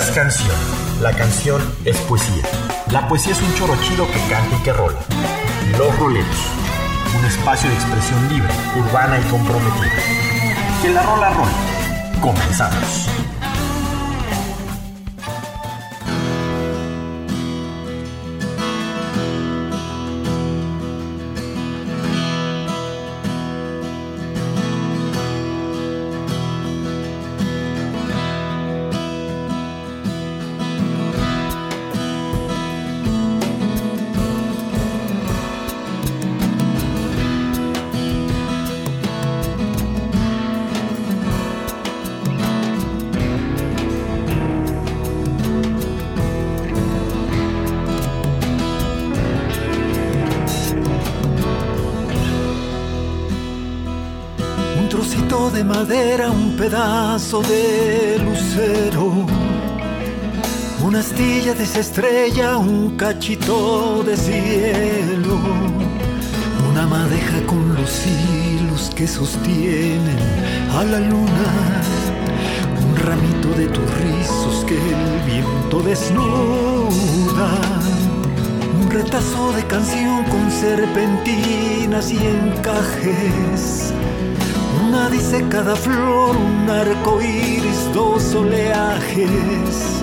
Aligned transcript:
Canción, 0.00 0.56
la 1.02 1.12
canción 1.12 1.62
es 1.84 1.96
poesía. 1.98 2.42
La 2.90 3.06
poesía 3.06 3.32
es 3.32 3.40
un 3.42 3.54
choro 3.54 3.76
chido 3.82 4.06
que 4.06 4.18
canta 4.28 4.56
y 4.56 4.62
que 4.62 4.72
rola. 4.72 4.98
Los 5.78 5.96
roleros, 5.98 6.36
un 7.16 7.24
espacio 7.26 7.68
de 7.68 7.76
expresión 7.76 8.28
libre, 8.28 8.48
urbana 8.76 9.18
y 9.20 9.22
comprometida. 9.30 10.02
Que 10.82 10.88
la 10.90 11.02
rola 11.02 11.30
rola. 11.30 11.52
Comenzamos. 12.20 13.08
Madera, 55.70 56.30
un 56.30 56.56
pedazo 56.56 57.42
de 57.42 58.18
lucero, 58.24 59.24
una 60.82 60.98
astilla 60.98 61.54
de 61.54 61.62
estrella, 61.62 62.56
un 62.56 62.96
cachito 62.96 64.02
de 64.02 64.16
cielo, 64.16 65.38
una 66.68 66.86
madeja 66.88 67.46
con 67.46 67.62
los 67.74 68.04
hilos 68.04 68.90
que 68.96 69.06
sostienen 69.06 70.18
a 70.76 70.82
la 70.82 70.98
luna, 70.98 71.46
un 72.84 72.96
ramito 73.06 73.50
de 73.56 73.66
tus 73.66 73.88
rizos 74.04 74.64
que 74.66 74.76
el 74.76 75.22
viento 75.24 75.80
desnuda. 75.82 77.48
Un 78.80 78.90
retazo 78.90 79.52
de 79.52 79.64
canción 79.66 80.24
con 80.24 80.50
serpentinas 80.50 82.10
y 82.10 82.16
encajes 82.16 83.94
una 84.90 85.08
dice 85.08 85.44
cada 85.48 85.76
flor, 85.76 86.36
un 86.36 86.68
arco 86.68 87.20
iris, 87.22 87.92
dos 87.94 88.34
oleajes. 88.34 90.02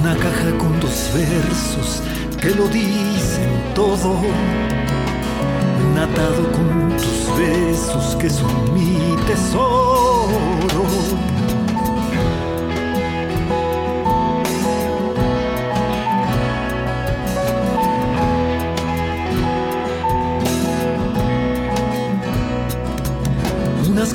Una 0.00 0.16
caja 0.16 0.50
con 0.58 0.80
dos 0.80 1.10
versos 1.14 2.02
que 2.40 2.50
lo 2.50 2.66
dicen 2.68 3.50
todo. 3.74 4.18
Un 5.90 5.98
atado 5.98 6.42
con 6.52 6.96
tus 6.96 7.38
besos 7.38 8.16
que 8.16 8.28
son 8.28 8.74
mi 8.74 9.16
tesoro. 9.26 10.84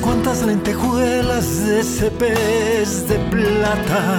cuantas 0.00 0.42
lentejuelas 0.42 1.66
de 1.66 2.10
pez 2.10 3.08
de 3.08 3.18
plata, 3.30 4.18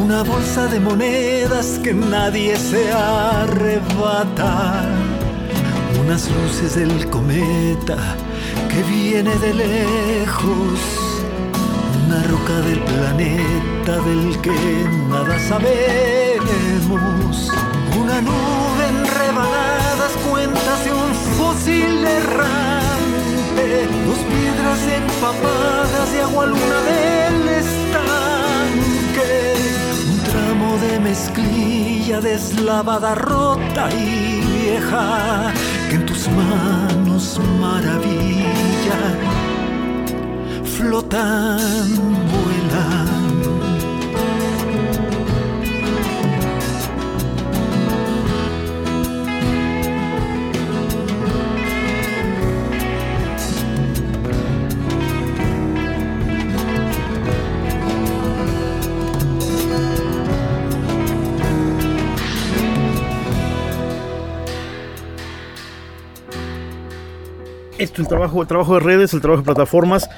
una 0.00 0.22
bolsa 0.22 0.66
de 0.66 0.80
monedas 0.80 1.78
que 1.82 1.92
nadie 1.92 2.56
se 2.56 2.90
arrebata, 2.92 4.84
unas 6.00 6.30
luces 6.30 6.76
del 6.76 7.08
cometa 7.10 7.98
que 8.68 8.82
viene 8.84 9.34
de 9.36 9.54
lejos, 9.54 10.80
una 12.06 12.22
roca 12.24 12.60
del 12.60 12.80
planeta 12.80 14.00
del 14.06 14.40
que 14.40 14.86
nada 15.08 15.38
sabemos, 15.48 17.50
una 18.00 18.20
nube 18.20 18.86
en 18.88 19.06
rebanadas 19.06 20.12
cuentas 20.30 20.84
de 20.84 20.92
un 20.92 21.14
fósil 21.36 22.06
errante 22.06 22.83
dos 23.54 24.18
piedras 24.18 24.80
empapadas 25.00 26.12
de 26.12 26.20
agua 26.22 26.46
luna 26.46 26.80
del 26.82 27.48
estanque, 27.48 29.32
un 30.10 30.18
tramo 30.30 30.78
de 30.78 31.00
mezclilla 31.00 32.20
deslavada, 32.20 33.14
rota 33.14 33.88
y 33.92 34.40
vieja, 34.40 35.52
que 35.88 35.94
en 35.96 36.06
tus 36.06 36.28
manos 36.28 37.40
maravilla, 37.60 39.00
flotan, 40.64 41.94
vuelan 42.30 43.13
el 67.96 68.08
trabajo, 68.08 68.42
el 68.42 68.48
trabajo 68.48 68.74
de 68.74 68.80
redes, 68.80 69.14
el 69.14 69.20
trabajo 69.20 69.42
de 69.42 69.46
plataformas, 69.46 70.08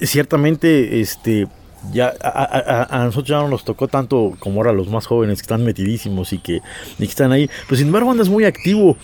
ciertamente, 0.00 1.00
este, 1.00 1.46
ya 1.92 2.14
a, 2.22 3.04
nosotros 3.04 3.28
ya 3.28 3.36
no 3.36 3.48
nos 3.48 3.64
tocó 3.64 3.88
tanto 3.88 4.34
como 4.38 4.60
ahora 4.60 4.72
los 4.72 4.88
más 4.88 5.06
jóvenes 5.06 5.38
que 5.38 5.44
están 5.44 5.64
metidísimos 5.64 6.32
y 6.32 6.38
que, 6.38 6.60
están 6.98 7.32
ahí. 7.32 7.48
Pues 7.68 7.78
sin 7.78 7.88
embargo 7.88 8.10
andas 8.10 8.28
muy 8.28 8.44
activo. 8.44 8.96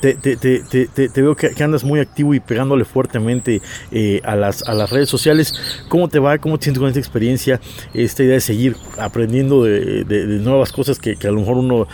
te, 0.00 1.22
veo 1.22 1.36
que, 1.36 1.62
andas 1.62 1.84
muy 1.84 2.00
activo 2.00 2.34
y 2.34 2.40
pegándole 2.40 2.84
fuertemente 2.84 3.60
eh, 3.92 4.20
a, 4.24 4.36
las, 4.36 4.66
a 4.66 4.74
las 4.74 4.90
redes 4.90 5.08
sociales. 5.08 5.54
¿Cómo 5.88 6.08
te 6.08 6.18
va? 6.18 6.38
¿Cómo 6.38 6.58
te 6.58 6.64
sientes 6.64 6.80
con 6.80 6.88
esta 6.88 7.00
experiencia? 7.00 7.60
Esta 7.92 8.22
idea 8.22 8.34
de 8.34 8.40
seguir 8.40 8.76
aprendiendo 8.98 9.64
de, 9.64 10.04
nuevas 10.40 10.72
cosas 10.72 10.98
que, 10.98 11.16
que, 11.16 11.28
a 11.28 11.30
lo 11.30 11.40
mejor 11.40 11.58
uno 11.58 11.86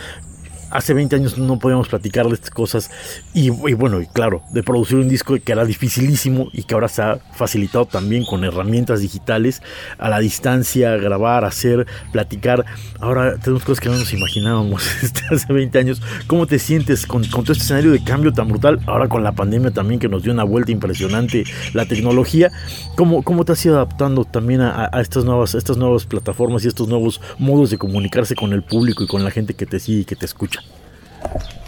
hace 0.75 0.93
20 0.93 1.15
años 1.15 1.37
no 1.37 1.57
podíamos 1.57 1.87
platicar 1.87 2.27
de 2.27 2.33
estas 2.33 2.49
cosas 2.49 2.91
y, 3.33 3.49
bueno, 3.49 4.01
y 4.01 4.07
claro, 4.07 4.43
de 4.51 4.61
producir 4.61 4.97
un 4.97 5.07
disco 5.07 5.37
que 5.43 5.51
era 5.51 5.65
dificilísimo 5.65 6.49
y 6.51 6.63
que 6.63 6.73
ahora 6.73 6.87
se 6.87 7.01
ha 7.01 7.19
facilitado 7.33 7.85
también 7.85 8.25
con 8.25 8.43
herramientas 8.43 8.99
digitales 8.99 9.61
a 9.97 10.09
la 10.09 10.19
distancia, 10.19 10.95
grabar, 10.97 11.45
hacer, 11.45 11.87
platicar. 12.11 12.65
Ahora 12.99 13.37
tenemos 13.37 13.63
cosas 13.63 13.79
que 13.79 13.89
no 13.89 13.97
nos 13.97 14.13
imaginábamos 14.13 14.85
este, 15.03 15.21
hace 15.31 15.51
20 15.51 15.79
años. 15.79 16.01
¿Cómo 16.27 16.45
te 16.45 16.59
sientes 16.59 17.05
con, 17.05 17.23
todo 17.23 17.53
este 17.53 17.63
escenario 17.63 17.91
de 17.91 18.03
cambio 18.03 18.33
tan 18.33 18.47
brutal? 18.47 18.79
Ahora 18.85 19.07
con 19.07 19.23
la 19.23 19.31
pandemia 19.31 19.71
también 19.71 19.99
que 19.99 20.09
nos 20.09 20.23
dio 20.23 20.33
una 20.33 20.43
vuelta 20.43 20.71
impresionante 20.71 21.45
la 21.73 21.85
tecnología. 21.85 22.51
¿Cómo, 22.95 23.23
cómo 23.23 23.45
te 23.45 23.53
has 23.53 23.65
ido 23.65 23.75
adaptando 23.75 24.25
también 24.25 24.61
a, 24.61 24.89
estas, 24.99 25.23
nuevas, 25.23 25.55
estas 25.55 25.77
nuevas 25.77 26.05
plataformas 26.05 26.65
y 26.65 26.67
estos 26.67 26.87
nuevos 26.87 27.21
modos 27.37 27.69
de 27.69 27.77
comunicarse 27.77 28.35
con 28.35 28.51
el 28.53 28.63
público 28.63 29.03
y 29.03 29.07
con 29.07 29.23
la 29.23 29.31
gente 29.31 29.53
que 29.53 29.65
te 29.65 29.79
sigue 29.79 30.01
y 30.01 30.05
que 30.05 30.15
te 30.15 30.25
escucha? 30.25 30.64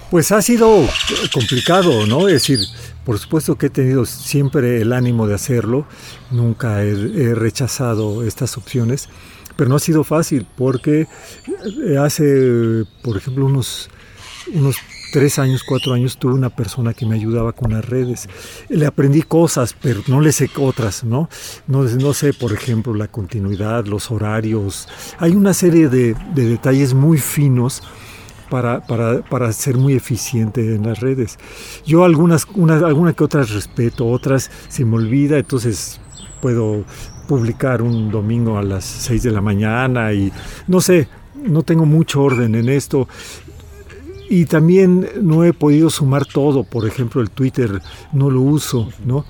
Pues 0.10 0.32
ha 0.32 0.42
sido 0.42 0.88
complicado, 1.34 2.06
¿no? 2.06 2.28
Es 2.28 2.36
decir, 2.36 2.60
por 3.04 3.20
supuesto 3.20 3.58
que 3.58 3.66
he 3.66 3.70
tenido 3.70 4.06
siempre 4.06 4.82
el 4.82 4.94
ánimo 4.94 5.28
de 5.28 5.36
hacerlo, 5.36 5.86
nunca 6.32 6.84
he, 6.84 7.36
rechazado 7.36 8.24
estas 8.24 8.58
opciones, 8.58 9.10
pero 9.58 9.70
no 9.70 9.76
ha 9.76 9.80
sido 9.80 10.06
fácil 10.06 10.48
porque 10.58 11.08
hace, 12.02 12.86
por 13.02 13.18
ejemplo, 13.18 13.46
unos, 13.46 13.90
unos 14.54 14.78
tres 15.12 15.40
años, 15.40 15.64
cuatro 15.64 15.94
años 15.94 16.18
tuve 16.18 16.34
una 16.34 16.50
persona 16.50 16.94
que 16.94 17.06
me 17.06 17.16
ayudaba 17.16 17.52
con 17.52 17.74
las 17.74 17.84
redes. 17.84 18.30
Le 18.70 18.86
aprendí 18.86 19.24
cosas, 19.24 19.76
pero 19.82 20.02
no 20.08 20.22
le 20.22 20.32
sé 20.32 20.50
otras, 20.58 21.04
¿no? 21.04 21.30
No, 21.68 21.84
no 21.84 22.14
sé, 22.14 22.34
por 22.34 22.54
ejemplo, 22.54 22.94
la 22.94 23.08
continuidad, 23.08 23.86
los 23.86 24.10
horarios. 24.10 24.88
Hay 25.18 25.32
una 25.32 25.54
serie 25.54 25.90
de, 25.90 26.16
de 26.34 26.46
detalles 26.46 26.94
muy 26.94 27.18
finos 27.18 27.84
para, 28.50 28.86
para, 28.86 29.22
para, 29.22 29.52
ser 29.52 29.78
muy 29.78 29.94
eficiente 29.94 30.76
en 30.76 30.86
las 30.88 31.00
redes. 31.00 31.38
Yo 31.86 32.04
algunas, 32.04 32.46
una, 32.56 32.76
alguna 32.76 33.14
que 33.14 33.24
otras 33.24 33.52
respeto, 33.52 34.08
otras 34.08 34.50
se 34.70 34.86
me 34.86 34.96
olvida, 34.96 35.38
entonces 35.38 36.00
puedo 36.42 36.84
publicar 37.28 37.82
un 37.82 38.10
domingo 38.10 38.58
a 38.58 38.64
las 38.64 38.86
6 38.86 39.24
de 39.24 39.32
la 39.32 39.42
mañana 39.42 40.14
y 40.14 40.32
no 40.68 40.82
sé, 40.82 41.08
no 41.44 41.64
tengo 41.64 41.86
mucho 41.86 42.22
orden 42.22 42.56
en 42.56 42.70
esto. 42.70 43.08
Y 44.30 44.46
también 44.46 45.08
no 45.22 45.46
he 45.46 45.54
podido 45.54 45.90
sumar 45.90 46.26
todo, 46.26 46.64
por 46.64 46.86
ejemplo 46.86 47.22
el 47.22 47.30
Twitter 47.30 47.82
no 48.12 48.30
lo 48.30 48.42
uso, 48.42 48.90
¿no? 49.06 49.26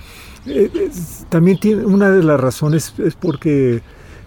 Eh, 0.48 0.90
también 1.30 1.60
tiene, 1.60 1.86
una 1.86 2.10
de 2.10 2.24
las 2.24 2.40
razones 2.40 2.94
es 2.98 3.16
porque 3.16 3.82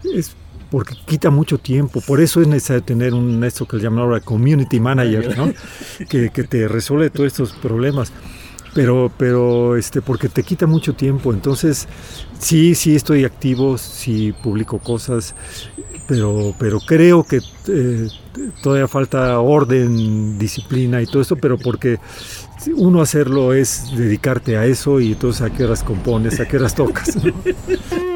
es 0.05 0.37
porque 0.71 0.95
quita 1.07 1.31
mucho 1.31 1.59
tiempo. 1.59 2.01
Por 2.01 2.21
eso 2.21 2.41
es 2.41 2.49
necesario 2.49 2.83
tener 2.83 3.15
un 3.15 3.43
esto 3.45 3.67
que 3.67 3.77
le 3.77 3.83
llaman 3.83 4.01
ahora 4.01 4.21
community 4.21 4.81
manager, 4.81 5.37
¿no? 5.37 5.53
que, 6.09 6.31
que 6.31 6.45
te 6.45 6.69
resuelve 6.69 7.11
todos 7.11 7.27
estos 7.27 7.53
problemas 7.53 8.13
pero, 8.75 9.11
pero 9.17 9.77
este, 9.77 10.01
porque 10.01 10.29
te 10.29 10.43
quita 10.43 10.67
mucho 10.67 10.95
tiempo. 10.95 11.33
Entonces, 11.33 11.89
sí, 12.39 12.75
sí 12.75 12.95
estoy 12.95 13.25
activo, 13.25 13.79
sí 13.79 14.33
publico 14.43 14.79
cosas, 14.79 15.35
pero, 16.07 16.55
pero 16.59 16.79
creo 16.81 17.25
que 17.25 17.41
eh, 17.69 18.09
todavía 18.63 18.89
falta 18.89 19.39
orden, 19.41 20.39
disciplina 20.39 21.03
y 21.03 21.07
todo 21.07 21.23
esto, 21.23 21.37
pero 21.37 21.59
porque 21.59 21.99
uno 22.77 23.01
hacerlo 23.01 23.55
es 23.55 23.97
dedicarte 23.97 24.57
a 24.57 24.67
eso 24.67 25.01
y 25.01 25.13
entonces 25.13 25.43
a 25.43 25.51
qué 25.51 25.65
horas 25.65 25.83
compones, 25.83 26.41
a 26.41 26.47
qué 26.47 26.57
horas 26.57 26.75
tocas. 26.75 27.17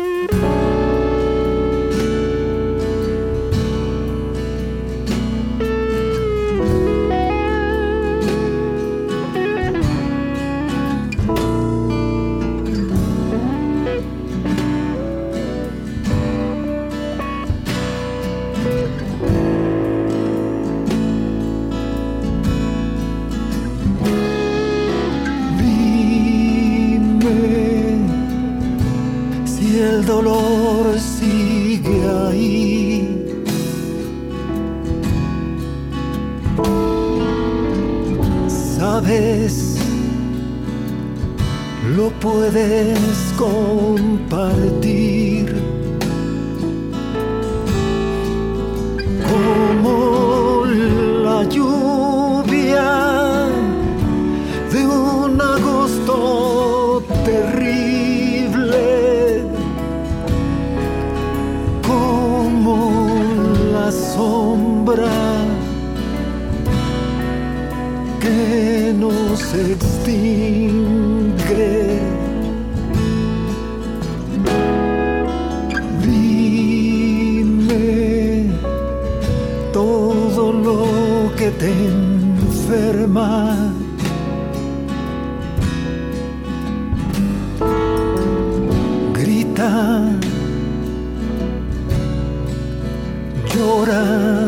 llorar. 93.54 94.43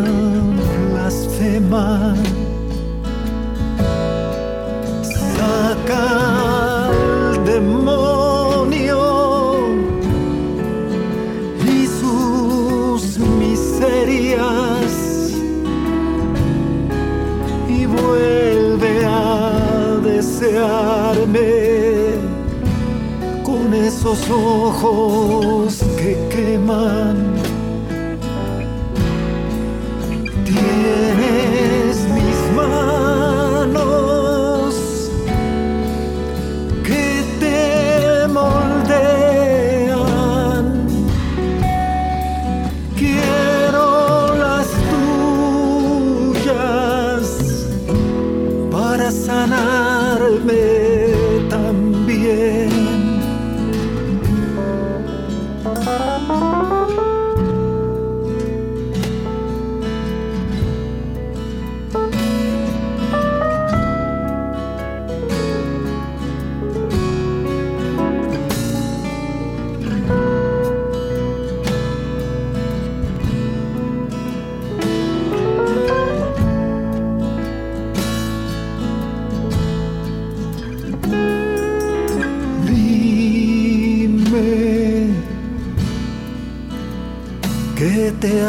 ojos 24.31 25.85
que 25.97 26.17
queman. 26.31 27.36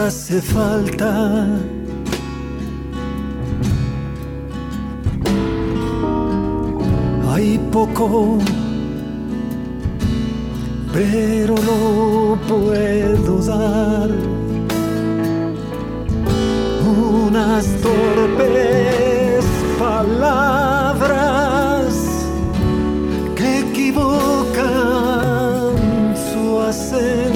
Hace 0.08 0.42
falta. 0.42 1.46
Hay 7.30 7.60
poco, 7.74 8.38
pero 10.94 11.56
no 11.70 12.40
puedo 12.48 13.42
dar 13.42 14.10
unas 16.86 17.66
torpes 17.82 19.44
palabras 19.78 21.94
que 23.36 23.60
equivocan 23.60 24.16
su 26.32 26.62
acento 26.62 27.27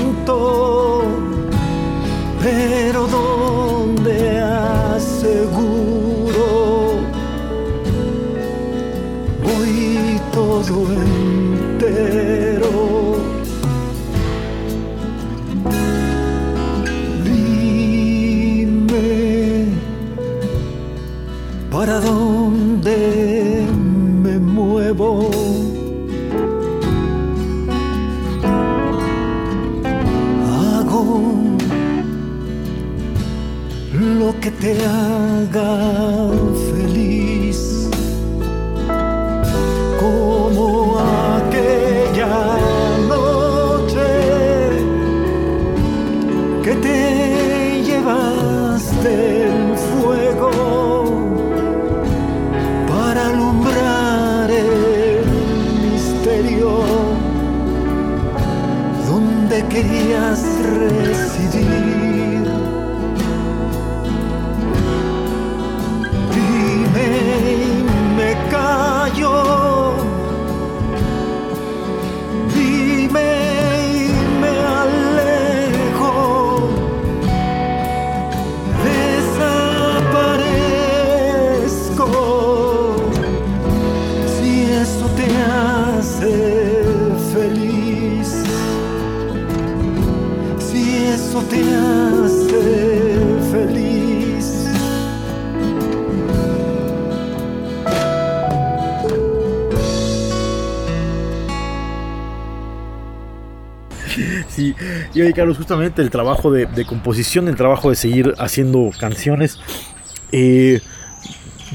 te 34.61 34.73
haga 34.85 36.30
y 105.21 105.25
oye, 105.25 105.33
Carlos, 105.33 105.57
justamente 105.57 106.01
el 106.01 106.09
trabajo 106.09 106.51
de, 106.51 106.85
composición, 106.85 107.47
el 107.47 107.55
trabajo 107.55 107.89
de 107.89 107.95
seguir 107.95 108.33
haciendo 108.39 108.89
canciones. 108.99 109.59
Eh, 110.31 110.81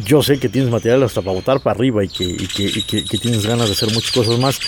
yo 0.05 0.23
sé 0.23 0.39
que 0.39 0.49
tienes 0.49 0.71
material 0.71 1.03
hasta 1.03 1.23
para 1.23 1.35
botar 1.35 1.61
para 1.61 1.77
arriba 1.77 2.05
y 2.05 2.09
que, 2.09 2.25
y 2.25 2.47
que, 2.47 2.65
y 2.65 2.83
que, 2.83 3.05
que 3.05 3.19
tienes 3.19 3.47
ganas 3.47 3.67
de 3.67 3.73
hacer 3.73 3.93
muchas 3.93 4.13
cosas 4.13 4.39
más. 4.39 4.59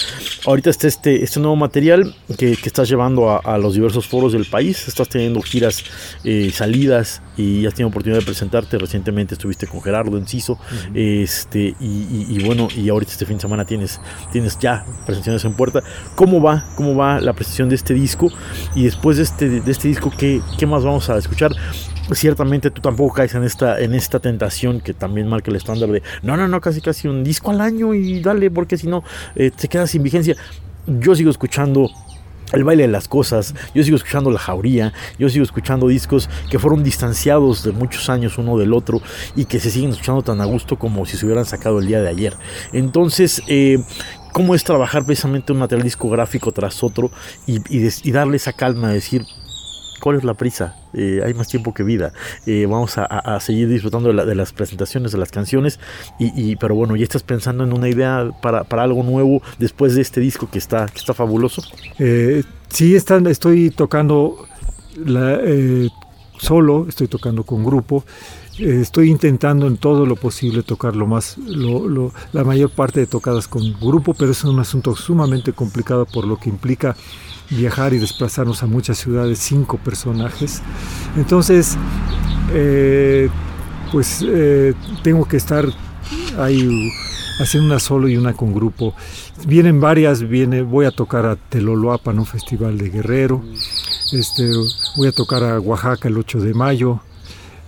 Ahorita 0.47 0.70
está 0.70 0.87
este, 0.87 1.23
este 1.23 1.40
nuevo 1.40 1.56
material 1.56 2.14
que, 2.38 2.56
que 2.56 2.68
estás 2.68 2.88
llevando 2.88 3.30
a, 3.30 3.38
a, 3.38 3.58
los 3.58 3.75
diversos 3.75 4.06
foros 4.06 4.32
del 4.32 4.47
país. 4.47 4.88
Estás 4.88 5.08
teniendo 5.08 5.40
giras, 5.42 5.85
eh, 6.25 6.50
salidas 6.52 7.20
y 7.37 7.66
has 7.66 7.75
tenido 7.75 7.88
oportunidad 7.88 8.20
de 8.20 8.25
presentarte. 8.25 8.78
Recientemente 8.78 9.35
estuviste 9.35 9.66
con 9.66 9.82
Gerardo 9.82 10.16
Enciso. 10.16 10.54
Uh 10.54 10.56
-huh. 10.56 11.23
este, 11.23 11.75
y, 11.80 11.85
y, 11.85 12.26
y, 12.30 12.44
bueno, 12.44 12.68
y 12.75 12.88
ahorita 12.88 13.12
este 13.12 13.26
fin 13.26 13.37
de 13.37 13.42
semana 13.42 13.64
tienes, 13.64 14.00
tienes 14.32 14.58
ya 14.58 14.85
presentaciones 15.04 15.44
en 15.44 15.52
puerta. 15.54 15.82
¿Cómo 16.14 16.40
va? 16.40 16.64
¿Cómo 16.76 16.94
va 16.97 17.20
la 17.20 17.32
presentación 17.32 17.68
de 17.68 17.75
este 17.75 17.94
disco? 17.94 18.30
Y 18.75 18.85
después 18.85 19.18
de 19.18 19.25
este, 19.25 19.49
de 19.61 19.70
este 19.70 19.88
disco, 19.88 20.11
¿qué, 20.16 20.40
¿qué 20.58 20.66
más 20.66 20.85
vamos 20.85 21.11
a 21.11 21.18
escuchar? 21.18 21.52
Ciertamente 22.12 22.70
tú 22.70 22.80
tampoco 22.80 23.14
caes 23.14 23.34
en 23.34 23.44
esta, 23.44 23.80
en 23.80 23.94
esta 23.94 24.20
tentación 24.20 24.80
que 24.80 24.94
también 24.94 25.28
marca 25.28 25.50
el 25.50 25.56
estándar 25.56 25.90
de 25.90 26.02
no, 26.22 26.36
no, 26.36 26.48
no, 26.48 26.60
casi 26.60 26.80
casi 26.80 27.08
un 27.08 27.24
disco 27.24 27.50
al 27.50 27.60
año 27.60 27.94
y 27.94 28.20
dale, 28.20 28.50
porque 28.50 28.76
si 28.76 28.86
no 28.86 29.04
eh, 29.34 29.50
te 29.50 29.68
quedas 29.68 29.90
sin 29.90 30.02
vigencia. 30.02 30.36
Yo 30.86 31.14
sigo 31.14 31.30
escuchando 31.30 31.90
el 32.52 32.64
baile 32.64 32.84
de 32.84 32.88
las 32.88 33.08
cosas, 33.08 33.54
yo 33.74 33.82
sigo 33.84 33.96
escuchando 33.96 34.30
La 34.30 34.38
Jauría, 34.38 34.92
yo 35.18 35.28
sigo 35.28 35.44
escuchando 35.44 35.88
discos 35.88 36.30
que 36.50 36.58
fueron 36.58 36.82
distanciados 36.82 37.62
de 37.62 37.72
muchos 37.72 38.08
años 38.08 38.38
uno 38.38 38.56
del 38.56 38.72
otro 38.72 39.02
y 39.36 39.44
que 39.44 39.60
se 39.60 39.70
siguen 39.70 39.90
escuchando 39.90 40.22
tan 40.22 40.40
a 40.40 40.46
gusto 40.46 40.78
como 40.78 41.04
si 41.04 41.16
se 41.16 41.26
hubieran 41.26 41.44
sacado 41.44 41.78
el 41.78 41.86
día 41.86 42.00
de 42.00 42.08
ayer. 42.08 42.34
Entonces, 42.72 43.42
eh, 43.48 43.78
¿cómo 44.32 44.54
es 44.54 44.64
trabajar 44.64 45.04
precisamente 45.04 45.52
un 45.52 45.58
material 45.58 45.84
discográfico 45.84 46.52
tras 46.52 46.82
otro 46.82 47.10
y, 47.46 47.56
y, 47.68 47.88
y 48.02 48.12
darle 48.12 48.36
esa 48.36 48.52
calma 48.54 48.88
de 48.88 48.94
decir, 48.94 49.26
¿Cuál 50.00 50.17
es 50.17 50.25
la 50.25 50.35
prisa? 50.35 50.76
Eh, 50.93 51.21
hay 51.25 51.35
más 51.35 51.49
tiempo 51.49 51.75
que 51.75 51.83
vida. 51.83 52.12
Eh, 52.47 52.67
vamos 52.67 52.99
a, 52.99 53.05
a, 53.05 53.40
seguir 53.40 53.69
disfrutando 53.69 54.09
de, 54.09 54.14
la, 54.14 54.25
de, 54.25 54.35
las 54.35 54.52
presentaciones, 54.52 55.12
de 55.12 55.19
las 55.19 55.31
canciones. 55.31 55.78
Y, 56.19 56.33
y, 56.35 56.57
pero 56.57 56.75
bueno, 56.75 56.97
¿ya 56.97 57.05
estás 57.05 57.23
pensando 57.23 57.64
en 57.64 57.73
una 57.73 57.88
idea 57.88 58.31
para, 58.43 58.64
para, 58.64 58.83
algo 58.83 59.02
nuevo 59.02 59.43
después 59.59 59.95
de 59.95 60.02
este 60.02 60.21
disco 60.21 60.49
que 60.50 60.59
está, 60.59 60.87
que 60.87 60.99
está 60.99 61.14
fabuloso? 61.14 61.62
Eh, 61.99 62.43
sí, 62.69 62.95
están, 62.95 63.26
estoy 63.26 63.71
tocando 63.71 64.47
la, 65.05 65.38
eh, 65.43 65.88
solo, 66.38 66.87
estoy 66.88 67.09
tocando 67.09 67.45
con 67.45 67.64
grupo. 67.64 68.05
Eh, 68.59 68.81
estoy 68.81 69.11
intentando 69.11 69.67
en 69.67 69.76
todo 69.76 70.05
lo 70.05 70.17
posible 70.17 70.62
tocar 70.62 70.97
lo 70.97 71.07
más, 71.07 71.38
lo, 71.38 71.88
lo, 71.88 72.12
la 72.33 72.45
mayor 72.45 72.71
parte 72.71 73.00
de 73.00 73.07
tocadas 73.07 73.47
con 73.47 73.73
grupo, 73.81 74.14
pero 74.14 74.33
es 74.33 74.43
un 74.45 74.59
asunto 74.59 74.97
sumamente 74.97 75.52
complicado 75.52 76.07
por 76.07 76.26
lo 76.26 76.38
que 76.38 76.49
implica 76.49 76.97
viajar 77.50 77.95
y 77.95 77.99
desplazarnos 77.99 78.62
a 78.62 78.67
muchas 78.67 78.99
ciudades, 78.99 79.38
cinco 79.38 79.78
personajes. 79.78 80.62
Entonces, 81.17 81.76
eh, 82.52 83.28
pues 83.93 84.25
eh, 84.26 84.75
tengo 85.02 85.26
que 85.26 85.37
estar 85.37 85.67
ahí 86.38 86.90
haciendo 87.40 87.69
una 87.69 87.78
solo 87.78 88.09
y 88.09 88.17
una 88.17 88.35
con 88.35 88.52
grupo. 88.52 88.95
Vienen 89.47 89.81
varias, 89.81 90.28
viene, 90.28 90.62
voy 90.62 90.87
a 90.87 90.90
tocar 90.90 91.26
a 91.26 91.37
Teloloapan, 91.37 92.19
un 92.19 92.26
festival 92.26 92.76
de 92.78 92.90
Guerrero. 92.90 93.43
Este, 94.12 94.50
voy 94.97 95.09
a 95.09 95.12
tocar 95.12 95.45
a 95.45 95.61
Oaxaca 95.61 96.09
el 96.09 96.19
8 96.19 96.40
de 96.40 96.55
mayo. 96.55 97.00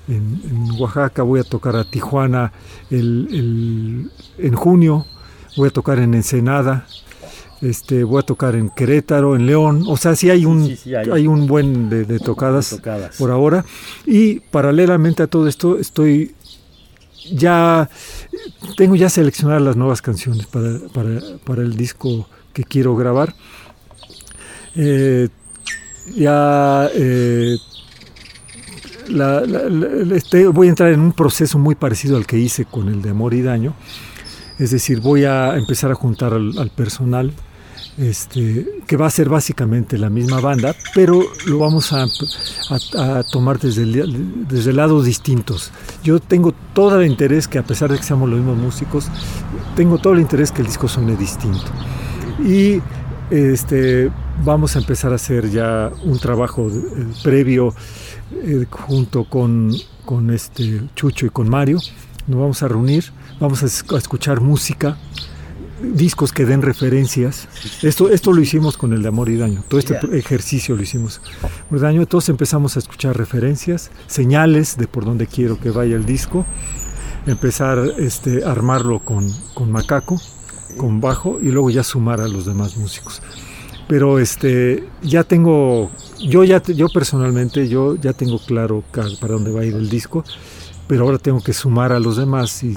En, 0.09 0.71
Oaxaca 0.79 1.23
voy 1.23 1.41
a 1.41 1.45
tocar 1.45 1.77
a 1.77 1.85
Tijuana 1.85 2.53
el, 2.91 4.11
en 4.39 4.55
junio. 4.55 5.07
Voy 5.57 5.69
a 5.69 5.73
tocar 5.73 5.99
en 5.99 6.15
Ensenada 6.15 6.87
este, 7.61 8.05
voy 8.05 8.21
a 8.21 8.23
tocar 8.23 8.55
en 8.55 8.71
Querétaro, 8.71 9.37
en 9.37 9.47
León, 9.47 9.85
o 9.87 9.97
sea, 9.97 10.17
sí 10.17 10.31
hay 10.31 10.45
un, 10.45 10.67
sí, 10.67 10.76
sí, 10.76 10.95
hay, 10.95 11.11
hay, 11.11 11.26
un 11.26 11.47
buen 11.47 11.90
de, 11.90 12.05
de, 12.05 12.19
tocadas 12.19 12.71
de, 12.71 12.76
tocadas 12.76 13.17
por 13.17 13.31
ahora. 13.31 13.64
Y 14.07 14.40
paralelamente 14.40 15.23
a 15.23 15.26
todo 15.26 15.47
esto 15.47 15.79
estoy 15.79 16.35
ya, 17.33 17.88
tengo 18.76 18.97
ya 18.97 19.09
seleccionadas 19.09 19.62
las 19.62 19.76
nuevas 19.76 20.02
canciones 20.02 20.47
para, 20.47 20.79
para, 20.93 21.21
para 21.45 21.62
el 21.62 21.76
disco 21.76 22.29
que 22.52 22.64
quiero 22.64 22.97
grabar. 22.97 23.35
Eh, 24.75 25.29
ya 26.17 26.88
eh, 26.95 27.57
la, 29.09 29.40
la, 29.43 29.69
la, 29.69 30.17
este, 30.17 30.47
voy 30.47 30.69
a 30.69 30.71
entrar 30.71 30.93
en 30.93 31.00
un 31.00 31.12
proceso 31.12 31.59
muy 31.59 31.75
parecido 31.75 32.17
al 32.17 32.26
que 32.26 32.38
hice 32.38 32.64
con 32.64 32.88
el 32.88 33.02
de 33.02 33.11
Amor 33.11 33.35
y 33.35 33.43
Daño. 33.43 33.75
Es 34.59 34.71
decir, 34.71 35.00
voy 35.00 35.25
a 35.25 35.57
empezar 35.57 35.90
a 35.90 35.95
juntar 35.95 36.35
al, 36.35 36.57
al 36.59 36.71
personal 36.71 37.33
este, 38.00 38.66
que 38.87 38.97
va 38.97 39.07
a 39.07 39.11
ser 39.11 39.28
básicamente 39.28 39.99
la 39.99 40.09
misma 40.09 40.40
banda, 40.40 40.75
pero 40.95 41.23
lo 41.47 41.59
vamos 41.59 41.92
a, 41.92 42.04
a, 42.04 43.19
a 43.19 43.23
tomar 43.25 43.59
desde, 43.59 43.83
el, 43.83 44.47
desde 44.49 44.73
lados 44.73 45.04
distintos. 45.04 45.71
Yo 46.02 46.19
tengo 46.19 46.54
todo 46.73 46.99
el 47.00 47.07
interés 47.07 47.47
que 47.47 47.59
a 47.59 47.62
pesar 47.62 47.92
de 47.92 47.99
que 47.99 48.02
seamos 48.02 48.28
los 48.30 48.38
mismos 48.38 48.57
músicos, 48.57 49.09
tengo 49.76 49.99
todo 49.99 50.14
el 50.14 50.21
interés 50.21 50.50
que 50.50 50.62
el 50.62 50.69
disco 50.69 50.88
suene 50.88 51.14
distinto. 51.14 51.71
Y 52.42 52.80
este, 53.30 54.11
vamos 54.45 54.76
a 54.76 54.78
empezar 54.78 55.12
a 55.12 55.16
hacer 55.16 55.50
ya 55.50 55.92
un 56.02 56.19
trabajo 56.19 56.69
eh, 56.69 57.07
previo 57.23 57.75
eh, 58.33 58.64
junto 58.71 59.25
con, 59.25 59.73
con 60.07 60.30
este 60.30 60.80
Chucho 60.97 61.26
y 61.26 61.30
con 61.30 61.50
Mario. 61.50 61.78
Nos 62.26 62.40
vamos 62.40 62.62
a 62.62 62.69
reunir, 62.69 63.04
vamos 63.38 63.62
a, 63.62 63.95
a 63.95 63.99
escuchar 63.99 64.40
música, 64.40 64.97
discos 65.83 66.33
que 66.33 66.45
den 66.45 66.63
referencias. 66.63 67.49
Esto, 67.83 68.11
esto 68.11 68.33
lo 68.33 68.41
hicimos 68.41 68.77
con 68.77 68.93
el 68.93 69.03
de 69.03 69.09
Amor 69.09 69.29
y 69.29 69.37
Daño. 69.37 69.63
Todo 69.69 69.81
este 69.81 69.99
yeah. 70.01 70.19
ejercicio 70.19 70.77
lo 70.77 70.83
hicimos 70.83 71.21
el 71.71 71.81
daño. 71.81 72.01
Entonces 72.01 72.29
empezamos 72.29 72.77
a 72.77 72.81
escuchar 72.81 73.17
referencias, 73.17 73.91
señales 74.07 74.77
de 74.77 74.87
por 74.87 75.05
dónde 75.05 75.27
quiero 75.27 75.59
que 75.59 75.71
vaya 75.71 75.97
el 75.97 76.05
disco. 76.05 76.45
Empezar 77.27 77.79
este, 77.99 78.45
a 78.45 78.51
armarlo 78.51 79.01
con, 79.01 79.31
con 79.55 79.71
macaco, 79.71 80.21
con 80.77 81.01
bajo 81.01 81.39
y 81.41 81.51
luego 81.51 81.71
ya 81.71 81.83
sumar 81.83 82.21
a 82.21 82.29
los 82.29 82.47
demás 82.47 82.77
músicos. 82.77 83.21
Pero 83.89 84.19
este, 84.21 84.85
ya 85.03 85.25
tengo, 85.25 85.91
yo 86.21 86.45
ya, 86.45 86.63
yo 86.63 86.89
personalmente, 86.89 87.69
yo 87.69 87.97
ya 87.97 88.13
tengo 88.13 88.39
claro 88.39 88.85
para 88.93 89.35
dónde 89.35 89.51
va 89.51 89.63
a 89.63 89.65
ir 89.65 89.75
el 89.75 89.91
disco 89.91 90.25
pero 90.90 91.04
ahora 91.04 91.18
tengo 91.18 91.40
que 91.40 91.52
sumar 91.52 91.92
a 91.92 92.00
los 92.00 92.16
demás 92.16 92.64
y, 92.64 92.76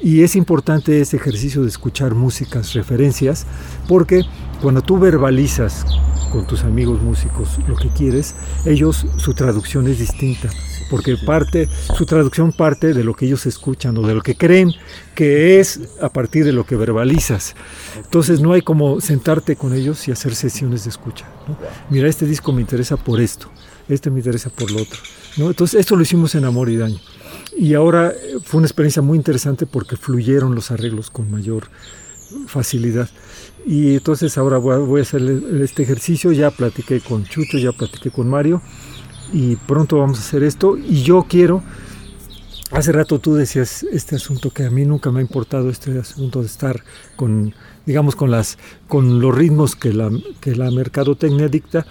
y, 0.00 0.22
es 0.22 0.36
importante 0.36 1.00
ese 1.00 1.16
ejercicio 1.16 1.62
de 1.62 1.68
escuchar 1.68 2.14
músicas, 2.14 2.72
referencias, 2.72 3.48
porque 3.88 4.22
cuando 4.62 4.80
tú 4.80 4.96
verbalizas 4.96 5.84
con 6.30 6.46
tus 6.46 6.62
amigos 6.62 7.02
músicos 7.02 7.58
lo 7.66 7.74
que 7.74 7.88
quieres, 7.88 8.36
ellos 8.64 9.06
su 9.16 9.34
traducción 9.34 9.88
es 9.88 9.98
distinta, 9.98 10.50
porque 10.88 11.16
parte, 11.16 11.68
su 11.96 12.06
traducción 12.06 12.52
parte 12.52 12.94
de 12.94 13.02
lo 13.02 13.14
que 13.14 13.26
ellos 13.26 13.44
escuchan 13.44 13.98
o 13.98 14.02
de 14.02 14.14
lo 14.14 14.22
que 14.22 14.36
creen 14.36 14.72
que 15.16 15.58
es 15.58 15.80
a 16.00 16.10
partir 16.10 16.44
de 16.44 16.52
lo 16.52 16.64
que 16.64 16.76
verbalizas. 16.76 17.56
Entonces 17.96 18.40
no 18.40 18.52
hay 18.52 18.62
como 18.62 19.00
sentarte 19.00 19.56
con 19.56 19.74
ellos 19.74 20.06
y 20.06 20.12
hacer 20.12 20.36
sesiones 20.36 20.84
de 20.84 20.90
escucha. 20.90 21.26
Mira, 21.90 22.08
este 22.08 22.24
disco 22.24 22.52
me 22.52 22.60
interesa 22.60 22.96
por 22.96 23.20
esto, 23.20 23.50
este 23.88 24.10
me 24.10 24.20
interesa 24.20 24.48
por 24.48 24.70
lo 24.70 24.82
otro. 24.82 25.00
¿No? 25.36 25.48
Entonces 25.48 25.80
esto 25.80 25.96
lo 25.96 26.02
hicimos 26.02 26.34
en 26.34 26.44
Amor 26.44 26.68
y 26.68 26.76
Daño. 26.76 26.98
Y 27.56 27.74
ahora 27.74 28.12
fue 28.44 28.58
una 28.58 28.66
experiencia 28.66 29.02
muy 29.02 29.18
interesante 29.18 29.66
porque 29.66 29.96
fluyeron 29.96 30.54
los 30.54 30.70
arreglos 30.70 31.10
con 31.10 31.30
mayor 31.30 31.68
facilidad. 32.46 33.08
Y 33.66 33.94
entonces 33.94 34.38
ahora 34.38 34.58
voy 34.58 34.74
a, 34.74 34.78
voy 34.78 35.00
a 35.00 35.02
hacer 35.02 35.22
este 35.60 35.82
ejercicio, 35.82 36.32
ya 36.32 36.50
platiqué 36.50 37.00
con 37.00 37.24
Chucho, 37.24 37.58
ya 37.58 37.72
platiqué 37.72 38.10
con 38.10 38.28
Mario 38.28 38.62
y 39.32 39.56
pronto 39.56 39.98
vamos 39.98 40.18
a 40.18 40.22
hacer 40.22 40.42
esto. 40.42 40.76
Y 40.76 41.02
yo 41.02 41.26
quiero, 41.28 41.62
hace 42.70 42.92
rato 42.92 43.18
tú 43.18 43.34
decías 43.34 43.84
este 43.92 44.16
asunto 44.16 44.50
que 44.50 44.64
a 44.64 44.70
mí 44.70 44.84
nunca 44.84 45.10
me 45.10 45.20
ha 45.20 45.22
importado, 45.22 45.70
este 45.70 45.98
asunto 45.98 46.40
de 46.40 46.46
estar 46.46 46.82
con, 47.16 47.54
digamos, 47.86 48.16
con, 48.16 48.30
las, 48.30 48.58
con 48.88 49.20
los 49.20 49.34
ritmos 49.34 49.76
que 49.76 49.92
la, 49.92 50.10
que 50.40 50.56
la 50.56 50.70
mercadotecnia 50.70 51.48
dicta. 51.48 51.86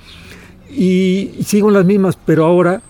Y 0.69 1.31
sigo 1.45 1.69
en 1.69 1.75
las 1.75 1.85
mismas, 1.85 2.17
pero 2.25 2.45
ahora 2.45 2.81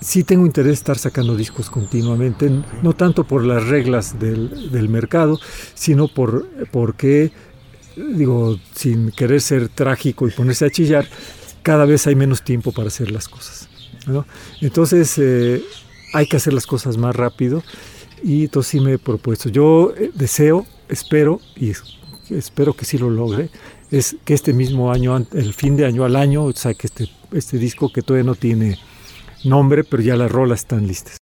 sí 0.00 0.24
tengo 0.24 0.46
interés 0.46 0.68
en 0.68 0.74
estar 0.74 0.98
sacando 0.98 1.36
discos 1.36 1.70
continuamente, 1.70 2.50
no 2.82 2.92
tanto 2.92 3.24
por 3.24 3.44
las 3.44 3.66
reglas 3.66 4.18
del, 4.18 4.70
del 4.70 4.88
mercado, 4.88 5.38
sino 5.74 6.08
por 6.08 6.46
porque, 6.70 7.32
digo, 7.96 8.58
sin 8.74 9.10
querer 9.10 9.40
ser 9.40 9.68
trágico 9.68 10.28
y 10.28 10.30
ponerse 10.30 10.66
a 10.66 10.70
chillar, 10.70 11.06
cada 11.62 11.84
vez 11.84 12.06
hay 12.06 12.14
menos 12.14 12.42
tiempo 12.42 12.72
para 12.72 12.88
hacer 12.88 13.10
las 13.10 13.28
cosas. 13.28 13.68
¿no? 14.06 14.26
Entonces, 14.60 15.14
eh, 15.18 15.62
hay 16.12 16.26
que 16.26 16.36
hacer 16.36 16.52
las 16.52 16.66
cosas 16.66 16.96
más 16.96 17.14
rápido 17.14 17.62
y 18.22 18.44
entonces 18.44 18.70
sí 18.70 18.80
me 18.80 18.94
he 18.94 18.98
propuesto. 18.98 19.48
Yo 19.48 19.92
eh, 19.96 20.10
deseo, 20.14 20.66
espero 20.88 21.40
y 21.56 21.72
espero 22.30 22.74
que 22.74 22.84
sí 22.84 22.98
lo 22.98 23.10
logre, 23.10 23.50
es 23.90 24.16
que 24.24 24.34
este 24.34 24.52
mismo 24.52 24.92
año, 24.92 25.16
el 25.32 25.54
fin 25.54 25.76
de 25.76 25.86
año 25.86 26.04
al 26.04 26.16
año, 26.16 26.50
saque 26.52 26.86
este, 26.86 27.08
este 27.32 27.58
disco 27.58 27.92
que 27.92 28.02
todavía 28.02 28.24
no 28.24 28.34
tiene 28.34 28.78
nombre, 29.44 29.84
pero 29.84 30.02
ya 30.02 30.16
las 30.16 30.30
rolas 30.30 30.60
están 30.60 30.86
listas. 30.86 31.16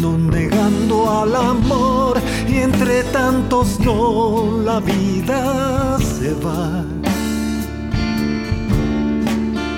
no 0.00 0.18
negando 0.18 1.08
al 1.20 1.36
amor 1.36 2.20
y 2.48 2.56
entre 2.56 3.04
tantos 3.04 3.78
no 3.78 4.60
la 4.64 4.80
vida 4.80 5.98
se 6.00 6.34
va, 6.34 6.84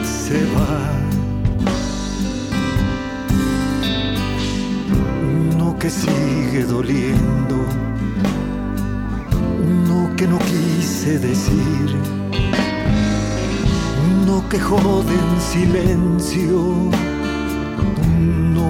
se 0.02 0.38
va. 0.56 0.80
No 5.58 5.78
que 5.78 5.90
sigue 5.90 6.64
doliendo, 6.64 7.56
no 9.86 10.16
que 10.16 10.26
no 10.26 10.38
quise 10.38 11.18
decir 11.18 12.20
que 14.50 14.58
jode 14.58 15.14
en 15.14 15.40
silencio 15.40 16.90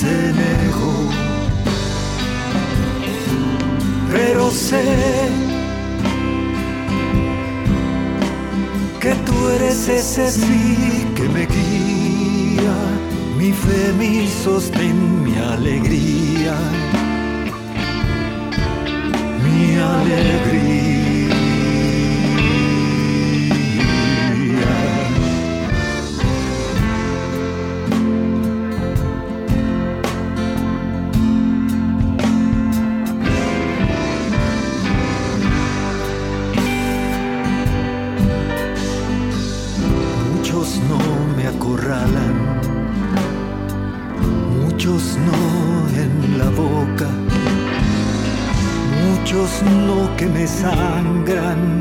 se 0.00 0.32
negó. 0.42 0.96
Pero 4.12 4.50
sé 4.50 4.84
que 9.00 9.12
tú 9.26 9.48
eres 9.56 9.88
ese 9.88 10.30
sí 10.30 11.06
que 11.16 11.28
me 11.28 11.44
guía, 11.54 12.76
mi 13.38 13.52
fe, 13.52 13.92
mi 13.98 14.26
sostén, 14.26 14.98
mi 15.24 15.36
alegría 15.36 16.56
mi 19.44 19.76
alegría. 19.76 20.49
Me 50.40 50.46
sangran, 50.46 51.80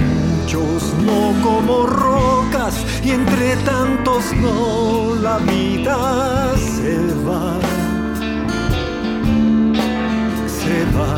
muchos 0.00 0.82
no 1.06 1.32
como 1.44 1.86
rocas 1.86 2.74
y 3.04 3.10
entre 3.12 3.54
tantos 3.58 4.24
no 4.42 5.14
la 5.14 5.38
vida 5.38 6.56
se 6.56 6.96
va, 7.24 7.52
se 10.58 10.78
va. 10.96 11.14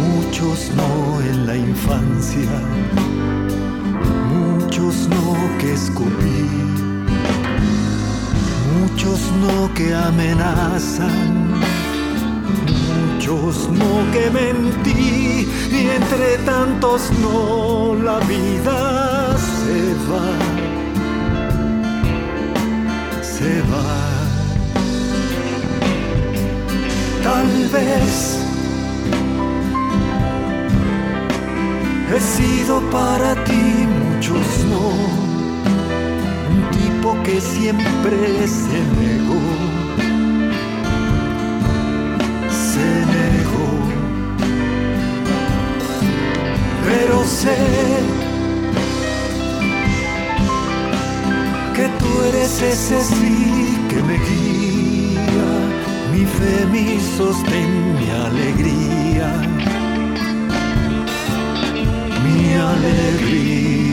Muchos 0.00 0.72
no 0.74 1.20
en 1.20 1.46
la 1.46 1.56
infancia, 1.56 2.50
muchos 4.34 5.08
no 5.08 5.58
que 5.60 5.72
escupí. 5.72 6.66
Muchos 8.78 9.20
no 9.40 9.72
que 9.74 9.94
amenazan, 9.94 11.35
muchos 13.26 13.68
no 13.70 14.12
que 14.12 14.30
mentí, 14.30 15.48
y 15.72 15.88
entre 15.96 16.38
tantos 16.44 17.10
no 17.20 17.96
la 18.02 18.18
vida 18.20 19.36
se 19.36 19.94
va, 20.08 20.28
se 23.22 23.62
va. 23.62 23.94
Tal 27.24 27.48
vez 27.72 28.38
he 32.14 32.20
sido 32.20 32.80
para 32.90 33.34
ti 33.44 33.86
muchos 33.98 34.46
no. 34.70 35.26
Que 37.24 37.40
siempre 37.40 38.46
se 38.46 38.78
negó, 39.00 39.40
sé 47.26 47.56
que 51.74 51.88
tú 51.98 52.22
eres 52.28 52.62
ese 52.62 53.02
sí 53.02 53.78
que 53.90 54.02
me 54.02 54.14
guía, 54.14 55.48
mi 56.12 56.24
fe, 56.24 56.66
mi 56.72 57.00
sostén, 57.16 57.98
mi 57.98 58.10
alegría, 58.10 59.28
mi 62.24 62.54
alegría. 62.54 63.85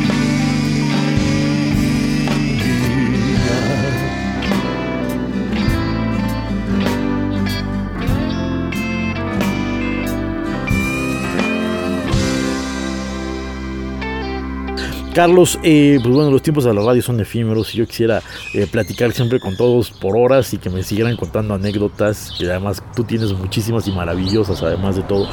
Carlos, 15.14 15.60
eh, 15.62 16.00
pues 16.02 16.16
bueno, 16.16 16.32
los 16.32 16.42
tiempos 16.42 16.64
de 16.64 16.74
la 16.74 16.82
radio 16.82 17.04
son 17.04 17.20
efímeros 17.20 17.76
y 17.76 17.78
yo 17.78 17.86
quisiera 17.86 18.24
eh, 18.56 18.66
platicar 18.66 19.12
siempre 19.12 19.40
con 19.40 19.56
todos 19.56 19.92
por 19.92 20.18
horas 20.18 20.52
y 20.56 20.58
que 20.58 20.72
me 20.72 20.82
siguieran 20.82 21.16
contando 21.16 21.54
anécdotas, 21.54 22.34
que 22.40 22.50
además 22.50 22.82
tú 22.96 23.04
tienes 23.04 23.32
muchísimas 23.32 23.88
y 23.88 23.92
maravillosas, 23.92 24.64
además 24.64 24.96
de 24.96 25.04
todo. 25.04 25.28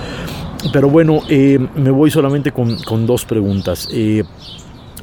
Pero 0.70 0.90
bueno, 0.90 1.22
eh, 1.30 1.58
me 1.76 1.90
voy 1.90 2.10
solamente 2.10 2.52
con, 2.52 3.06
dos 3.06 3.24
preguntas. 3.24 3.88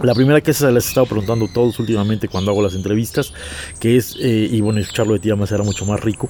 La 0.03 0.13
primera 0.13 0.41
que 0.41 0.53
se 0.53 0.71
les 0.71 0.85
he 0.85 0.89
estado 0.89 1.07
preguntando 1.07 1.47
todos 1.51 1.79
últimamente 1.79 2.27
cuando 2.27 2.51
hago 2.51 2.61
las 2.61 2.75
entrevistas, 2.75 3.33
que 3.79 3.97
es, 3.97 4.15
y 4.15 4.61
bueno, 4.61 4.79
escucharlo 4.79 5.13
de 5.13 5.19
ti 5.19 5.29
además 5.31 5.51
era 5.51 5.63
mucho 5.63 5.87
más 5.87 5.99
rico, 6.01 6.29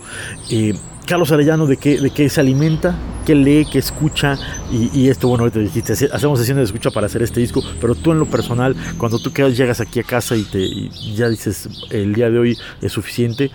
Carlos 1.07 1.31
Arellano, 1.31 1.67
¿de 1.67 1.77
qué, 1.77 2.01
de 2.01 2.09
qué 2.09 2.27
se 2.27 2.41
alimenta? 2.41 2.93
¿Qué 3.25 3.33
lee? 3.33 3.65
¿Qué 3.71 3.79
escucha? 3.79 4.37
Y, 4.69 5.07
esto, 5.07 5.29
bueno, 5.29 5.45
ahorita 5.45 5.59
dijiste, 5.59 5.93
hacemos 5.93 6.37
sesiones 6.37 6.63
de 6.63 6.65
escucha 6.65 6.91
para 6.91 7.07
hacer 7.07 7.21
este 7.21 7.39
disco, 7.39 7.63
pero 7.79 7.95
tú 7.95 8.11
en 8.11 8.19
lo 8.19 8.25
personal, 8.25 8.75
cuando 8.97 9.17
tú 9.17 9.31
llegas 9.31 9.79
aquí 9.79 10.01
a 10.01 10.03
casa 10.03 10.35
y, 10.35 10.43
te, 10.43 10.59
y 10.59 11.15
ya 11.15 11.29
dices, 11.29 11.69
el 11.91 12.13
día 12.13 12.29
de 12.29 12.39
hoy 12.39 12.57
es 12.81 12.91
suficiente, 12.91 13.51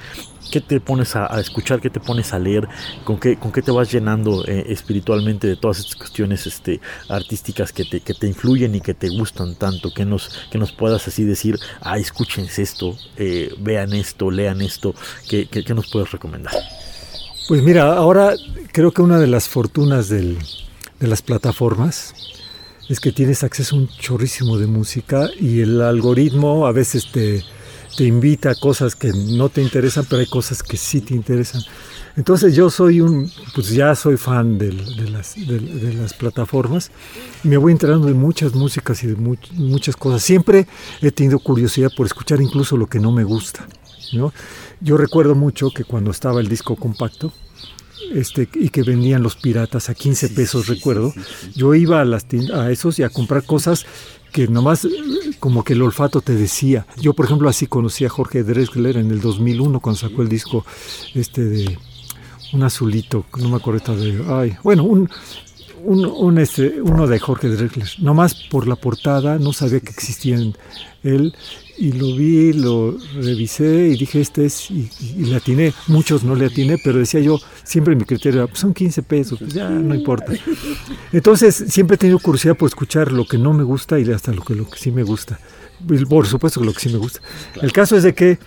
¿Qué 0.51 0.61
te 0.61 0.81
pones 0.81 1.17
a, 1.17 1.41
escuchar? 1.41 1.81
¿Qué 1.81 1.89
te 1.89 1.99
pones 1.99 2.35
a 2.35 2.39
leer? 2.39 2.69
¿Con 3.05 3.19
qué, 3.19 3.37
con 3.37 3.53
qué 3.53 3.63
te 3.63 3.71
vas 3.71 3.91
llenando 3.91 4.45
eh, 4.47 4.67
espiritualmente 4.69 5.47
de 5.47 5.57
todas 5.57 5.79
estas 5.79 5.97
cuestiones 5.97 6.47
este, 6.47 6.79
artísticas 7.09 7.73
que 7.73 7.87
te, 7.87 8.01
que 8.01 8.13
te 8.13 8.27
influyen 8.27 8.75
y 8.75 8.83
que 8.83 8.93
te 8.93 9.09
gustan 9.09 9.55
tanto? 9.55 9.95
Que 9.95 10.05
nos, 10.05 10.29
que 10.51 10.59
nos 10.59 10.71
puedas 10.73 11.09
así 11.09 11.25
decir, 11.25 11.59
ah, 11.81 11.97
escúchense 11.97 12.61
esto, 12.61 12.99
eh, 13.17 13.55
vean 13.61 13.95
esto, 13.95 14.31
lean 14.31 14.61
esto. 14.61 14.95
¿Qué, 15.27 15.47
qué, 15.47 15.73
nos 15.73 15.91
puedes 15.91 16.13
recomendar? 16.13 16.53
Pues 17.49 17.63
mira, 17.63 17.95
ahora 17.95 18.35
creo 18.73 18.93
que 18.93 19.03
una 19.03 19.19
de 19.19 19.27
las 19.27 19.49
fortunas 19.49 20.09
de 20.09 20.37
las 21.01 21.23
plataformas 21.23 22.15
es 22.89 23.01
que 23.01 23.13
tienes 23.13 23.43
acceso 23.43 23.77
a 23.77 23.81
un 23.81 23.89
chorrísimo 23.89 24.59
de 24.59 24.67
música 24.67 25.29
y 25.39 25.61
el 25.61 25.81
algoritmo 25.81 26.67
a 26.67 26.73
veces 26.73 27.11
te 27.13 27.43
te 27.97 28.05
invita 28.05 28.51
a 28.51 28.55
cosas 28.55 28.97
que 28.97 29.13
no 29.13 29.49
te 29.49 29.63
interesan, 29.63 30.07
pero 30.09 30.21
hay 30.21 30.27
cosas 30.27 30.63
que 30.63 30.77
sí 30.77 31.01
te 31.01 31.15
interesan. 31.15 31.63
Entonces 32.17 32.55
yo 32.55 32.71
soy 32.71 33.01
un, 33.01 33.31
pues 33.55 33.71
ya 33.71 33.95
soy 33.95 34.17
fan 34.17 34.59
de, 34.59 34.73
las, 34.73 35.35
de, 35.35 35.95
las, 35.95 36.15
plataformas, 36.15 36.91
me 37.43 37.57
voy 37.57 37.73
enterando 37.73 38.07
de 38.07 38.15
muchas 38.15 38.55
músicas 38.55 39.03
y 39.03 39.09
de 39.09 39.17
muchas 39.17 39.97
cosas. 39.97 40.23
Siempre 40.23 40.67
he 41.01 41.11
tenido 41.11 41.39
curiosidad 41.39 41.91
por 41.97 42.07
escuchar 42.07 42.41
incluso 42.41 42.77
lo 42.77 42.87
que 42.87 43.01
no 43.01 43.13
me 43.13 43.25
gusta. 43.25 43.67
¿No? 44.13 44.33
Yo 44.81 44.97
recuerdo 44.97 45.35
mucho 45.35 45.71
que 45.71 45.85
cuando 45.85 46.11
estaba 46.11 46.41
el 46.41 46.49
disco 46.49 46.77
compacto, 46.77 47.33
este, 48.13 48.49
y 48.55 48.69
que 48.69 48.83
vendían 48.83 49.23
los 49.23 49.37
piratas 49.37 49.89
a 49.89 49.95
15 49.95 50.31
pesos, 50.31 50.67
recuerdo, 50.67 51.15
yo 51.55 51.75
iba 51.75 52.01
a, 52.01 52.05
las 52.05 52.27
a 52.55 52.71
esos 52.71 52.99
y 52.99 53.03
a 53.03 53.09
comprar 53.09 53.45
cosas 53.45 53.87
que 54.33 54.49
nomás 54.49 54.87
como 55.39 55.63
que 55.63 55.75
el 55.75 55.83
olfato 55.83 56.21
te 56.21 56.35
decía. 56.35 56.87
Yo, 57.01 57.15
por 57.15 57.27
ejemplo, 57.27 57.49
así 57.49 57.67
conocí 57.67 58.05
a 58.05 58.09
Jorge 58.09 58.43
Drexler 58.43 58.97
en 58.97 59.11
el 59.11 59.21
2001 59.21 59.81
cuando 59.81 60.01
sacó 60.01 60.23
el 60.23 60.29
disco 60.29 60.65
este 61.15 61.45
de 61.45 61.79
un 62.53 62.63
azulito, 62.63 63.25
no 63.39 63.49
me 63.49 63.57
acuerdo 63.57 63.97
de, 63.97 64.25
ay, 64.29 64.57
bueno, 64.63 64.85
un, 64.85 65.09
un, 65.85 66.39
este, 66.39 66.81
uno 66.83 67.07
de 67.07 67.19
Jorge 67.19 67.49
Drexler. 67.49 67.89
Nomás 67.99 68.35
por 68.35 68.67
la 68.67 68.77
portada 68.77 69.39
no 69.39 69.53
sabía 69.53 69.81
que 69.81 69.91
existían 69.91 70.57
él 71.03 71.35
y 71.79 71.93
lo 71.93 72.15
vi, 72.15 72.53
lo 72.53 72.97
revisé 73.15 73.89
y 73.89 73.97
dije, 73.97 74.21
este 74.21 74.47
es, 74.47 74.71
y, 74.71 74.89
le 75.17 75.37
atiné, 75.37 75.73
muchos 75.89 76.23
no 76.23 76.35
le 76.35 76.47
atiné, 76.47 76.79
pero 76.83 76.99
decía 76.99 77.21
yo, 77.21 77.41
siempre 77.65 77.97
mi 77.97 78.05
criterio 78.05 78.47
pues 78.47 78.61
son 78.61 78.75
15 78.75 79.03
pesos, 79.03 79.39
pues 79.39 79.55
ya 79.55 79.69
no 79.69 79.95
importa. 79.95 80.33
Entonces, 81.13 81.65
siempre 81.69 81.95
he 81.95 81.99
tenido 81.99 82.19
curiosidad 82.19 82.57
por 82.57 82.69
escuchar 82.69 83.13
lo 83.13 83.25
que 83.27 83.39
no 83.39 83.53
me 83.53 83.63
gusta 83.63 83.99
y 83.99 84.11
hasta 84.11 84.33
lo 84.33 84.43
que, 84.43 84.55
lo 84.55 84.69
que 84.69 84.79
sí 84.79 84.91
me 84.91 85.03
gusta. 85.03 85.39
Por 86.09 86.27
supuesto 86.27 86.61
que 86.61 86.67
lo 86.67 86.73
que 86.73 86.81
sí 86.81 86.89
me 86.91 86.99
gusta. 86.99 87.21
El 87.61 87.73
caso 87.73 87.97
es 87.97 88.03
de 88.03 88.15
que 88.15 88.39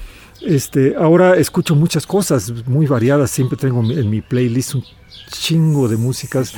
este, 0.41 0.95
ahora 0.95 1.35
escucho 1.35 1.75
muchas 1.75 2.05
cosas 2.05 2.53
muy 2.67 2.85
variadas, 2.85 3.31
siempre 3.31 3.57
tengo 3.57 3.81
en 3.91 4.09
mi 4.09 4.21
playlist 4.21 4.75
un 4.75 4.83
chingo 5.29 5.87
de 5.87 5.97
músicas 5.97 6.53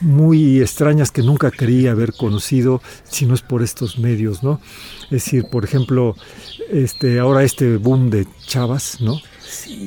muy 0.00 0.60
extrañas 0.60 1.10
que 1.10 1.22
nunca 1.22 1.50
quería 1.50 1.92
haber 1.92 2.12
conocido 2.12 2.82
si 3.04 3.26
no 3.26 3.34
es 3.34 3.42
por 3.42 3.62
estos 3.62 3.98
medios, 3.98 4.42
¿no? 4.42 4.60
Es 5.04 5.24
decir, 5.24 5.44
por 5.50 5.64
ejemplo, 5.64 6.16
este, 6.70 7.18
ahora 7.18 7.42
este 7.42 7.76
boom 7.76 8.10
de 8.10 8.26
chavas, 8.46 9.00
¿no? 9.00 9.20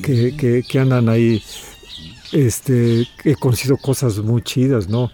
Que, 0.02 0.64
que, 0.68 0.80
andan 0.80 1.08
ahí, 1.08 1.42
este, 2.32 3.08
he 3.24 3.36
conocido 3.36 3.78
cosas 3.78 4.18
muy 4.20 4.42
chidas, 4.42 4.90
¿no? 4.90 5.12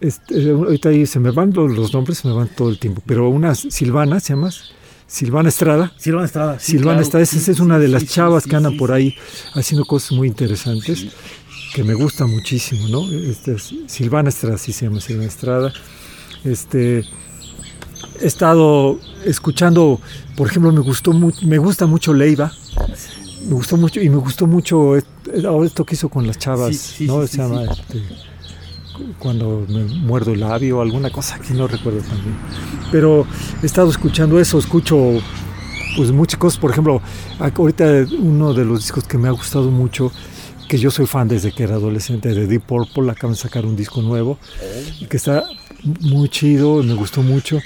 Este, 0.00 0.50
ahorita 0.50 0.88
ahí 0.88 1.06
se 1.06 1.18
me 1.18 1.30
van 1.30 1.52
los, 1.52 1.92
nombres, 1.92 2.18
se 2.18 2.28
me 2.28 2.34
van 2.34 2.48
todo 2.48 2.70
el 2.70 2.78
tiempo, 2.78 3.02
pero 3.06 3.28
una 3.28 3.54
Silvana, 3.54 4.20
¿se 4.20 4.34
llama? 4.34 4.50
Silvana 5.06 5.48
Estrada. 5.50 5.92
Silvana 5.98 6.24
Estrada. 6.24 6.58
Silvana 6.58 7.02
Estrada, 7.02 7.22
esa 7.22 7.50
es 7.50 7.60
una 7.60 7.78
de 7.78 7.88
las 7.88 8.06
chavas 8.06 8.46
que 8.46 8.56
andan 8.56 8.76
por 8.76 8.92
ahí 8.92 9.14
haciendo 9.54 9.84
cosas 9.84 10.12
muy 10.12 10.26
interesantes 10.26 11.08
que 11.72 11.84
me 11.84 11.94
gusta 11.94 12.26
muchísimo, 12.26 12.88
¿no? 12.88 13.10
Este 13.10 13.56
Silvana 13.86 14.28
Estrada, 14.28 14.58
sí 14.58 14.72
se 14.72 14.86
llama 14.86 15.00
Silvana 15.00 15.28
Estrada. 15.28 15.72
Este, 16.44 17.04
he 18.20 18.26
estado 18.26 18.98
escuchando, 19.24 20.00
por 20.36 20.48
ejemplo, 20.48 20.72
me 20.72 20.80
gustó 20.80 21.12
me 21.12 21.58
gusta 21.58 21.86
mucho 21.86 22.12
Leiva. 22.12 22.52
Me 23.46 23.54
gustó 23.54 23.76
mucho 23.76 24.00
y 24.00 24.08
me 24.08 24.16
gustó 24.16 24.46
mucho 24.46 24.96
esto 24.96 25.84
que 25.84 25.94
hizo 25.94 26.08
con 26.08 26.26
las 26.26 26.38
chavas, 26.38 26.96
¿no? 27.00 27.26
se 27.26 27.38
llama 27.38 27.64
este, 27.64 28.00
cuando 29.18 29.66
me 29.68 29.82
muerdo 29.84 30.32
el 30.32 30.40
labio 30.40 30.78
o 30.78 30.80
alguna 30.80 31.10
cosa 31.10 31.40
que 31.40 31.52
no 31.54 31.66
recuerdo 31.66 32.00
también. 32.02 32.36
Pero 32.92 33.26
he 33.62 33.66
estado 33.66 33.90
escuchando 33.90 34.38
eso, 34.38 34.58
escucho 34.58 35.20
pues 35.96 36.12
muchas 36.12 36.38
cosas, 36.38 36.58
por 36.60 36.70
ejemplo, 36.70 37.02
ahorita 37.38 38.06
uno 38.18 38.54
de 38.54 38.64
los 38.64 38.80
discos 38.80 39.04
que 39.04 39.18
me 39.18 39.28
ha 39.28 39.32
gustado 39.32 39.70
mucho 39.70 40.12
que 40.68 40.78
yo 40.78 40.90
soy 40.90 41.06
fan 41.06 41.28
desde 41.28 41.52
que 41.52 41.64
era 41.64 41.74
adolescente 41.74 42.30
de 42.30 42.46
Deep 42.46 42.62
Purple, 42.62 43.10
acaban 43.10 43.34
de 43.34 43.40
sacar 43.40 43.66
un 43.66 43.76
disco 43.76 44.02
nuevo 44.02 44.38
que 45.08 45.16
está 45.16 45.44
muy 46.00 46.28
chido, 46.28 46.82
me 46.82 46.94
gustó 46.94 47.22
mucho. 47.22 47.60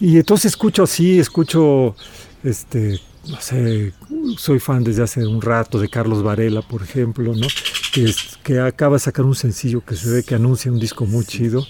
Y 0.00 0.16
entonces 0.16 0.52
escucho 0.52 0.82
así, 0.82 1.18
escucho, 1.18 1.94
este, 2.42 3.00
no 3.28 3.40
sé, 3.40 3.92
soy 4.36 4.58
fan 4.58 4.84
desde 4.84 5.02
hace 5.02 5.26
un 5.26 5.40
rato 5.40 5.78
de 5.78 5.88
Carlos 5.88 6.22
Varela, 6.22 6.62
por 6.62 6.82
ejemplo, 6.82 7.34
¿no? 7.34 7.46
Que, 7.92 8.12
que 8.42 8.60
acaba 8.60 8.96
de 8.96 9.00
sacar 9.00 9.24
un 9.24 9.34
sencillo 9.34 9.84
que 9.84 9.96
se 9.96 10.10
ve 10.10 10.22
que 10.24 10.34
anuncia 10.34 10.70
un 10.70 10.80
disco 10.80 11.06
muy 11.06 11.24
chido. 11.24 11.64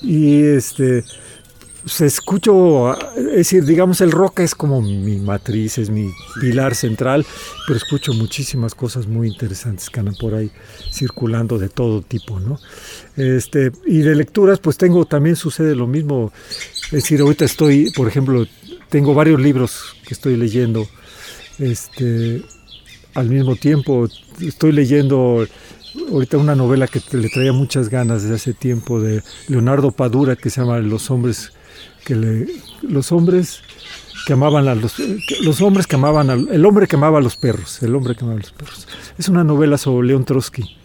Y 0.00 0.42
este, 0.42 1.04
se 1.84 2.06
escucho, 2.06 2.96
es 3.16 3.36
decir, 3.36 3.64
digamos, 3.64 4.00
el 4.00 4.12
rock 4.12 4.40
es 4.40 4.54
como 4.54 4.80
mi 4.80 5.16
matriz, 5.16 5.78
es 5.78 5.90
mi 5.90 6.10
pilar 6.40 6.74
central, 6.74 7.26
pero 7.66 7.76
escucho 7.76 8.12
muchísimas 8.12 8.74
cosas 8.74 9.06
muy 9.06 9.28
interesantes 9.28 9.90
que 9.90 10.00
andan 10.00 10.14
por 10.14 10.34
ahí 10.34 10.50
circulando 10.92 11.58
de 11.58 11.68
todo 11.68 12.02
tipo, 12.02 12.38
¿no? 12.38 12.58
Este, 13.16 13.72
y 13.86 13.98
de 13.98 14.14
lecturas, 14.14 14.60
pues 14.60 14.76
tengo, 14.76 15.04
también 15.06 15.36
sucede 15.36 15.74
lo 15.74 15.86
mismo, 15.86 16.32
es 16.86 16.90
decir, 16.92 17.20
ahorita 17.20 17.44
estoy, 17.44 17.90
por 17.92 18.06
ejemplo, 18.06 18.46
tengo 18.88 19.14
varios 19.14 19.40
libros 19.40 19.96
que 20.06 20.14
estoy 20.14 20.36
leyendo, 20.36 20.86
este, 21.58 22.42
al 23.14 23.28
mismo 23.28 23.56
tiempo, 23.56 24.08
estoy 24.40 24.72
leyendo 24.72 25.46
ahorita 26.10 26.38
una 26.38 26.54
novela 26.54 26.86
que 26.86 27.02
le 27.16 27.28
traía 27.28 27.52
muchas 27.52 27.88
ganas 27.88 28.22
desde 28.22 28.36
hace 28.36 28.54
tiempo 28.54 29.00
de 29.00 29.22
Leonardo 29.48 29.90
Padura 29.90 30.36
que 30.36 30.48
se 30.48 30.60
llama 30.60 30.78
Los 30.78 31.10
hombres 31.10 31.52
que 32.04 32.14
le, 32.14 32.46
los 32.82 33.12
hombres 33.12 33.62
que 34.26 34.34
amaban 34.34 34.68
a 34.68 34.74
los, 34.74 34.94
los 35.42 35.60
hombres 35.60 35.86
que 35.86 35.96
amaban 35.96 36.30
el 36.30 36.64
hombre 36.64 36.86
que 36.86 36.96
amaba 36.96 37.18
a 37.18 37.20
los 37.20 37.36
perros, 37.36 37.82
el 37.82 37.94
hombre 37.94 38.14
que 38.14 38.24
amaba 38.24 38.38
a 38.38 38.42
los 38.42 38.52
perros. 38.52 38.86
Es 39.18 39.28
una 39.28 39.44
novela 39.44 39.78
sobre 39.78 40.08
León 40.08 40.24
Trotsky. 40.24 40.76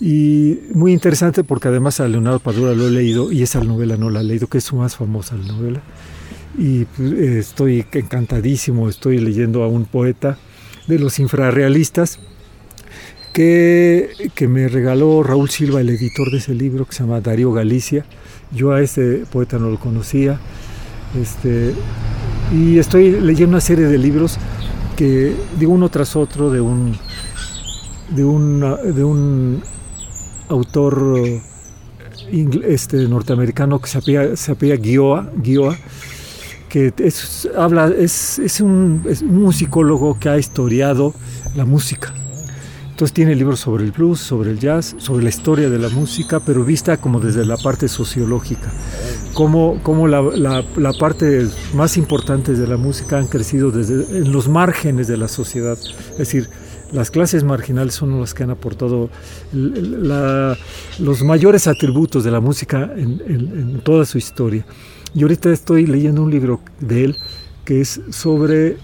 Y 0.00 0.58
muy 0.74 0.92
interesante 0.92 1.44
porque 1.44 1.68
además 1.68 2.00
a 2.00 2.08
Leonardo 2.08 2.40
Padura 2.40 2.72
lo 2.72 2.88
he 2.88 2.90
leído 2.90 3.30
y 3.30 3.42
esa 3.42 3.62
novela 3.62 3.96
no 3.96 4.10
la 4.10 4.20
he 4.20 4.24
leído, 4.24 4.48
que 4.48 4.58
es 4.58 4.64
su 4.64 4.76
más 4.76 4.96
famosa 4.96 5.36
novela. 5.36 5.80
Y 6.58 6.84
pues, 6.84 7.12
estoy 7.12 7.86
encantadísimo, 7.92 8.88
estoy 8.88 9.18
leyendo 9.18 9.62
a 9.62 9.68
un 9.68 9.84
poeta 9.84 10.38
de 10.86 10.98
los 10.98 11.18
infrarrealistas 11.18 12.18
que, 13.32 14.10
que 14.34 14.48
me 14.48 14.68
regaló 14.68 15.22
Raúl 15.22 15.50
Silva, 15.50 15.80
el 15.80 15.88
editor 15.88 16.30
de 16.30 16.38
ese 16.38 16.54
libro, 16.54 16.84
que 16.84 16.94
se 16.94 17.04
llama 17.04 17.20
Darío 17.20 17.52
Galicia 17.52 18.04
yo 18.54 18.72
a 18.72 18.80
este 18.80 19.24
poeta 19.30 19.58
no 19.58 19.70
lo 19.70 19.78
conocía. 19.78 20.38
Este, 21.20 21.74
y 22.52 22.78
estoy 22.78 23.20
leyendo 23.20 23.54
una 23.54 23.60
serie 23.60 23.86
de 23.86 23.98
libros 23.98 24.38
que, 24.96 25.34
de 25.58 25.66
uno 25.66 25.88
tras 25.88 26.16
otro, 26.16 26.50
de 26.50 26.60
un, 26.60 26.96
de 28.10 28.24
un, 28.24 28.60
de 28.60 29.04
un 29.04 29.62
autor 30.48 31.18
este, 32.30 33.08
norteamericano 33.08 33.80
que 33.80 33.88
se 33.88 33.98
apella, 33.98 34.36
se 34.36 34.78
Gioa, 34.78 35.30
que 36.68 36.92
es, 36.98 37.48
habla, 37.56 37.88
es, 37.88 38.38
es, 38.38 38.60
un, 38.60 39.04
es 39.08 39.22
un 39.22 39.42
musicólogo 39.42 40.18
que 40.18 40.28
ha 40.28 40.38
historiado 40.38 41.14
la 41.54 41.64
música 41.66 42.14
entonces 42.92 43.14
tiene 43.14 43.34
libros 43.34 43.58
sobre 43.58 43.84
el 43.84 43.90
blues, 43.90 44.20
sobre 44.20 44.50
el 44.50 44.58
jazz, 44.58 44.94
sobre 44.98 45.24
la 45.24 45.30
historia 45.30 45.70
de 45.70 45.78
la 45.78 45.88
música, 45.88 46.40
pero 46.40 46.62
vista 46.62 46.98
como 46.98 47.20
desde 47.20 47.46
la 47.46 47.56
parte 47.56 47.88
sociológica. 47.88 48.70
Cómo, 49.32 49.80
cómo 49.82 50.06
la, 50.06 50.20
la, 50.20 50.92
parte 50.92 51.48
más 51.72 51.96
importante 51.96 52.52
de 52.52 52.66
la 52.66 52.76
música 52.76 53.16
han 53.16 53.28
crecido 53.28 53.70
desde 53.70 54.18
en 54.18 54.30
los 54.30 54.46
márgenes 54.46 55.06
de 55.06 55.16
la 55.16 55.28
sociedad. 55.28 55.78
Es 56.12 56.18
decir, 56.18 56.50
las 56.92 57.10
clases 57.10 57.44
marginales 57.44 57.94
son 57.94 58.20
las 58.20 58.34
que 58.34 58.42
han 58.42 58.50
aportado 58.50 59.08
los 59.52 61.22
mayores 61.22 61.68
atributos 61.68 62.24
de 62.24 62.30
la 62.30 62.40
música 62.40 62.92
en, 62.94 63.22
en, 63.26 63.80
toda 63.80 64.04
su 64.04 64.18
historia. 64.18 64.66
Y 65.14 65.22
ahorita 65.22 65.50
estoy 65.50 65.86
leyendo 65.86 66.22
un 66.22 66.30
libro 66.30 66.60
de 66.78 67.04
él 67.04 67.16
que 67.64 67.80
es 67.80 68.02
sobre 68.10 68.76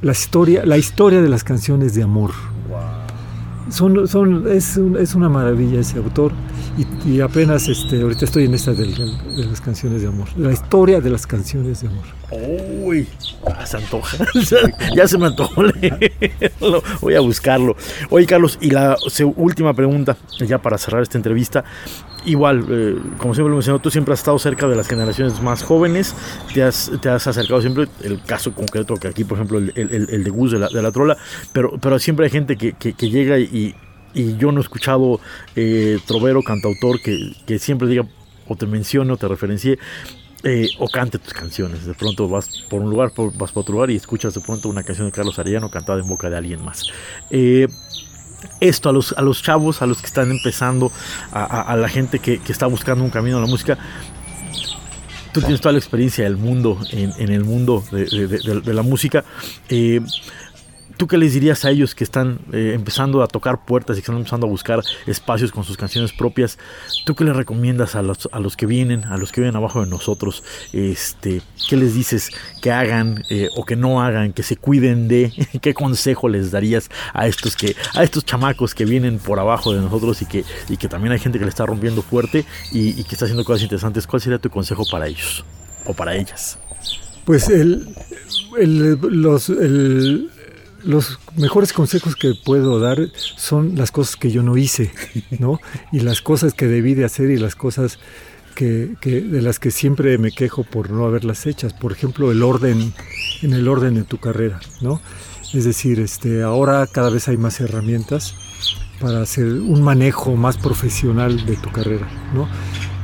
la 0.00 0.10
historia, 0.10 0.66
la 0.66 0.78
historia 0.78 1.22
de 1.22 1.28
las 1.28 1.44
canciones 1.44 1.94
de 1.94 2.02
amor 2.02 2.32
son, 3.72 4.06
son, 4.06 4.46
es, 4.48 4.76
es 4.76 5.14
una 5.14 5.28
maravilla 5.28 5.80
ese 5.80 5.98
autor 5.98 6.32
y, 7.06 7.20
apenas 7.20 7.68
este, 7.68 8.00
ahorita 8.00 8.24
estoy 8.24 8.44
en 8.44 8.54
esta 8.54 8.72
de, 8.72 8.86
las 9.36 9.60
canciones 9.60 10.02
de 10.02 10.08
amor, 10.08 10.28
la 10.36 10.52
historia 10.52 11.00
de 11.00 11.10
las 11.10 11.26
canciones 11.26 11.82
de 11.82 11.88
amor. 11.88 12.04
Uy, 12.30 13.08
ah, 13.46 13.66
se 13.66 13.76
antoja, 13.76 14.16
ya 14.96 15.06
se 15.06 15.18
me 15.18 15.26
antojó 15.26 15.62
leerlo, 15.62 16.82
voy 17.00 17.14
a 17.14 17.20
buscarlo. 17.20 17.76
Oye 18.10 18.26
Carlos, 18.26 18.58
y 18.60 18.70
la 18.70 18.96
última 19.36 19.74
pregunta, 19.74 20.16
ya 20.38 20.58
para 20.58 20.78
cerrar 20.78 21.02
esta 21.02 21.18
entrevista, 21.18 21.64
igual, 22.24 22.64
eh, 22.70 22.96
como 23.18 23.34
siempre 23.34 23.50
lo 23.50 23.56
mencioné, 23.56 23.78
tú 23.80 23.90
siempre 23.90 24.14
has 24.14 24.20
estado 24.20 24.38
cerca 24.38 24.68
de 24.68 24.76
las 24.76 24.88
generaciones 24.88 25.40
más 25.42 25.62
jóvenes, 25.62 26.14
te 26.54 26.62
has, 26.62 26.90
te 27.00 27.08
has 27.08 27.26
acercado 27.26 27.60
siempre, 27.60 27.88
el 28.02 28.22
caso 28.22 28.52
concreto 28.54 28.94
que 28.94 29.08
aquí, 29.08 29.24
por 29.24 29.38
ejemplo, 29.38 29.58
el, 29.58 29.72
el, 29.74 30.24
de 30.24 30.30
Gus 30.30 30.52
de 30.52 30.58
la, 30.58 30.68
de 30.68 30.82
la, 30.82 30.92
trola, 30.92 31.16
pero, 31.52 31.78
pero 31.80 31.98
siempre 31.98 32.26
hay 32.26 32.30
gente 32.30 32.56
que, 32.56 32.72
que, 32.72 33.10
llega 33.10 33.38
y, 33.38 33.74
y, 34.14 34.36
yo 34.36 34.52
no 34.52 34.60
he 34.60 34.62
escuchado 34.62 35.20
eh, 35.56 35.98
trovero, 36.06 36.42
cantautor, 36.42 37.00
que, 37.00 37.32
que 37.46 37.58
siempre 37.58 37.88
diga 37.88 38.06
o 38.48 38.56
te 38.56 38.66
mencione 38.66 39.12
o 39.12 39.16
te 39.16 39.28
referencie. 39.28 39.78
Eh, 40.44 40.68
o 40.80 40.88
cante 40.88 41.20
tus 41.20 41.32
canciones. 41.32 41.86
De 41.86 41.94
pronto 41.94 42.28
vas 42.28 42.64
por 42.68 42.82
un 42.82 42.90
lugar, 42.90 43.12
vas 43.36 43.52
por 43.52 43.60
otro 43.60 43.74
lugar 43.74 43.90
y 43.90 43.94
escuchas 43.94 44.34
de 44.34 44.40
pronto 44.40 44.68
una 44.68 44.82
canción 44.82 45.06
de 45.06 45.12
Carlos 45.12 45.38
Arellano 45.38 45.70
cantada 45.70 46.00
en 46.00 46.08
boca 46.08 46.28
de 46.28 46.36
alguien 46.36 46.64
más. 46.64 46.82
Eh, 47.30 47.68
esto 48.60 48.88
a 48.88 48.92
los, 48.92 49.12
a 49.16 49.22
los 49.22 49.42
chavos, 49.42 49.82
a 49.82 49.86
los 49.86 50.00
que 50.00 50.06
están 50.06 50.30
empezando, 50.30 50.92
a, 51.32 51.76
la 51.76 51.88
gente 51.88 52.18
que, 52.18 52.40
está 52.48 52.66
buscando 52.66 53.04
un 53.04 53.10
camino 53.10 53.38
a 53.38 53.40
la 53.40 53.46
música. 53.46 53.78
Tú 55.32 55.40
tienes 55.40 55.60
toda 55.60 55.72
la 55.72 55.78
experiencia 55.78 56.24
del 56.24 56.36
mundo, 56.36 56.78
en, 56.90 57.32
el 57.32 57.44
mundo 57.44 57.82
de, 57.90 58.74
la 58.74 58.82
música. 58.82 59.24
Eh, 59.68 60.00
¿Tú 60.96 61.06
qué 61.06 61.18
les 61.18 61.34
dirías 61.34 61.64
a 61.64 61.70
ellos 61.70 61.94
que 61.94 62.04
están 62.04 62.40
eh, 62.52 62.72
empezando 62.74 63.22
a 63.22 63.26
tocar 63.26 63.64
puertas 63.64 63.96
y 63.96 64.00
que 64.00 64.04
están 64.04 64.16
empezando 64.16 64.46
a 64.46 64.50
buscar 64.50 64.82
espacios 65.06 65.52
con 65.52 65.64
sus 65.64 65.76
canciones 65.76 66.12
propias? 66.12 66.58
¿Tú 67.04 67.14
qué 67.14 67.24
les 67.24 67.36
recomiendas 67.36 67.94
a 67.94 68.02
los, 68.02 68.28
a 68.32 68.40
los 68.40 68.56
que 68.56 68.66
vienen, 68.66 69.04
a 69.04 69.16
los 69.16 69.32
que 69.32 69.40
vienen 69.40 69.56
abajo 69.56 69.82
de 69.84 69.90
nosotros? 69.90 70.42
Este, 70.72 71.42
¿Qué 71.68 71.76
les 71.76 71.94
dices 71.94 72.30
que 72.60 72.70
hagan 72.70 73.24
eh, 73.30 73.48
o 73.56 73.64
que 73.64 73.76
no 73.76 74.02
hagan, 74.02 74.32
que 74.32 74.42
se 74.42 74.56
cuiden 74.56 75.08
de? 75.08 75.32
¿Qué 75.60 75.74
consejo 75.74 76.28
les 76.28 76.50
darías 76.50 76.90
a 77.12 77.26
estos, 77.26 77.56
que, 77.56 77.76
a 77.94 78.02
estos 78.02 78.24
chamacos 78.24 78.74
que 78.74 78.84
vienen 78.84 79.18
por 79.18 79.38
abajo 79.38 79.72
de 79.72 79.80
nosotros 79.80 80.20
y 80.22 80.26
que, 80.26 80.44
y 80.68 80.76
que 80.76 80.88
también 80.88 81.12
hay 81.12 81.18
gente 81.18 81.38
que 81.38 81.44
le 81.44 81.50
está 81.50 81.66
rompiendo 81.66 82.02
fuerte 82.02 82.44
y, 82.70 83.00
y 83.00 83.04
que 83.04 83.14
está 83.14 83.26
haciendo 83.26 83.44
cosas 83.44 83.62
interesantes? 83.62 84.06
¿Cuál 84.06 84.22
sería 84.22 84.38
tu 84.38 84.50
consejo 84.50 84.84
para 84.90 85.06
ellos 85.06 85.44
o 85.84 85.94
para 85.94 86.14
ellas? 86.16 86.58
Pues 87.24 87.48
el, 87.48 87.94
el, 88.58 88.98
los, 89.00 89.48
el, 89.48 90.31
los 90.84 91.18
mejores 91.36 91.72
consejos 91.72 92.16
que 92.16 92.34
puedo 92.34 92.80
dar 92.80 92.98
son 93.14 93.76
las 93.76 93.90
cosas 93.90 94.16
que 94.16 94.30
yo 94.30 94.42
no 94.42 94.56
hice, 94.56 94.92
¿no? 95.38 95.60
Y 95.92 96.00
las 96.00 96.20
cosas 96.20 96.54
que 96.54 96.66
debí 96.66 96.94
de 96.94 97.04
hacer 97.04 97.30
y 97.30 97.36
las 97.36 97.54
cosas 97.54 97.98
que, 98.54 98.96
de 99.02 99.42
las 99.42 99.58
que 99.58 99.70
siempre 99.70 100.18
me 100.18 100.30
quejo 100.30 100.64
por 100.64 100.90
no 100.90 101.06
haberlas 101.06 101.46
hechas. 101.46 101.72
Por 101.72 101.92
ejemplo, 101.92 102.30
el 102.30 102.42
orden, 102.42 102.92
en 103.42 103.52
el 103.52 103.68
orden 103.68 103.94
de 103.94 104.04
tu 104.04 104.18
carrera, 104.18 104.60
¿no? 104.80 105.00
Es 105.52 105.64
decir, 105.64 106.00
este, 106.00 106.42
ahora 106.42 106.86
cada 106.86 107.10
vez 107.10 107.28
hay 107.28 107.36
más 107.36 107.60
herramientas 107.60 108.34
para 109.00 109.20
hacer 109.20 109.46
un 109.46 109.82
manejo 109.82 110.36
más 110.36 110.56
profesional 110.56 111.44
de 111.44 111.56
tu 111.56 111.70
carrera, 111.70 112.08
¿no? 112.34 112.48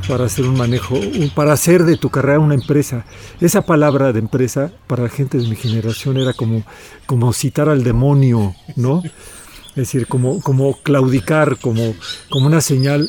Para 0.09 0.25
hacer 0.25 0.47
un 0.47 0.57
manejo, 0.57 0.99
para 1.35 1.53
hacer 1.53 1.85
de 1.85 1.99
tu 1.99 2.09
carrera 2.09 2.40
una 2.40 2.55
empresa. 2.55 3.05
Esa 3.40 3.62
palabra 3.62 4.12
de 4.12 4.18
empresa 4.18 4.73
para 4.87 5.03
la 5.03 5.09
gente 5.11 5.38
de 5.38 5.47
mi 5.47 5.55
generación 5.55 6.16
era 6.16 6.33
como, 6.33 6.64
como 7.07 7.33
citar 7.33 7.68
al 7.68 7.85
demonio, 7.85 8.55
¿no? 8.75 9.03
Es 9.05 9.75
decir, 9.75 10.07
como, 10.07 10.40
como 10.40 10.81
claudicar, 10.83 11.59
como, 11.59 11.94
como 12.31 12.47
una 12.47 12.61
señal. 12.61 13.09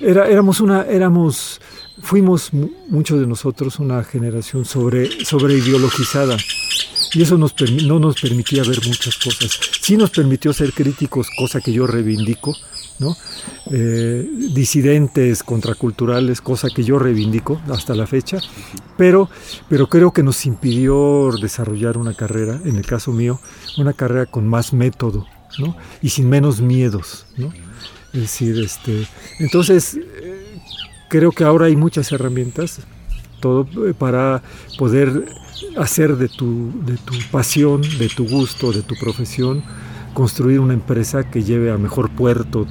Era, 0.00 0.28
éramos 0.28 0.60
una, 0.60 0.82
éramos, 0.82 1.60
fuimos 2.02 2.50
muchos 2.88 3.20
de 3.20 3.26
nosotros 3.26 3.78
una 3.78 4.02
generación 4.04 4.64
sobre, 4.64 5.24
sobre 5.24 5.54
ideologizada. 5.54 6.36
Y 7.14 7.22
eso 7.22 7.38
nos, 7.38 7.54
no 7.84 7.98
nos 7.98 8.20
permitía 8.20 8.62
ver 8.62 8.78
muchas 8.86 9.16
cosas. 9.16 9.58
Sí 9.80 9.96
nos 9.96 10.10
permitió 10.10 10.52
ser 10.52 10.72
críticos, 10.72 11.28
cosa 11.36 11.60
que 11.60 11.72
yo 11.72 11.86
reivindico, 11.86 12.54
Eh, 13.70 14.28
disidentes, 14.52 15.42
contraculturales, 15.42 16.40
cosa 16.40 16.68
que 16.74 16.84
yo 16.84 16.98
reivindico 16.98 17.60
hasta 17.70 17.94
la 17.94 18.06
fecha, 18.06 18.38
pero, 18.96 19.30
pero 19.68 19.88
creo 19.88 20.12
que 20.12 20.22
nos 20.22 20.44
impidió 20.44 21.30
desarrollar 21.40 21.96
una 21.96 22.14
carrera, 22.14 22.60
en 22.64 22.76
el 22.76 22.84
caso 22.84 23.12
mío, 23.12 23.40
una 23.78 23.92
carrera 23.92 24.26
con 24.26 24.46
más 24.46 24.72
método 24.72 25.26
¿no? 25.58 25.76
y 26.02 26.10
sin 26.10 26.28
menos 26.28 26.60
miedos. 26.60 27.26
¿no? 27.36 27.52
Es 28.12 28.20
decir, 28.20 28.58
este, 28.58 29.06
entonces 29.38 29.94
eh, 29.94 30.60
creo 31.08 31.30
que 31.32 31.44
ahora 31.44 31.66
hay 31.66 31.76
muchas 31.76 32.10
herramientas 32.12 32.80
todo 33.40 33.66
eh, 33.86 33.94
para 33.94 34.42
poder 34.78 35.26
hacer 35.76 36.16
de 36.16 36.28
tu, 36.28 36.72
de 36.84 36.96
tu 36.96 37.14
pasión, 37.30 37.82
de 37.98 38.08
tu 38.08 38.28
gusto, 38.28 38.72
de 38.72 38.82
tu 38.82 38.94
profesión, 38.96 39.62
construir 40.14 40.60
una 40.60 40.74
empresa 40.74 41.30
que 41.30 41.42
lleve 41.42 41.70
a 41.70 41.78
mejor 41.78 42.10
puerto 42.10 42.66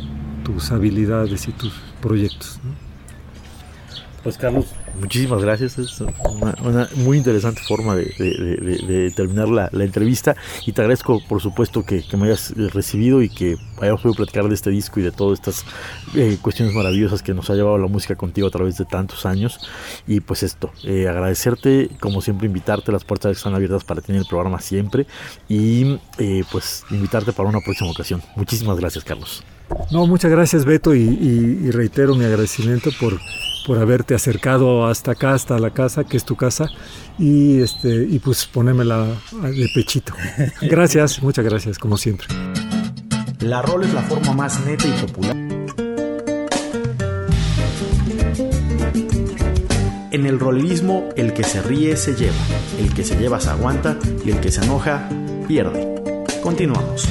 tus 0.54 0.72
habilidades 0.72 1.48
y 1.48 1.52
tus 1.52 1.74
proyectos. 2.02 2.60
Pues 4.24 4.38
Carlos, 4.38 4.66
muchísimas 5.00 5.42
gracias. 5.42 5.78
Es 5.78 6.02
una, 6.02 6.90
muy 6.96 7.18
interesante 7.18 7.62
forma 7.62 7.96
de, 7.96 9.14
terminar 9.16 9.48
la, 9.48 9.70
entrevista 9.84 10.36
y 10.66 10.74
te 10.74 10.82
agradezco 10.82 11.22
por 11.26 11.42
supuesto 11.42 11.86
que, 11.86 12.04
me 12.18 12.26
hayas 12.26 12.54
recibido 12.74 13.22
y 13.22 13.30
que 13.30 13.56
hayamos 13.80 14.02
podido 14.02 14.16
platicar 14.18 14.50
de 14.50 14.56
este 14.56 14.72
disco 14.72 15.00
y 15.00 15.04
de 15.04 15.12
todas 15.12 15.40
estas 15.40 15.64
eh, 16.16 16.38
cuestiones 16.42 16.74
maravillosas 16.74 17.24
que 17.24 17.34
nos 17.34 17.50
ha 17.50 17.54
llevado 17.54 17.78
la 17.78 17.88
música 17.88 18.16
contigo 18.16 18.48
a 18.48 18.52
través 18.52 18.78
de 18.78 18.84
tantos 18.84 19.26
años. 19.26 19.60
Y 20.06 20.20
pues 20.20 20.44
esto, 20.44 20.72
eh, 20.84 21.08
agradecerte, 21.08 21.90
como 22.02 22.22
siempre 22.22 22.48
invitarte, 22.48 22.92
las 22.92 23.06
puertas 23.06 23.38
están 23.38 23.54
abiertas 23.54 23.86
para 23.86 24.02
tener 24.02 24.22
el 24.22 24.28
programa 24.28 24.60
siempre 24.60 25.06
y 25.48 25.98
eh, 26.18 26.44
pues 26.52 26.84
invitarte 26.90 27.32
para 27.32 27.48
una 27.48 27.62
próxima 27.62 27.92
ocasión. 27.92 28.22
Muchísimas 28.36 28.78
gracias 28.78 29.06
Carlos. 29.06 29.44
No, 29.92 30.06
muchas 30.06 30.32
gracias 30.32 30.66
Beto 30.66 30.94
y, 30.94 31.72
reitero 31.72 32.16
mi 32.16 32.26
agradecimiento 32.26 32.92
por, 33.00 33.20
por 33.66 33.80
haberte 33.80 34.14
acercado 34.14 34.86
hasta 34.86 35.12
acá, 35.12 35.34
hasta 35.34 35.58
la 35.58 35.72
casa, 35.72 36.04
que 36.04 36.18
es 36.18 36.26
tu 36.26 36.36
casa, 36.36 36.68
y, 37.18 37.62
este, 37.62 38.06
y 38.10 38.20
pues 38.20 38.46
ponérmela 38.46 39.06
de 39.42 39.70
pechito. 39.74 40.14
Gracias, 40.62 41.22
muchas 41.22 41.46
gracias, 41.46 41.78
como 41.78 41.98
siempre. 41.98 42.28
La 43.40 43.62
rol 43.62 43.84
es 43.84 43.94
la 43.94 44.02
forma 44.02 44.34
más 44.34 44.64
neta 44.66 44.86
y 44.88 44.92
popular. 45.06 45.36
En 50.12 50.26
el 50.26 50.40
rolerismo, 50.40 51.10
el 51.16 51.34
que 51.34 51.44
se 51.44 51.62
ríe 51.62 51.96
se 51.96 52.16
lleva, 52.16 52.36
el 52.80 52.94
que 52.94 53.04
se 53.04 53.16
lleva 53.16 53.40
se 53.40 53.50
aguanta 53.50 53.98
y 54.26 54.32
el 54.32 54.40
que 54.40 54.52
se 54.52 54.64
enoja 54.64 55.08
pierde. 55.48 55.88
Continuamos. 56.42 57.08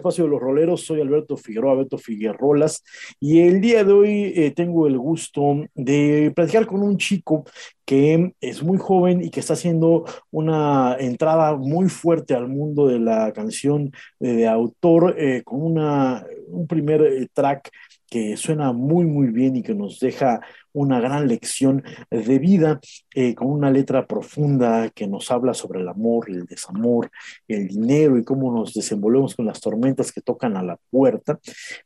Espacio 0.00 0.24
de 0.24 0.30
los 0.30 0.40
roleros. 0.40 0.84
Soy 0.84 1.00
Alberto 1.00 1.36
Figueroa, 1.36 1.72
Alberto 1.72 1.98
Figuerolas, 1.98 2.82
y 3.20 3.40
el 3.40 3.60
día 3.60 3.84
de 3.84 3.92
hoy 3.92 4.32
eh, 4.34 4.50
tengo 4.50 4.86
el 4.86 4.98
gusto 4.98 5.64
de 5.74 6.32
platicar 6.34 6.66
con 6.66 6.82
un 6.82 6.96
chico 6.96 7.44
que 7.84 8.34
es 8.40 8.62
muy 8.62 8.78
joven 8.78 9.22
y 9.22 9.30
que 9.30 9.40
está 9.40 9.54
haciendo 9.54 10.04
una 10.30 10.96
entrada 10.98 11.56
muy 11.56 11.88
fuerte 11.88 12.34
al 12.34 12.48
mundo 12.48 12.86
de 12.86 13.00
la 13.00 13.32
canción 13.32 13.92
de 14.18 14.46
autor 14.46 15.16
eh, 15.18 15.42
con 15.44 15.62
una, 15.62 16.24
un 16.48 16.66
primer 16.66 17.02
eh, 17.02 17.28
track 17.32 17.70
que 18.08 18.36
suena 18.36 18.72
muy, 18.72 19.06
muy 19.06 19.28
bien 19.28 19.56
y 19.56 19.62
que 19.62 19.74
nos 19.74 20.00
deja 20.00 20.40
una 20.72 21.00
gran 21.00 21.28
lección 21.28 21.82
de 22.10 22.38
vida, 22.38 22.80
eh, 23.14 23.34
con 23.34 23.48
una 23.48 23.70
letra 23.70 24.06
profunda 24.06 24.90
que 24.90 25.06
nos 25.06 25.30
habla 25.30 25.54
sobre 25.54 25.80
el 25.80 25.88
amor, 25.88 26.30
el 26.30 26.44
desamor, 26.46 27.10
el 27.48 27.68
dinero 27.68 28.18
y 28.18 28.24
cómo 28.24 28.52
nos 28.52 28.74
desenvolvemos 28.74 29.34
con 29.34 29.46
las 29.46 29.60
tormentas 29.60 30.12
que 30.12 30.20
tocan 30.20 30.56
a 30.56 30.62
la 30.62 30.78
puerta. 30.90 31.38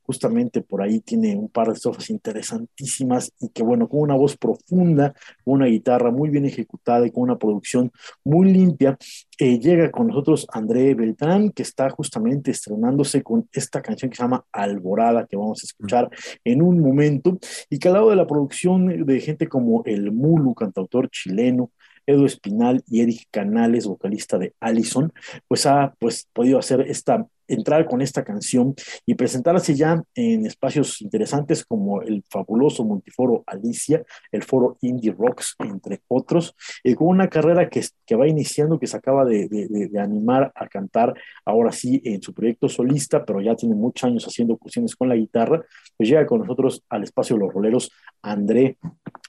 Justamente 0.02 0.62
por 0.62 0.82
ahí 0.82 1.00
tiene 1.00 1.36
un 1.36 1.48
par 1.48 1.68
de 1.68 1.74
estrofas 1.74 2.10
interesantísimas 2.10 3.32
y 3.40 3.48
que, 3.48 3.62
bueno, 3.62 3.88
con 3.88 4.00
una 4.00 4.14
voz 4.14 4.36
profunda, 4.36 5.14
una 5.44 5.66
guitarra 5.66 6.10
muy 6.10 6.28
bien 6.28 6.44
ejecutada 6.44 7.06
y 7.06 7.10
con 7.10 7.24
una 7.24 7.38
producción 7.38 7.90
muy 8.24 8.52
limpia, 8.52 8.98
eh, 9.38 9.58
llega 9.58 9.90
con 9.90 10.06
nosotros 10.06 10.46
André 10.52 10.94
Beltrán, 10.94 11.50
que 11.50 11.62
está 11.62 11.90
justamente 11.90 12.50
estrenándose 12.50 13.22
con 13.22 13.48
esta 13.52 13.82
canción 13.82 14.10
que 14.10 14.16
se 14.16 14.22
llama 14.22 14.44
Alborada, 14.52 15.26
que 15.26 15.36
vamos 15.36 15.62
a 15.62 15.66
escuchar 15.66 16.08
en 16.44 16.62
un 16.62 16.80
momento, 16.80 17.38
y 17.68 17.78
que 17.78 17.88
al 17.88 17.94
lado 17.94 18.10
de 18.10 18.16
la 18.16 18.26
producción 18.26 18.73
de 18.78 19.20
gente 19.20 19.48
como 19.48 19.82
el 19.84 20.12
Mulu, 20.12 20.54
cantautor 20.54 21.08
chileno, 21.10 21.70
Edu 22.06 22.26
Espinal 22.26 22.82
y 22.88 23.00
Eric 23.00 23.28
Canales, 23.30 23.86
vocalista 23.86 24.38
de 24.38 24.54
Allison, 24.60 25.12
pues 25.48 25.66
ha 25.66 25.94
pues, 25.98 26.28
podido 26.32 26.58
hacer 26.58 26.82
esta, 26.82 27.26
entrar 27.48 27.86
con 27.86 28.00
esta 28.00 28.24
canción 28.24 28.74
y 29.06 29.14
presentarse 29.14 29.74
ya 29.74 30.02
en 30.14 30.46
espacios 30.46 31.00
interesantes 31.02 31.64
como 31.64 32.02
el 32.02 32.24
fabuloso 32.28 32.84
multiforo 32.84 33.44
Alicia, 33.46 34.02
el 34.32 34.42
foro 34.42 34.78
Indie 34.80 35.14
Rocks, 35.16 35.54
entre 35.58 36.02
otros, 36.08 36.54
y 36.82 36.94
con 36.94 37.08
una 37.08 37.28
carrera 37.28 37.68
que, 37.68 37.84
que 38.06 38.16
va 38.16 38.26
iniciando, 38.26 38.78
que 38.78 38.86
se 38.86 38.96
acaba 38.96 39.24
de, 39.24 39.48
de, 39.48 40.00
animar 40.00 40.52
a 40.54 40.68
cantar 40.68 41.14
ahora 41.44 41.72
sí 41.72 42.00
en 42.04 42.20
su 42.20 42.34
proyecto 42.34 42.68
solista, 42.68 43.24
pero 43.24 43.40
ya 43.40 43.54
tiene 43.54 43.74
muchos 43.74 44.04
años 44.04 44.24
haciendo 44.26 44.56
cuestiones 44.56 44.96
con 44.96 45.08
la 45.08 45.16
guitarra, 45.16 45.62
pues 45.96 46.08
llega 46.08 46.26
con 46.26 46.40
nosotros 46.40 46.82
al 46.88 47.04
espacio 47.04 47.36
de 47.36 47.40
los 47.40 47.52
roleros 47.52 47.90
André 48.22 48.78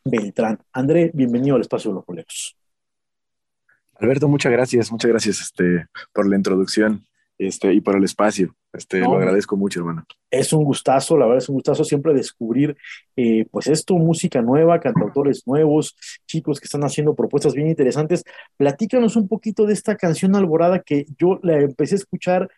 Beltrán. 0.03 0.59
André, 0.73 1.11
bienvenido 1.13 1.55
al 1.55 1.61
espacio 1.61 1.91
de 1.91 1.95
los 1.95 2.05
roleros. 2.05 2.57
Alberto, 3.97 4.27
muchas 4.27 4.51
gracias, 4.51 4.91
muchas 4.91 5.09
gracias 5.09 5.41
este, 5.41 5.87
por 6.13 6.27
la 6.27 6.35
introducción 6.35 7.05
este, 7.37 7.73
y 7.73 7.81
por 7.81 7.95
el 7.95 8.03
espacio. 8.03 8.55
Este, 8.73 8.99
Lo 8.99 9.15
agradezco 9.15 9.55
mucho, 9.55 9.79
hermano. 9.79 10.05
Es 10.29 10.51
un 10.51 10.63
gustazo, 10.63 11.17
la 11.17 11.25
verdad 11.25 11.43
es 11.43 11.49
un 11.49 11.55
gustazo 11.55 11.83
siempre 11.83 12.13
descubrir, 12.13 12.75
eh, 13.15 13.45
pues 13.49 13.67
esto, 13.67 13.95
música 13.95 14.41
nueva, 14.41 14.79
cantautores 14.79 15.47
nuevos, 15.47 15.95
chicos 16.27 16.59
que 16.59 16.65
están 16.65 16.83
haciendo 16.83 17.15
propuestas 17.15 17.53
bien 17.53 17.67
interesantes. 17.67 18.23
Platícanos 18.57 19.15
un 19.15 19.27
poquito 19.27 19.65
de 19.65 19.73
esta 19.73 19.95
canción 19.95 20.35
Alborada 20.35 20.79
que 20.79 21.05
yo 21.17 21.39
la 21.41 21.59
empecé 21.59 21.95
a 21.95 21.99
escuchar 21.99 22.49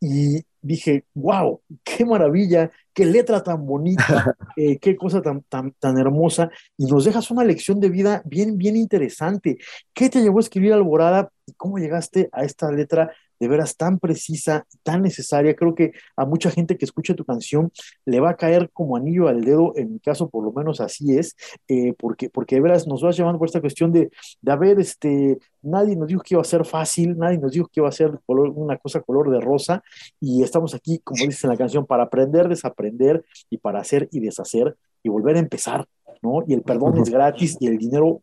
y 0.00 0.42
dije, 0.60 1.04
wow, 1.14 1.60
qué 1.84 2.04
maravilla, 2.04 2.70
qué 2.92 3.06
letra 3.06 3.42
tan 3.42 3.64
bonita, 3.64 4.34
eh, 4.56 4.78
qué 4.78 4.96
cosa 4.96 5.22
tan, 5.22 5.42
tan, 5.42 5.72
tan 5.78 5.98
hermosa, 5.98 6.50
y 6.76 6.86
nos 6.86 7.04
dejas 7.04 7.30
una 7.30 7.44
lección 7.44 7.80
de 7.80 7.88
vida 7.88 8.22
bien, 8.24 8.58
bien 8.58 8.76
interesante. 8.76 9.58
¿Qué 9.94 10.08
te 10.08 10.20
llevó 10.20 10.38
a 10.38 10.42
escribir 10.42 10.72
Alborada 10.72 11.30
y 11.46 11.52
cómo 11.52 11.78
llegaste 11.78 12.28
a 12.32 12.44
esta 12.44 12.70
letra 12.70 13.12
de 13.38 13.48
veras 13.48 13.76
tan 13.76 13.98
precisa, 13.98 14.66
tan 14.82 15.02
necesaria. 15.02 15.54
Creo 15.54 15.74
que 15.74 15.92
a 16.16 16.24
mucha 16.24 16.50
gente 16.50 16.76
que 16.76 16.84
escuche 16.84 17.14
tu 17.14 17.24
canción 17.24 17.70
le 18.04 18.20
va 18.20 18.30
a 18.30 18.36
caer 18.36 18.70
como 18.72 18.96
anillo 18.96 19.28
al 19.28 19.44
dedo, 19.44 19.72
en 19.76 19.94
mi 19.94 20.00
caso 20.00 20.28
por 20.28 20.44
lo 20.44 20.52
menos 20.52 20.80
así 20.80 21.16
es, 21.16 21.36
eh, 21.68 21.94
porque, 21.98 22.30
porque 22.30 22.56
de 22.56 22.62
veras 22.62 22.86
nos 22.86 23.02
vas 23.02 23.16
llevando 23.16 23.38
por 23.38 23.48
esta 23.48 23.60
cuestión 23.60 23.92
de, 23.92 24.10
de, 24.40 24.52
a 24.52 24.56
ver, 24.56 24.80
este, 24.80 25.38
nadie 25.62 25.96
nos 25.96 26.08
dijo 26.08 26.22
que 26.22 26.34
iba 26.34 26.42
a 26.42 26.44
ser 26.44 26.64
fácil, 26.64 27.16
nadie 27.18 27.38
nos 27.38 27.52
dijo 27.52 27.68
que 27.68 27.80
iba 27.80 27.88
a 27.88 27.92
ser 27.92 28.18
color, 28.26 28.50
una 28.54 28.78
cosa 28.78 29.00
color 29.00 29.30
de 29.30 29.40
rosa, 29.40 29.82
y 30.20 30.42
estamos 30.42 30.74
aquí, 30.74 31.00
como 31.00 31.24
dice 31.24 31.46
en 31.46 31.50
la 31.50 31.56
canción, 31.56 31.86
para 31.86 32.04
aprender, 32.04 32.48
desaprender 32.48 33.24
y 33.50 33.58
para 33.58 33.80
hacer 33.80 34.08
y 34.12 34.20
deshacer 34.20 34.76
y 35.02 35.08
volver 35.08 35.36
a 35.36 35.40
empezar, 35.40 35.86
¿no? 36.22 36.42
Y 36.46 36.54
el 36.54 36.62
perdón 36.62 36.98
es 36.98 37.10
gratis 37.10 37.56
y 37.60 37.66
el 37.66 37.78
dinero 37.78 38.22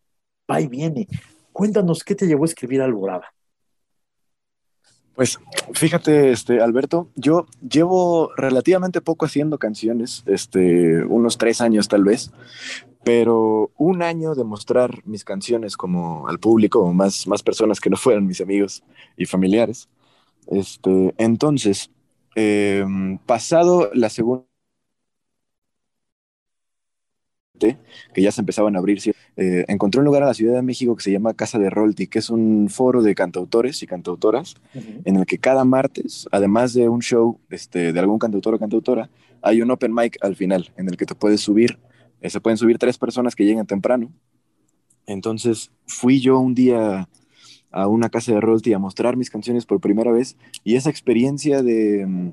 va 0.50 0.60
y 0.60 0.68
viene. 0.68 1.08
Cuéntanos 1.52 2.04
qué 2.04 2.16
te 2.16 2.26
llevó 2.26 2.44
a 2.44 2.48
escribir 2.48 2.82
Alborada. 2.82 3.34
Pues 5.16 5.40
fíjate, 5.74 6.32
este, 6.32 6.60
Alberto, 6.62 7.10
yo 7.16 7.46
llevo 7.62 8.32
relativamente 8.36 9.00
poco 9.00 9.26
haciendo 9.26 9.60
canciones, 9.60 10.24
este, 10.26 11.06
unos 11.06 11.38
tres 11.38 11.62
años 11.62 11.88
tal 11.88 12.04
vez, 12.04 12.32
pero 13.04 13.72
un 13.78 14.02
año 14.02 14.34
de 14.34 14.44
mostrar 14.44 15.06
mis 15.06 15.24
canciones 15.24 15.78
como 15.78 16.28
al 16.28 16.40
público, 16.40 16.92
más, 16.94 17.28
más 17.28 17.44
personas 17.44 17.80
que 17.80 17.92
no 17.92 17.98
fueran 17.98 18.26
mis 18.26 18.42
amigos 18.42 18.84
y 19.16 19.26
familiares. 19.26 19.88
Este, 20.48 21.14
entonces, 21.18 21.92
em, 22.36 23.20
pasado 23.20 23.92
la 23.94 24.10
segunda 24.10 24.46
que 28.14 28.22
ya 28.22 28.32
se 28.32 28.42
empezaban 28.42 28.76
a 28.76 28.80
abrir. 28.80 29.00
Eh, 29.38 29.66
encontré 29.68 30.00
un 30.00 30.06
lugar 30.06 30.24
en 30.24 30.28
la 30.28 30.34
Ciudad 30.34 30.56
de 30.56 30.62
México 30.62 30.96
que 30.96 31.04
se 31.04 31.12
llama 31.12 31.34
Casa 31.34 31.60
de 31.60 31.70
Rolti, 31.70 32.08
que 32.08 32.20
es 32.20 32.30
un 32.30 32.70
foro 32.70 33.02
de 33.02 33.16
cantautores 33.16 33.82
y 33.84 33.88
cantautoras, 33.88 34.56
en 34.74 35.16
el 35.16 35.26
que 35.26 35.38
cada 35.38 35.64
martes, 35.66 36.28
además 36.32 36.74
de 36.74 36.90
un 36.90 37.02
show 37.02 37.40
este, 37.50 37.94
de 37.94 38.00
algún 38.00 38.20
cantautor 38.20 38.56
o 38.56 38.60
cantautora, 38.60 39.10
hay 39.42 39.62
un 39.62 39.72
open 39.72 39.94
mic 39.94 40.18
al 40.22 40.36
final, 40.36 40.72
en 40.78 40.90
el 40.90 40.98
que 40.98 41.06
te 41.06 41.16
puedes 41.16 41.42
subir, 41.42 41.80
eh, 42.22 42.30
se 42.30 42.40
pueden 42.40 42.58
subir 42.58 42.78
tres 42.78 42.98
personas 42.98 43.36
que 43.36 43.46
lleguen 43.46 43.66
temprano. 43.66 44.12
Entonces 45.06 45.72
fui 45.86 46.22
yo 46.22 46.40
un 46.40 46.56
día 46.56 47.10
a 47.72 47.88
una 47.88 48.10
casa 48.10 48.32
de 48.34 48.40
Rolti 48.40 48.72
a 48.74 48.80
mostrar 48.80 49.18
mis 49.18 49.30
canciones 49.30 49.66
por 49.66 49.82
primera 49.82 50.12
vez 50.12 50.38
y 50.64 50.76
esa 50.76 50.90
experiencia 50.90 51.62
de, 51.62 52.32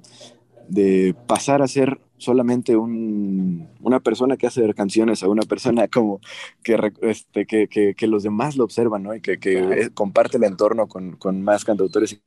de 0.69 1.17
pasar 1.27 1.63
a 1.63 1.69
ser 1.69 1.99
solamente 2.21 2.77
una 2.77 4.01
persona 4.01 4.37
que 4.37 4.47
hace 4.47 4.73
canciones 4.75 5.23
a 5.23 5.29
una 5.29 5.43
persona 5.43 5.89
como 5.93 6.21
que, 6.63 6.79
este, 7.03 7.47
que, 7.47 7.95
que, 7.97 8.07
los 8.07 8.23
demás 8.23 8.57
lo 8.57 8.65
observan, 8.65 9.03
¿no? 9.03 9.15
Y 9.15 9.21
que, 9.21 9.39
que 9.39 9.91
comparte 9.95 10.37
el 10.37 10.45
entorno 10.45 10.87
con, 10.87 11.17
con, 11.17 11.43
más 11.43 11.65
cantautores. 11.65 12.21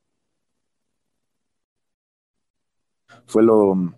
Fue 3.25 3.43
lo... 3.43 3.93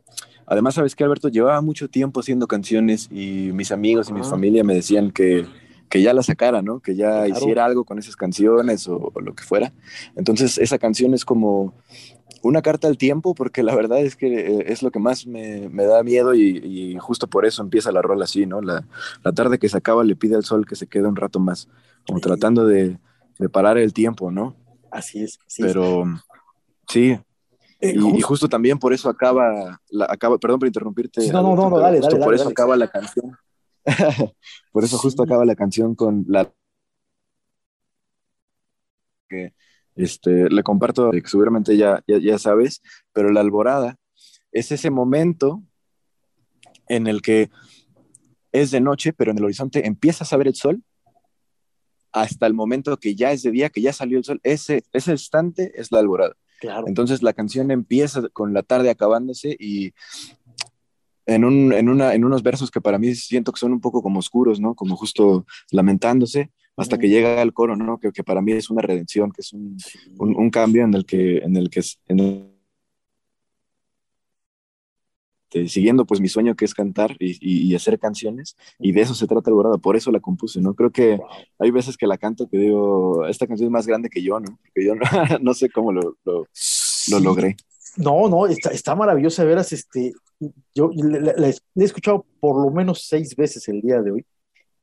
Además, 0.45 0.75
¿sabes 0.75 0.95
qué, 0.95 1.03
Alberto? 1.03 1.29
Llevaba 1.29 1.59
mucho 1.61 1.89
tiempo 1.89 2.19
haciendo 2.19 2.45
canciones 2.45 3.09
y 3.11 3.51
mis 3.53 3.71
amigos 3.71 4.09
y 4.09 4.13
mi 4.13 4.21
familia 4.21 4.63
me 4.63 4.75
decían 4.75 5.09
que, 5.09 5.47
que 5.89 6.01
ya 6.01 6.13
la 6.13 6.23
sacara, 6.23 6.61
¿no? 6.61 6.79
Que 6.81 6.95
ya 6.95 7.27
hiciera 7.27 7.65
algo 7.65 7.83
con 7.83 7.97
esas 7.97 8.15
canciones 8.15 8.87
o, 8.87 9.11
lo 9.19 9.33
que 9.33 9.43
fuera. 9.43 9.73
Entonces, 10.15 10.57
esa 10.57 10.77
canción 10.77 11.13
es 11.13 11.25
como 11.25 11.73
una 12.45 12.61
carta 12.61 12.87
al 12.87 12.97
tiempo, 12.97 13.33
porque 13.33 13.63
la 13.63 13.75
verdad 13.75 13.99
es 14.01 14.15
que 14.15 14.27
eh, 14.27 14.65
es 14.67 14.83
lo 14.83 14.91
que 14.91 14.99
más 14.99 15.25
me, 15.25 15.67
da 15.67 16.03
miedo 16.03 16.35
y, 16.35 16.95
justo 16.99 17.27
por 17.27 17.43
eso 17.45 17.63
empieza 17.63 17.91
la 17.91 18.03
rola 18.03 18.25
así, 18.25 18.45
¿no? 18.45 18.61
La, 18.61 18.85
tarde 19.33 19.57
que 19.57 19.67
se 19.67 19.77
acaba 19.77 20.03
le 20.03 20.15
pide 20.15 20.35
al 20.35 20.45
sol 20.45 20.65
que 20.67 20.75
se 20.75 20.85
quede 20.85 21.07
un 21.07 21.15
rato 21.15 21.39
más, 21.39 21.67
como 22.05 22.19
tratando 22.19 22.67
de, 22.67 22.99
parar 23.51 23.79
el 23.79 23.93
tiempo, 23.93 24.31
¿no? 24.31 24.55
Así 24.91 25.23
es. 25.23 25.39
Pero 25.57 26.03
sí. 26.87 27.19
Eh, 27.81 27.95
y, 27.95 28.21
justo 28.21 28.47
también 28.47 28.77
por 28.77 28.93
eso 28.93 29.09
acaba, 29.09 29.81
la, 29.89 30.05
acaba 30.07 30.37
perdón 30.37 30.59
por 30.59 30.67
interrumpirte. 30.67 31.27
No, 31.31 31.41
no, 31.41 31.55
no, 31.69 31.79
dale, 31.79 31.99
dale, 31.99 32.17
Por 32.17 32.35
eso 32.35 32.47
acaba 32.47 32.77
la 32.77 32.87
canción. 32.87 33.35
por 34.71 34.83
eso 34.83 34.97
justo 34.99 35.23
acaba 35.23 35.45
la 35.45 35.55
canción 35.55 35.95
con 35.95 36.25
la 36.27 36.51
que 39.27 39.53
este, 39.95 40.49
le 40.49 40.63
comparto, 40.63 41.11
que 41.11 41.21
seguramente 41.25 41.77
ya, 41.77 42.03
ya, 42.07 42.37
sabes, 42.37 42.81
pero 43.13 43.31
la 43.31 43.41
alborada 43.41 43.97
es 44.51 44.71
ese 44.71 44.89
momento 44.89 45.63
en 46.87 47.07
el 47.07 47.21
que 47.21 47.49
es 48.51 48.71
de 48.71 48.81
noche, 48.81 49.13
pero 49.13 49.31
en 49.31 49.37
el 49.37 49.45
horizonte 49.45 49.85
empiezas 49.87 50.31
a 50.31 50.37
ver 50.37 50.47
el 50.47 50.55
sol 50.55 50.83
hasta 52.11 52.47
el 52.47 52.53
momento 52.53 52.97
que 52.97 53.15
ya 53.15 53.31
es 53.31 53.43
de 53.43 53.51
día, 53.51 53.69
que 53.69 53.81
ya 53.81 53.91
salió 53.91 54.17
el 54.17 54.23
sol, 54.23 54.39
ese, 54.43 54.83
ese 54.93 55.11
instante 55.11 55.73
es 55.75 55.91
la 55.91 55.99
alborada. 55.99 56.35
Entonces 56.87 57.21
la 57.21 57.33
canción 57.33 57.71
empieza 57.71 58.27
con 58.29 58.53
la 58.53 58.63
tarde 58.63 58.89
acabándose 58.89 59.55
y 59.59 59.93
en, 61.25 61.45
un, 61.45 61.73
en, 61.73 61.89
una, 61.89 62.13
en 62.13 62.25
unos 62.25 62.43
versos 62.43 62.71
que 62.71 62.81
para 62.81 62.99
mí 62.99 63.15
siento 63.15 63.51
que 63.51 63.59
son 63.59 63.73
un 63.73 63.81
poco 63.81 64.01
como 64.01 64.19
oscuros, 64.19 64.59
¿no? 64.59 64.75
Como 64.75 64.95
justo 64.95 65.45
lamentándose, 65.71 66.51
hasta 66.77 66.97
que 66.97 67.09
llega 67.09 67.41
el 67.41 67.53
coro, 67.53 67.75
¿no? 67.75 67.99
Que, 67.99 68.11
que, 68.11 68.23
para 68.23 68.41
mí 68.41 68.51
es 68.51 68.69
una 68.69 68.81
redención, 68.81 69.31
que 69.31 69.41
es 69.41 69.53
un, 69.53 69.77
un, 70.17 70.49
cambio 70.49 70.83
en 70.83 70.93
el 70.93 71.05
que, 71.05 71.37
en 71.37 71.55
el 71.55 71.69
que 71.69 71.81
en 72.07 72.55
siguiendo 75.67 76.05
pues 76.05 76.19
mi 76.19 76.27
sueño 76.27 76.55
que 76.55 76.65
es 76.65 76.73
cantar 76.73 77.15
y, 77.19 77.37
y, 77.39 77.73
hacer 77.75 77.97
canciones 77.97 78.57
y 78.79 78.91
de 78.91 79.01
eso 79.01 79.13
se 79.13 79.27
trata 79.27 79.49
Alborada, 79.49 79.77
por 79.77 79.95
eso 79.95 80.11
la 80.11 80.19
compuse, 80.19 80.59
¿no? 80.59 80.73
Creo 80.73 80.91
que 80.91 81.19
hay 81.59 81.71
veces 81.71 81.95
que 81.97 82.07
la 82.07 82.17
canto 82.17 82.49
que 82.49 82.57
digo, 82.57 83.25
esta 83.27 83.47
canción 83.47 83.67
es 83.67 83.71
más 83.71 83.87
grande 83.87 84.09
que 84.09 84.21
yo, 84.21 84.39
¿no? 84.39 84.59
Porque 84.61 84.85
yo 84.85 84.95
no, 84.95 85.01
no 85.41 85.53
sé 85.53 85.69
cómo 85.69 85.91
lo, 85.91 86.17
lo, 86.25 86.47
lo, 87.09 87.19
logré. 87.19 87.55
No, 87.97 88.27
no, 88.29 88.47
está, 88.47 88.71
está 88.71 88.95
maravillosa, 88.95 89.43
veras, 89.43 89.71
este, 89.71 90.13
yo 90.73 90.89
la, 90.93 91.49
he 91.49 91.83
escuchado 91.83 92.25
por 92.39 92.61
lo 92.61 92.71
menos 92.71 93.05
seis 93.07 93.35
veces 93.35 93.67
el 93.67 93.81
día 93.81 94.01
de 94.01 94.11
hoy, 94.11 94.25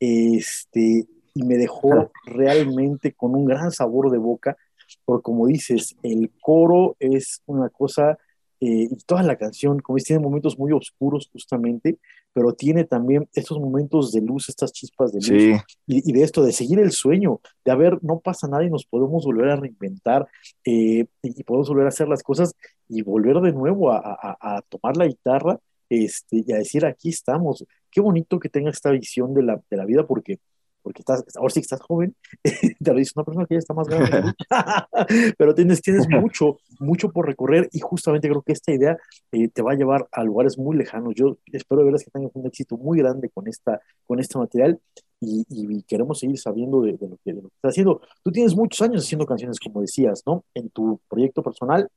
este, 0.01 1.07
y 1.35 1.43
me 1.45 1.57
dejó 1.57 2.11
realmente 2.25 3.13
con 3.13 3.35
un 3.35 3.45
gran 3.45 3.71
sabor 3.71 4.11
de 4.11 4.19
boca, 4.19 4.57
porque 5.05 5.23
como 5.23 5.47
dices, 5.47 5.95
el 6.03 6.31
coro 6.41 6.97
es 6.99 7.43
una 7.47 7.69
cosa, 7.69 8.19
eh, 8.65 8.87
y 8.93 8.97
toda 9.07 9.25
la 9.25 9.35
canción, 9.35 9.81
como 9.81 9.97
dices, 9.97 10.07
tiene 10.07 10.23
momentos 10.23 10.57
muy 10.57 10.71
oscuros 10.71 11.29
justamente, 11.33 11.99
pero 12.33 12.53
tiene 12.53 12.85
también 12.85 13.29
estos 13.35 13.59
momentos 13.59 14.13
de 14.13 14.21
luz, 14.21 14.49
estas 14.49 14.73
chispas 14.73 15.13
de 15.13 15.19
luz, 15.19 15.61
y, 15.89 16.13
de 16.13 16.23
esto, 16.23 16.45
de 16.45 16.53
seguir 16.53 16.79
el 16.79 16.93
sueño, 16.93 17.41
de 17.65 17.73
a 17.73 17.75
ver, 17.75 17.99
no 18.03 18.21
pasa 18.21 18.47
nada 18.47 18.65
y 18.65 18.71
nos 18.71 18.87
podemos 18.87 19.25
volver 19.25 19.49
a 19.49 19.57
reinventar, 19.57 20.29
eh, 20.65 21.07
y, 21.23 21.43
podemos 21.43 21.69
volver 21.71 21.87
a 21.87 21.89
hacer 21.89 22.07
las 22.07 22.23
cosas 22.23 22.55
y 22.89 23.03
volver 23.03 23.41
de 23.41 23.51
nuevo 23.51 23.91
a, 23.91 24.01
a 24.01 24.63
tomar 24.69 24.97
la 24.97 25.09
guitarra 25.09 25.59
este, 25.89 26.45
y 26.47 26.53
a 26.53 26.59
decir, 26.59 26.87
aquí 26.87 27.09
estamos. 27.09 27.67
Qué 27.91 28.01
bonito 28.01 28.39
que 28.39 28.49
tenga 28.49 28.71
esta 28.71 28.93
visión 28.93 29.35
de 29.35 29.43
la, 29.43 29.61
de 29.69 29.77
la 29.77 29.85
vida, 29.85 30.07
porque 30.07 30.39
porque 30.83 31.01
estás, 31.01 31.25
ahora 31.37 31.51
sí 31.51 31.61
que 31.61 31.65
estás 31.65 31.81
joven, 31.81 32.15
te 32.83 32.93
lo 32.93 32.99
dice 32.99 33.13
una 33.17 33.25
persona 33.25 33.47
que 33.47 33.55
ya 33.55 33.59
está 33.59 33.75
más 33.75 33.89
grande, 33.89 34.33
pero 35.39 35.55
tienes, 35.55 35.81
tienes 35.81 36.09
mucho, 36.09 36.59
mucho 36.81 37.11
por 37.11 37.27
recorrer 37.27 37.69
y 37.73 37.81
justamente 37.81 38.29
creo 38.29 38.43
que 38.43 38.53
esta 38.53 38.73
idea 38.73 38.99
eh, 39.33 39.49
te 39.49 39.63
va 39.63 39.73
a 39.73 39.77
llevar 39.77 40.09
a 40.13 40.25
lugares 40.25 40.59
muy 40.59 40.77
lejanos. 40.77 41.15
Yo 41.15 41.39
espero 41.53 41.81
de 41.81 41.87
veras 41.87 42.05
que 42.05 42.11
tengas 42.11 42.33
un 42.35 42.47
éxito 42.47 42.77
muy 42.77 42.99
grande 42.99 43.31
con, 43.31 43.49
esta, 43.49 43.81
con 44.07 44.19
este 44.21 44.39
material 44.39 44.81
y, 45.21 45.83
queremos 45.85 46.19
seguir 46.19 46.39
sabiendo 46.39 46.83
de, 46.83 46.93
lo 46.93 47.17
que, 47.25 47.31
estás 47.31 47.71
haciendo. 47.71 48.01
Tú 48.25 48.33
tienes 48.33 48.57
muchos 48.57 48.81
años 48.83 49.05
haciendo 49.05 49.25
canciones, 49.25 49.61
como 49.61 49.81
decías, 49.81 50.23
¿no? 50.27 50.45
En 50.55 50.71
tu 50.71 51.01
proyecto 51.09 51.43
personal. 51.43 51.89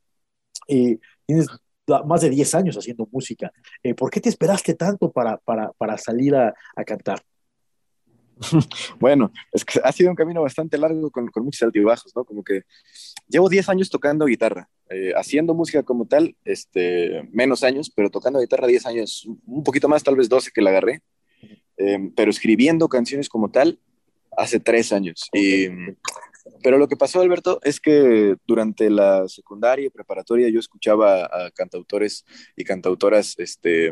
Eh, 0.68 1.00
tienes 1.26 1.48
más 2.06 2.22
de 2.22 2.30
10 2.30 2.56
años 2.56 2.78
haciendo 2.78 3.08
música. 3.12 3.52
Eh, 3.84 3.96
¿Por 3.96 4.12
qué 4.12 4.22
te 4.22 4.30
esperaste 4.30 4.76
tanto 4.76 5.12
para, 5.12 5.38
para, 5.38 5.72
para 5.74 5.98
salir 5.98 6.36
a 6.36 6.54
cantar? 6.86 7.22
Bueno, 9.00 9.32
es 9.52 9.66
que 9.66 9.80
ha 9.84 9.92
sido 9.92 10.10
un 10.10 10.16
camino 10.16 10.42
bastante 10.42 10.78
largo 10.78 11.10
con, 11.12 11.28
con 11.28 11.44
muchos 11.44 11.62
altibajos, 11.64 12.16
¿no? 12.16 12.24
Como 12.24 12.44
que 12.44 12.64
llevo 13.28 13.50
10 13.50 13.70
años 13.70 13.90
tocando 13.90 14.26
guitarra, 14.26 14.70
eh, 14.90 15.14
haciendo 15.16 15.54
música 15.54 15.84
como 15.84 16.06
tal, 16.06 16.36
este, 16.46 17.28
menos 17.32 17.64
años, 17.64 17.92
pero 17.96 18.10
tocando 18.10 18.40
guitarra 18.40 18.68
10 18.68 18.86
años, 18.86 19.28
un 19.46 19.64
poquito 19.64 19.88
más, 19.88 20.04
tal 20.04 20.16
vez 20.16 20.30
12 20.30 20.52
que 20.54 20.62
la 20.62 20.72
agarré, 20.72 21.02
eh, 21.78 22.12
pero 22.16 22.32
escribiendo 22.32 22.88
canciones 22.88 23.30
como 23.30 23.52
tal 23.52 23.80
hace 24.38 24.60
3 24.60 24.94
años. 24.94 25.30
Y, 25.34 25.68
pero 26.62 26.78
lo 26.78 26.88
que 26.88 26.98
pasó, 26.98 27.22
Alberto, 27.22 27.60
es 27.64 27.80
que 27.80 28.36
durante 28.48 28.90
la 28.90 29.28
secundaria 29.28 29.88
y 29.88 29.90
preparatoria 29.90 30.50
yo 30.50 30.60
escuchaba 30.60 31.26
a 31.26 31.52
cantautores 31.52 32.26
y 32.56 32.64
cantautoras, 32.64 33.36
este, 33.38 33.92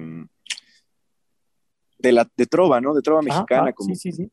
de, 1.97 2.11
la, 2.11 2.29
de 2.35 2.45
trova, 2.45 2.81
¿no? 2.81 2.93
De 2.93 3.01
trova 3.01 3.21
mexicana. 3.21 3.73
como, 3.73 3.93
sí, 3.95 4.11
sí, 4.11 4.11
sí. 4.11 4.31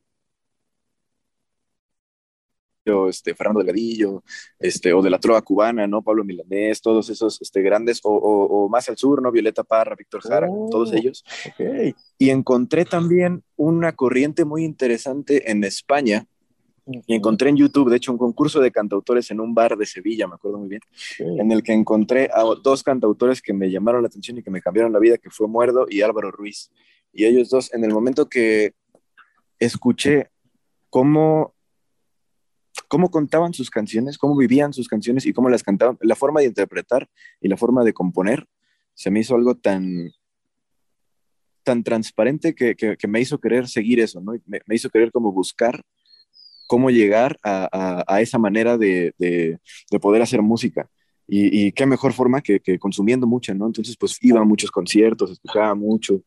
Este, 3.08 3.34
Fernando 3.34 3.60
Delgadillo, 3.60 4.24
este, 4.58 4.92
o 4.92 5.02
de 5.02 5.10
la 5.10 5.20
trova 5.20 5.42
cubana, 5.42 5.86
¿no? 5.86 6.02
Pablo 6.02 6.24
Milanés, 6.24 6.80
todos 6.80 7.08
esos 7.08 7.40
este, 7.40 7.62
grandes, 7.62 8.00
o, 8.02 8.10
o, 8.10 8.68
más 8.68 8.88
al 8.88 8.96
sur, 8.96 9.22
¿no? 9.22 9.30
Violeta 9.30 9.62
Parra, 9.62 9.94
Víctor 9.94 10.22
Jara, 10.22 10.48
todos 10.70 10.90
oh, 10.90 10.94
ellos. 10.94 11.24
Y 12.18 12.30
encontré 12.30 12.84
también 12.84 13.44
una 13.56 13.92
corriente 13.92 14.44
muy 14.44 14.64
interesante 14.64 15.50
en 15.50 15.62
España, 15.62 16.26
y 17.06 17.14
encontré 17.14 17.50
en 17.50 17.56
YouTube, 17.56 17.90
de 17.90 17.96
hecho, 17.96 18.12
un 18.12 18.18
concurso 18.18 18.60
de 18.60 18.70
cantautores 18.70 19.30
en 19.30 19.40
un 19.40 19.54
bar 19.54 19.76
de 19.76 19.86
Sevilla, 19.86 20.26
me 20.26 20.34
acuerdo 20.34 20.58
muy 20.58 20.68
bien, 20.68 20.80
en 21.18 21.52
el 21.52 21.62
que 21.62 21.72
encontré 21.72 22.28
a 22.32 22.42
dos 22.42 22.82
cantautores 22.82 23.40
que 23.40 23.52
me 23.52 23.70
llamaron 23.70 24.02
la 24.02 24.08
atención 24.08 24.38
y 24.38 24.42
que 24.42 24.50
me 24.50 24.60
cambiaron 24.60 24.92
la 24.92 24.98
vida, 24.98 25.18
que 25.18 25.30
fue 25.30 25.46
Muerdo 25.46 25.86
y 25.88 26.02
Álvaro 26.02 26.30
Ruiz. 26.30 26.70
Y 27.12 27.24
ellos 27.24 27.50
dos, 27.50 27.72
en 27.74 27.84
el 27.84 27.92
momento 27.92 28.28
que 28.28 28.72
escuché 29.58 30.30
cómo, 30.88 31.54
cómo 32.88 33.10
contaban 33.10 33.52
sus 33.52 33.70
canciones, 33.70 34.18
cómo 34.18 34.36
vivían 34.36 34.72
sus 34.72 34.88
canciones 34.88 35.26
y 35.26 35.32
cómo 35.32 35.48
las 35.48 35.62
cantaban, 35.62 35.98
la 36.00 36.16
forma 36.16 36.40
de 36.40 36.46
interpretar 36.46 37.08
y 37.40 37.48
la 37.48 37.56
forma 37.56 37.84
de 37.84 37.92
componer, 37.92 38.46
se 38.94 39.10
me 39.10 39.20
hizo 39.20 39.34
algo 39.34 39.54
tan, 39.54 40.10
tan 41.62 41.82
transparente 41.82 42.54
que, 42.54 42.74
que, 42.74 43.08
me 43.08 43.20
hizo 43.20 43.38
querer 43.38 43.68
seguir 43.68 44.00
eso, 44.00 44.20
¿no? 44.20 44.32
Me, 44.46 44.60
me, 44.66 44.74
hizo 44.74 44.90
querer 44.90 45.12
como 45.12 45.32
buscar 45.32 45.82
cómo 46.66 46.90
llegar 46.90 47.38
a, 47.42 48.04
a, 48.06 48.20
esa 48.20 48.38
manera 48.38 48.78
de, 48.78 49.14
de, 49.18 49.58
de, 49.90 50.00
poder 50.00 50.22
hacer 50.22 50.42
música. 50.42 50.88
Y, 51.26 51.66
y 51.66 51.72
qué 51.72 51.86
mejor 51.86 52.12
forma 52.12 52.40
que, 52.40 52.60
que, 52.60 52.78
consumiendo 52.78 53.26
mucha, 53.26 53.54
¿no? 53.54 53.66
Entonces, 53.66 53.96
pues 53.96 54.18
iba 54.20 54.40
a 54.40 54.44
muchos 54.44 54.70
conciertos, 54.70 55.30
escuchaba 55.30 55.74
mucho, 55.74 56.22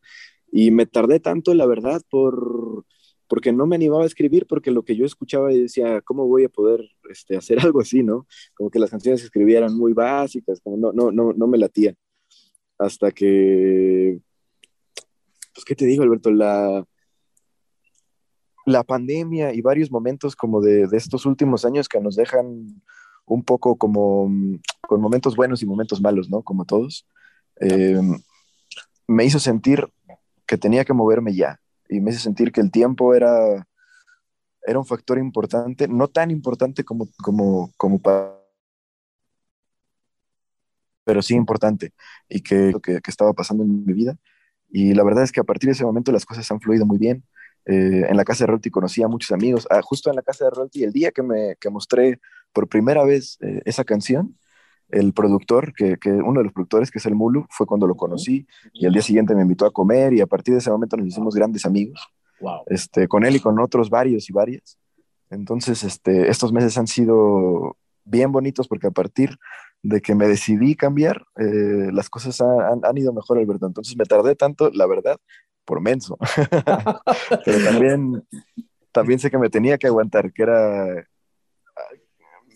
y 0.56 0.70
me 0.70 0.86
tardé 0.86 1.18
tanto, 1.18 1.52
la 1.52 1.66
verdad, 1.66 2.00
por, 2.08 2.86
porque 3.26 3.52
no 3.52 3.66
me 3.66 3.74
animaba 3.74 4.04
a 4.04 4.06
escribir, 4.06 4.46
porque 4.46 4.70
lo 4.70 4.84
que 4.84 4.94
yo 4.94 5.04
escuchaba 5.04 5.52
y 5.52 5.62
decía, 5.62 6.00
¿cómo 6.02 6.28
voy 6.28 6.44
a 6.44 6.48
poder 6.48 6.88
este, 7.10 7.36
hacer 7.36 7.58
algo 7.66 7.80
así, 7.80 8.04
no? 8.04 8.28
Como 8.54 8.70
que 8.70 8.78
las 8.78 8.90
canciones 8.90 9.20
que 9.20 9.26
escribía 9.26 9.58
eran 9.58 9.76
muy 9.76 9.94
básicas, 9.94 10.60
como 10.60 10.76
no, 10.76 10.92
no, 10.92 11.10
no, 11.10 11.32
no 11.32 11.46
me 11.48 11.58
latían. 11.58 11.96
Hasta 12.78 13.10
que, 13.10 14.20
pues, 15.54 15.64
¿qué 15.64 15.74
te 15.74 15.86
digo, 15.86 16.04
Alberto? 16.04 16.30
La, 16.30 16.86
la 18.64 18.84
pandemia 18.84 19.52
y 19.54 19.60
varios 19.60 19.90
momentos 19.90 20.36
como 20.36 20.60
de, 20.60 20.86
de 20.86 20.96
estos 20.96 21.26
últimos 21.26 21.64
años 21.64 21.88
que 21.88 21.98
nos 21.98 22.14
dejan 22.14 22.80
un 23.26 23.42
poco 23.42 23.74
como 23.74 24.30
con 24.86 25.00
momentos 25.00 25.34
buenos 25.34 25.64
y 25.64 25.66
momentos 25.66 26.00
malos, 26.00 26.30
¿no? 26.30 26.42
Como 26.42 26.64
todos. 26.64 27.08
Eh, 27.60 28.00
me 29.08 29.24
hizo 29.24 29.40
sentir 29.40 29.88
que 30.46 30.58
tenía 30.58 30.84
que 30.84 30.92
moverme 30.92 31.34
ya 31.34 31.60
y 31.88 32.00
me 32.00 32.10
hizo 32.10 32.20
sentir 32.20 32.52
que 32.52 32.60
el 32.60 32.70
tiempo 32.70 33.14
era, 33.14 33.66
era 34.66 34.78
un 34.78 34.86
factor 34.86 35.18
importante, 35.18 35.88
no 35.88 36.08
tan 36.08 36.30
importante 36.30 36.84
como, 36.84 37.08
como, 37.22 37.72
como 37.76 37.98
para 38.00 38.44
pero 41.04 41.22
sí 41.22 41.34
importante 41.34 41.92
y 42.28 42.40
que, 42.40 42.72
que, 42.82 43.00
que 43.00 43.10
estaba 43.10 43.32
pasando 43.34 43.62
en 43.62 43.84
mi 43.84 43.92
vida. 43.92 44.16
Y 44.70 44.94
la 44.94 45.04
verdad 45.04 45.22
es 45.22 45.32
que 45.32 45.40
a 45.40 45.44
partir 45.44 45.68
de 45.68 45.72
ese 45.72 45.84
momento 45.84 46.10
las 46.10 46.24
cosas 46.24 46.50
han 46.50 46.60
fluido 46.60 46.86
muy 46.86 46.98
bien. 46.98 47.24
Eh, 47.66 48.06
en 48.08 48.16
la 48.16 48.24
casa 48.24 48.44
de 48.44 48.48
Rolti 48.48 48.70
conocí 48.70 49.02
a 49.02 49.08
muchos 49.08 49.30
amigos. 49.30 49.66
Ah, 49.70 49.80
justo 49.82 50.10
en 50.10 50.16
la 50.16 50.22
casa 50.22 50.44
de 50.44 50.50
Rolti, 50.50 50.82
el 50.82 50.92
día 50.92 51.12
que 51.12 51.22
me 51.22 51.56
que 51.60 51.70
mostré 51.70 52.20
por 52.52 52.68
primera 52.68 53.04
vez 53.04 53.38
eh, 53.40 53.62
esa 53.64 53.84
canción, 53.84 54.36
el 54.94 55.12
productor, 55.12 55.72
que, 55.74 55.96
que, 55.96 56.10
uno 56.10 56.40
de 56.40 56.44
los 56.44 56.52
productores, 56.52 56.90
que 56.90 56.98
es 56.98 57.06
el 57.06 57.14
Mulu, 57.14 57.46
fue 57.50 57.66
cuando 57.66 57.86
lo 57.86 57.96
conocí 57.96 58.46
y 58.72 58.86
al 58.86 58.92
día 58.92 59.02
siguiente 59.02 59.34
me 59.34 59.42
invitó 59.42 59.66
a 59.66 59.72
comer 59.72 60.12
y 60.12 60.20
a 60.20 60.26
partir 60.26 60.54
de 60.54 60.58
ese 60.58 60.70
momento 60.70 60.96
nos 60.96 61.06
hicimos 61.06 61.34
grandes 61.34 61.66
amigos, 61.66 62.00
wow. 62.40 62.62
este, 62.66 63.08
con 63.08 63.24
él 63.24 63.36
y 63.36 63.40
con 63.40 63.58
otros 63.58 63.90
varios 63.90 64.30
y 64.30 64.32
varias. 64.32 64.78
Entonces, 65.30 65.82
este, 65.82 66.30
estos 66.30 66.52
meses 66.52 66.78
han 66.78 66.86
sido 66.86 67.76
bien 68.04 68.30
bonitos 68.30 68.68
porque 68.68 68.86
a 68.86 68.92
partir 68.92 69.36
de 69.82 70.00
que 70.00 70.14
me 70.14 70.26
decidí 70.26 70.76
cambiar, 70.76 71.24
eh, 71.36 71.90
las 71.92 72.08
cosas 72.08 72.40
han, 72.40 72.80
han, 72.82 72.96
ido 72.96 73.12
mejor, 73.12 73.38
Alberto. 73.38 73.66
Entonces 73.66 73.96
me 73.96 74.04
tardé 74.04 74.34
tanto, 74.34 74.70
la 74.72 74.86
verdad, 74.86 75.18
por 75.64 75.80
menso. 75.80 76.16
Pero 77.44 77.64
también, 77.64 78.22
también 78.92 79.18
sé 79.18 79.30
que 79.30 79.38
me 79.38 79.50
tenía 79.50 79.76
que 79.76 79.88
aguantar, 79.88 80.32
que 80.32 80.42
era 80.42 81.06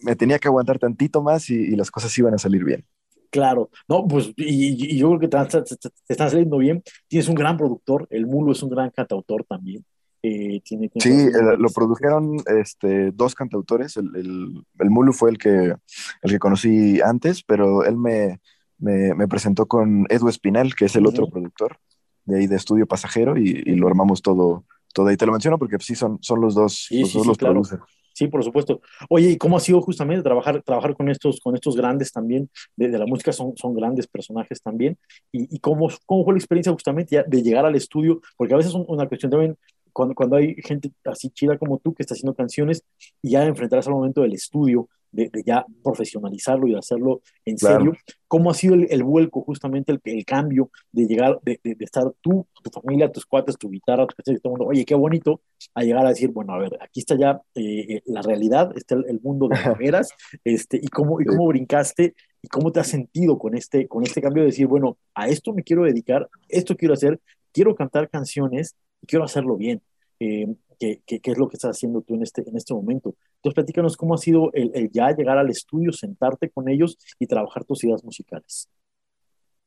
me 0.03 0.16
tenía 0.16 0.38
que 0.38 0.49
aguantar 0.49 0.78
tantito 0.78 1.22
más 1.22 1.51
y, 1.51 1.76
las 1.76 1.90
cosas 1.90 2.16
iban 2.18 2.34
a 2.34 2.38
salir 2.38 2.64
bien. 2.64 2.84
Claro, 3.30 3.70
no, 3.88 4.07
pues, 4.09 4.32
y, 4.36 4.96
yo 4.96 5.09
creo 5.09 5.20
que 5.20 5.28
te, 5.28 5.62
te, 5.76 5.90
están 6.09 6.30
saliendo 6.30 6.59
bien. 6.59 6.82
Tienes 7.09 7.28
un 7.28 7.34
gran 7.34 7.57
productor, 7.57 8.07
el 8.11 8.26
Mulo 8.26 8.53
es 8.53 8.62
un 8.62 8.70
gran 8.70 8.90
cantautor 8.90 9.44
también. 9.44 9.84
Eh, 10.20 10.61
tiene, 10.64 10.90
sí, 10.99 11.28
lo 11.59 11.70
produjeron 11.70 12.38
este, 12.46 13.12
dos 13.12 13.34
cantautores. 13.34 13.96
El, 13.96 14.16
el, 14.16 14.64
el, 14.80 14.90
Mulu 14.90 15.12
fue 15.12 15.30
el 15.30 15.38
que, 15.38 15.74
el 16.22 16.30
que 16.30 16.38
conocí 16.38 17.01
antes, 17.01 17.44
pero 17.44 17.84
él 17.84 17.96
me, 17.96 18.40
me, 18.78 19.14
me 19.14 19.28
presentó 19.28 19.66
con 19.66 20.07
Edu 20.09 20.28
Espinal, 20.28 20.74
que 20.74 20.86
es 20.86 20.96
el 20.96 21.07
uh 21.07 21.11
-huh. 21.11 21.12
otro 21.12 21.28
productor 21.28 21.78
de 22.24 22.38
ahí 22.38 22.46
de 22.46 22.57
Estudio 22.57 22.86
Pasajero, 22.86 23.38
y, 23.38 23.62
y, 23.64 23.74
lo 23.76 23.86
armamos 23.86 24.20
todo, 24.20 24.64
todo 24.92 25.07
ahí. 25.07 25.16
Te 25.16 25.24
lo 25.24 25.32
menciono 25.32 25.59
porque 25.59 25.76
sí 25.80 25.94
son, 25.94 26.18
son 26.20 26.40
los 26.40 26.55
dos 26.55 26.86
sí, 26.88 27.01
los, 27.01 27.11
sí, 27.11 27.18
dos 27.18 27.22
sí, 27.22 27.28
los 27.28 27.38
claro. 27.38 27.55
producers. 27.55 27.82
Sí, 28.18 28.26
por 28.26 28.42
supuesto. 28.42 28.80
Oye, 29.08 29.30
¿y 29.30 29.38
cómo 29.38 29.56
ha 29.56 29.60
sido 29.60 29.80
justamente 29.80 30.24
trabajar, 30.24 30.60
trabajar 30.64 30.96
con, 30.96 31.08
estos, 31.08 31.38
con 31.38 31.54
estos 31.54 31.76
grandes 31.76 32.10
también 32.10 32.50
de, 32.74 32.88
la 32.88 33.06
música? 33.06 33.30
Son, 33.32 33.56
son 33.56 33.74
grandes 33.74 34.08
personajes 34.08 34.60
también. 34.60 34.98
¿Y, 35.30 35.54
y 35.54 35.60
cómo, 35.60 35.88
cómo, 36.04 36.24
fue 36.24 36.32
la 36.32 36.38
experiencia 36.40 36.72
justamente 36.72 37.14
ya 37.14 37.22
de 37.22 37.42
llegar 37.44 37.64
al 37.64 37.76
estudio? 37.76 38.20
Porque 38.36 38.54
a 38.54 38.56
veces 38.56 38.74
es 38.74 38.80
una 38.88 39.06
cuestión 39.06 39.30
también, 39.30 39.56
cuando, 39.92 40.16
cuando 40.16 40.34
hay 40.34 40.56
gente 40.64 40.90
así 41.04 41.30
chida 41.30 41.58
como 41.58 41.78
tú 41.78 41.94
que 41.94 42.02
está 42.02 42.14
haciendo 42.14 42.34
canciones 42.34 42.82
y 43.22 43.30
ya 43.30 43.44
enfrentarse 43.44 43.88
al 43.88 43.94
momento 43.94 44.22
del 44.22 44.32
estudio, 44.32 44.88
de, 45.11 45.28
de, 45.30 45.42
ya 45.44 45.64
profesionalizarlo 45.82 46.66
y 46.66 46.72
de 46.72 46.78
hacerlo 46.78 47.22
en 47.44 47.56
claro. 47.56 47.78
serio. 47.78 47.92
¿Cómo 48.26 48.50
ha 48.50 48.54
sido 48.54 48.74
el, 48.74 48.86
el 48.90 49.02
vuelco, 49.02 49.42
justamente 49.42 49.92
el, 49.92 50.00
el, 50.04 50.24
cambio 50.24 50.70
de 50.92 51.06
llegar, 51.06 51.38
de, 51.42 51.59
de, 51.62 51.76
estar 51.80 52.04
tú, 52.20 52.46
tu 52.62 52.70
familia, 52.70 53.11
tus 53.11 53.24
cuates, 53.24 53.56
tu 53.56 53.70
guitarra, 53.70 54.06
tu 54.06 54.14
todo 54.22 54.34
el 54.34 54.40
mundo, 54.50 54.66
oye, 54.66 54.84
qué 54.84 54.94
bonito, 54.94 55.40
a 55.74 55.82
llegar 55.82 56.04
a 56.04 56.11
decir, 56.11 56.30
bueno, 56.30 56.52
a 56.52 56.59
ver, 56.59 56.78
aquí 56.80 57.00
está 57.00 57.16
ya 57.16 57.40
eh, 57.54 58.02
la 58.06 58.22
realidad, 58.22 58.72
está 58.76 58.96
el, 58.96 59.04
el 59.09 59.20
mundo 59.20 59.48
de 59.48 59.56
veras, 59.78 60.11
este, 60.44 60.78
y 60.82 60.88
cómo, 60.88 61.20
y 61.20 61.24
cómo 61.24 61.46
brincaste 61.46 62.14
y 62.42 62.48
cómo 62.48 62.70
te 62.70 62.80
has 62.80 62.88
sentido 62.88 63.38
con 63.38 63.56
este, 63.56 63.88
con 63.88 64.02
este 64.04 64.20
cambio 64.20 64.42
de 64.42 64.50
decir, 64.50 64.66
bueno, 64.66 64.98
a 65.14 65.28
esto 65.28 65.52
me 65.52 65.62
quiero 65.62 65.84
dedicar, 65.84 66.28
esto 66.48 66.76
quiero 66.76 66.94
hacer, 66.94 67.20
quiero 67.52 67.74
cantar 67.74 68.09
canciones 68.09 68.76
y 69.02 69.06
quiero 69.06 69.24
hacerlo 69.24 69.56
bien. 69.56 69.82
Eh, 70.20 70.46
qué, 70.78 71.02
es 71.06 71.38
lo 71.38 71.48
que 71.48 71.56
estás 71.56 71.76
haciendo 71.76 72.02
tú 72.02 72.14
en 72.14 72.22
este, 72.22 72.48
en 72.48 72.56
este 72.56 72.74
momento. 72.74 73.14
Entonces, 73.39 73.55
platícanos 73.55 73.97
cómo 73.97 74.14
ha 74.14 74.18
sido 74.18 74.51
el, 74.53 74.91
ya 74.93 75.11
llegar 75.12 75.39
al 75.39 75.49
estudio, 75.49 75.93
sentarte 75.93 76.51
con 76.51 76.68
ellos 76.68 76.99
y 77.20 77.26
trabajar 77.26 77.64
tus 77.64 77.84
ideas 77.84 78.03
musicales. 78.03 78.68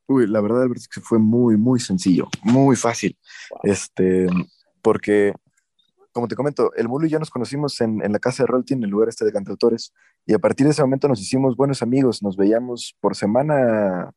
Uy, 0.07 0.27
la 0.27 0.41
verdad 0.41 0.65
es 0.75 0.89
que 0.89 0.99
fue 0.99 1.19
muy, 1.19 1.55
muy 1.55 1.79
sencillo, 1.79 2.27
muy 2.43 2.75
fácil. 2.75 3.17
Este, 3.63 4.27
porque, 4.81 5.33
como 6.11 6.27
te 6.27 6.35
comento, 6.35 6.73
el 6.75 6.89
Mulo 6.89 7.05
y 7.05 7.09
yo 7.09 7.19
nos 7.19 7.29
conocimos 7.29 7.79
en, 7.79 7.99
la 7.99 8.19
casa 8.19 8.43
de 8.43 8.47
Rolti, 8.47 8.73
en 8.73 8.83
el 8.83 8.89
lugar 8.89 9.07
este 9.07 9.23
de 9.23 9.31
cantautores, 9.31 9.93
y 10.25 10.33
a 10.33 10.39
partir 10.39 10.65
de 10.65 10.71
ese 10.71 10.81
momento 10.81 11.07
nos 11.07 11.21
hicimos 11.21 11.55
buenos 11.55 11.81
amigos, 11.81 12.21
nos 12.21 12.35
veíamos 12.35 12.97
por 12.99 13.15
semana, 13.15 14.11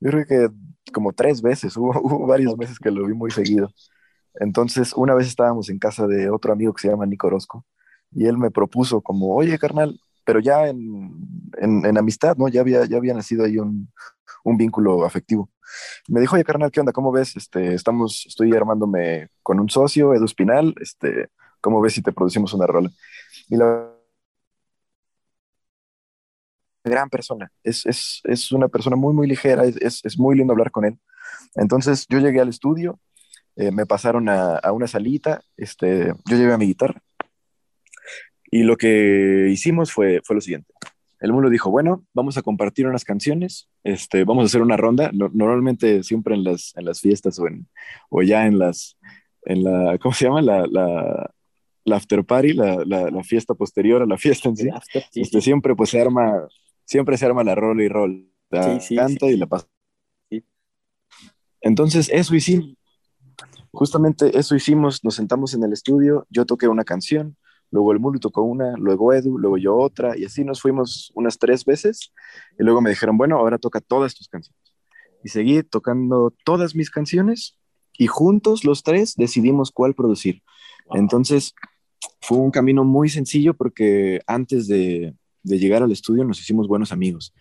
yo 0.00 0.10
creo 0.10 0.26
que 0.26 0.48
como 0.92 1.12
tres 1.12 1.42
veces, 1.42 1.76
hubo, 1.76 1.92
hubo 2.00 2.26
varios 2.26 2.56
meses 2.58 2.80
que 2.80 2.90
lo 2.90 3.06
vi 3.06 3.14
muy 3.14 3.30
seguido. 3.30 3.70
Entonces, 4.34 4.92
una 4.94 5.14
vez 5.14 5.28
estábamos 5.28 5.70
en 5.70 5.78
casa 5.78 6.08
de 6.08 6.28
otro 6.28 6.52
amigo 6.52 6.74
que 6.74 6.82
se 6.82 6.88
llama 6.88 7.06
Nico 7.06 7.28
Orozco, 7.28 7.64
y 8.16 8.26
él 8.26 8.38
me 8.38 8.50
propuso 8.50 9.02
como, 9.02 9.34
oye, 9.36 9.58
carnal, 9.58 10.00
pero 10.24 10.40
ya 10.40 10.68
en, 10.68 11.12
en, 11.58 11.98
amistad, 11.98 12.34
¿no? 12.38 12.48
Ya 12.48 12.62
había, 12.62 12.86
ya 12.86 12.96
había 12.96 13.12
nacido 13.12 13.44
ahí 13.44 13.58
un, 13.58 13.92
un, 14.42 14.56
vínculo 14.56 15.04
afectivo. 15.04 15.50
Me 16.08 16.20
dijo, 16.20 16.34
oye, 16.34 16.44
carnal, 16.44 16.70
¿qué 16.70 16.80
onda? 16.80 16.92
¿Cómo 16.92 17.12
ves? 17.12 17.36
Este, 17.36 17.74
estamos, 17.74 18.24
estoy 18.26 18.54
armándome 18.54 19.28
con 19.42 19.60
un 19.60 19.68
socio, 19.68 20.14
Edu 20.14 20.24
Espinal, 20.24 20.74
este, 20.80 21.28
¿cómo 21.60 21.82
ves 21.82 21.92
si 21.92 22.02
te 22.02 22.10
producimos 22.10 22.54
una 22.54 22.66
rola? 22.66 22.90
Y 23.50 23.56
la 23.56 23.92
gran 26.84 27.10
persona, 27.10 27.52
es, 27.62 27.84
es, 27.84 28.22
es 28.24 28.50
una 28.50 28.68
persona 28.68 28.96
muy, 28.96 29.12
muy 29.12 29.26
ligera, 29.26 29.64
es, 29.64 30.00
es, 30.02 30.18
muy 30.18 30.36
lindo 30.36 30.54
hablar 30.54 30.70
con 30.70 30.86
él. 30.86 30.98
Entonces 31.54 32.06
yo 32.08 32.18
llegué 32.18 32.40
al 32.40 32.48
estudio, 32.48 32.98
eh, 33.56 33.70
me 33.72 33.84
pasaron 33.84 34.30
a, 34.30 34.56
a, 34.56 34.72
una 34.72 34.86
salita, 34.86 35.42
este, 35.58 36.14
yo 36.24 36.36
llevé 36.36 36.54
a 36.54 36.58
mi 36.58 36.66
guitarra 36.66 37.02
y 38.50 38.62
lo 38.62 38.76
que 38.76 39.48
hicimos 39.50 39.92
fue, 39.92 40.20
fue 40.24 40.36
lo 40.36 40.40
siguiente. 40.40 40.72
El 41.20 41.32
mundo 41.32 41.48
dijo, 41.48 41.70
bueno, 41.70 42.04
vamos 42.12 42.36
a 42.36 42.42
compartir 42.42 42.86
unas 42.86 43.04
canciones, 43.04 43.68
este, 43.84 44.24
vamos 44.24 44.42
a 44.42 44.46
hacer 44.46 44.60
una 44.60 44.76
ronda. 44.76 45.10
normalmente 45.12 46.02
siempre 46.02 46.34
en 46.34 46.44
las, 46.44 46.72
en 46.76 46.84
las 46.84 47.00
fiestas 47.00 47.38
o, 47.38 47.46
en, 47.46 47.66
o 48.10 48.22
ya 48.22 48.46
en 48.46 48.58
las, 48.58 48.98
en 49.42 49.64
la, 49.64 49.98
¿cómo 49.98 50.14
se 50.14 50.26
llama? 50.26 50.42
La, 50.42 50.66
la, 50.66 51.30
la 51.84 51.96
after 51.96 52.22
party, 52.24 52.52
la, 52.52 52.84
la, 52.84 53.22
fiesta 53.24 53.54
posterior 53.54 54.02
a 54.02 54.06
la 54.06 54.18
fiesta 54.18 54.48
en 54.48 54.56
sí. 54.56 54.68
este, 55.14 55.40
Siempre 55.40 55.74
pues 55.74 55.90
se 55.90 56.00
arma, 56.00 56.46
siempre 56.84 57.16
se 57.16 57.24
arma 57.24 57.44
la 57.44 57.54
roll 57.54 57.80
y 57.80 57.88
roll. 57.88 58.30
La 58.50 58.78
canta 58.94 59.26
y 59.26 59.36
la 59.36 59.46
pasa. 59.46 59.66
Entonces 61.60 62.08
eso 62.12 62.34
hicimos. 62.34 62.74
Justamente 63.72 64.38
eso 64.38 64.54
hicimos, 64.54 65.04
nos 65.04 65.16
sentamos 65.16 65.52
en 65.52 65.62
el 65.62 65.72
estudio, 65.72 66.26
yo 66.30 66.46
toqué 66.46 66.66
una 66.66 66.84
canción, 66.84 67.36
luego 67.76 67.92
el 67.92 68.00
Mulu 68.00 68.18
tocó 68.18 68.42
una, 68.42 68.74
luego 68.78 69.12
Edu, 69.12 69.36
luego 69.36 69.58
yo 69.58 69.76
otra, 69.76 70.16
y 70.16 70.24
así 70.24 70.44
nos 70.44 70.62
fuimos 70.62 71.12
unas 71.14 71.38
tres 71.38 71.66
veces, 71.66 72.10
y 72.58 72.64
luego 72.64 72.80
me 72.80 72.88
dijeron, 72.88 73.18
bueno, 73.18 73.36
ahora 73.36 73.58
toca 73.58 73.82
todas 73.82 74.14
tus 74.14 74.28
canciones. 74.28 74.58
Y 75.22 75.28
seguí 75.28 75.62
tocando 75.62 76.32
todas 76.42 76.74
mis 76.74 76.90
canciones, 76.90 77.58
y 77.98 78.06
juntos 78.06 78.64
los 78.64 78.82
tres 78.82 79.14
decidimos 79.14 79.70
cuál 79.70 79.94
producir. 79.94 80.42
Entonces, 80.94 81.54
fue 82.22 82.38
un 82.38 82.50
camino 82.50 82.82
muy 82.82 83.10
sencillo 83.10 83.52
porque 83.52 84.22
antes 84.26 84.68
de, 84.68 85.14
de 85.46 85.58
llegar 85.58 85.82
al 85.82 85.92
estudio 85.92 86.24
nos 86.24 86.40
hicimos 86.40 86.66
buenos 86.66 86.92
amigos. 86.92 87.32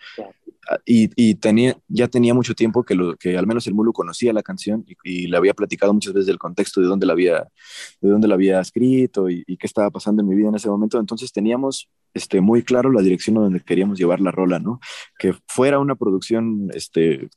Ah, 0.69 0.77
y, 0.85 1.09
y, 1.15 1.35
tenía, 1.35 1.77
ya 1.87 2.07
tenía 2.07 2.33
mucho 2.33 2.55
tiempo 2.55 2.83
que, 2.83 2.95
lo, 2.95 3.15
que 3.17 3.37
al 3.37 3.45
menos 3.45 3.67
el 3.67 3.73
Mulu 3.75 3.93
conocía 3.93 4.33
la 4.33 4.41
canción 4.41 4.85
y, 5.03 5.27
le 5.27 5.37
había 5.37 5.53
platicado 5.53 5.93
muchas 5.93 6.13
veces 6.13 6.27
del 6.27 6.39
contexto 6.39 6.81
de 6.81 6.87
dónde 6.87 7.05
la 7.05 7.13
había, 7.13 7.47
de 8.01 8.09
dónde 8.09 8.27
la 8.27 8.35
había 8.35 8.59
escrito 8.59 9.29
y, 9.29 9.43
qué 9.43 9.67
estaba 9.67 9.89
pasando 9.91 10.21
en 10.21 10.27
mi 10.27 10.35
vida 10.35 10.49
en 10.49 10.55
ese 10.55 10.69
momento. 10.69 10.99
Entonces 10.99 11.31
teníamos 11.31 11.89
este, 12.13 12.41
muy 12.41 12.63
claro 12.63 12.91
la 12.91 13.01
dirección 13.01 13.35
donde 13.35 13.61
queríamos 13.61 13.97
llevar 13.97 14.21
la 14.21 14.31
rola, 14.31 14.59
¿no? 14.59 14.79
Que 15.19 15.33
fuera 15.47 15.79
una 15.79 15.95
producción 15.95 16.69
este, 16.73 17.29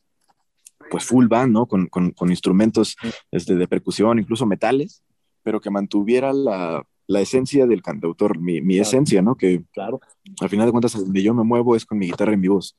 pues 0.91 1.05
full 1.05 1.27
band, 1.27 1.53
¿no? 1.53 1.66
Con, 1.66 1.87
con, 1.87 2.12
con 2.12 2.31
instrumentos 2.31 2.97
este, 3.31 3.57
de 3.57 3.69
percusión, 3.69 4.19
incluso 4.19 4.47
metales, 4.47 5.03
pero 5.43 5.61
que 5.61 5.71
mantuviera 5.71 6.33
la, 6.33 6.83
la 7.09 7.22
esencia 7.22 7.66
del 7.66 7.82
cantautor, 7.82 8.38
mi, 8.38 8.61
mi 8.61 8.78
esencia, 8.78 9.22
¿no? 9.22 9.34
Que 9.34 9.64
claro. 9.72 9.98
al 10.40 10.48
final 10.50 10.66
de 10.66 10.72
cuentas, 10.72 10.92
donde 10.92 11.22
yo 11.22 11.32
me 11.32 11.42
muevo 11.42 11.74
es 11.74 11.86
con 11.86 11.98
mi 11.98 12.06
guitarra 12.06 12.34
y 12.34 12.36
mi 12.36 12.48
voz. 12.48 12.76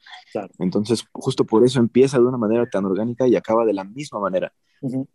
Entonces, 0.59 1.03
justo 1.11 1.45
por 1.45 1.65
eso 1.65 1.79
empieza 1.79 2.19
de 2.19 2.25
una 2.25 2.37
manera 2.37 2.69
tan 2.69 2.85
orgánica 2.85 3.27
y 3.27 3.35
acaba 3.35 3.65
de 3.65 3.73
la 3.73 3.83
misma 3.83 4.19
manera. 4.19 4.53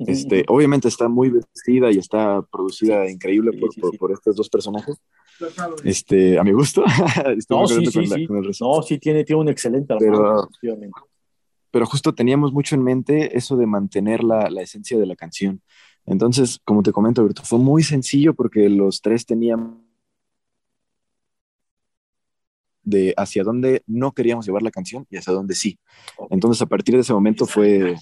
este, 0.00 0.44
Obviamente 0.48 0.88
está 0.88 1.08
muy 1.08 1.30
vestida 1.30 1.92
y 1.92 1.98
está 1.98 2.42
producida 2.42 3.08
increíble 3.08 3.52
por, 3.52 3.96
por, 3.96 4.10
estos 4.10 4.34
dos 4.34 4.48
personajes. 4.50 5.00
Este, 5.84 6.36
a 6.36 6.42
mi 6.42 6.50
gusto. 6.50 6.82
no, 7.48 7.68
sí, 7.68 7.86
sí, 7.86 8.06
sí. 8.06 8.26
no, 8.60 8.82
sí, 8.82 8.98
tiene, 8.98 9.22
tiene 9.22 9.42
un 9.42 9.48
excelente 9.48 9.94
pero, 9.96 10.48
pero 11.70 11.86
justo 11.86 12.12
teníamos 12.12 12.52
mucho 12.52 12.74
en 12.74 12.82
mente 12.82 13.36
eso 13.36 13.56
de 13.56 13.66
mantener 13.66 14.24
la, 14.24 14.50
la 14.50 14.62
esencia 14.62 14.98
de 14.98 15.06
la 15.06 15.14
canción. 15.14 15.62
Entonces, 16.06 16.60
como 16.64 16.82
te 16.82 16.92
comento, 16.92 17.20
Alberto, 17.20 17.42
fue 17.44 17.58
muy 17.58 17.82
sencillo 17.82 18.34
porque 18.34 18.68
los 18.68 19.00
tres 19.00 19.24
tenían 19.24 19.82
de 22.82 23.14
hacia 23.16 23.42
dónde 23.44 23.82
no 23.86 24.12
queríamos 24.12 24.46
llevar 24.46 24.62
la 24.62 24.70
canción 24.70 25.06
y 25.10 25.16
hacia 25.16 25.32
dónde 25.32 25.54
sí. 25.54 25.78
Entonces, 26.30 26.60
a 26.62 26.66
partir 26.66 26.94
de 26.94 27.00
ese 27.00 27.14
momento 27.14 27.46
fue, 27.46 27.96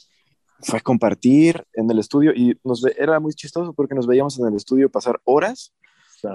fue 0.61 0.81
compartir 0.81 1.65
en 1.75 1.91
el 1.91 2.01
estudio 2.01 2.33
y 2.35 2.59
nos 2.65 2.85
era 2.99 3.21
muy 3.21 3.33
chistoso 3.33 3.73
porque 3.73 3.95
nos 3.95 4.07
veíamos 4.07 4.39
en 4.39 4.47
el 4.47 4.57
estudio 4.57 4.91
pasar 4.91 5.21
horas 5.25 5.73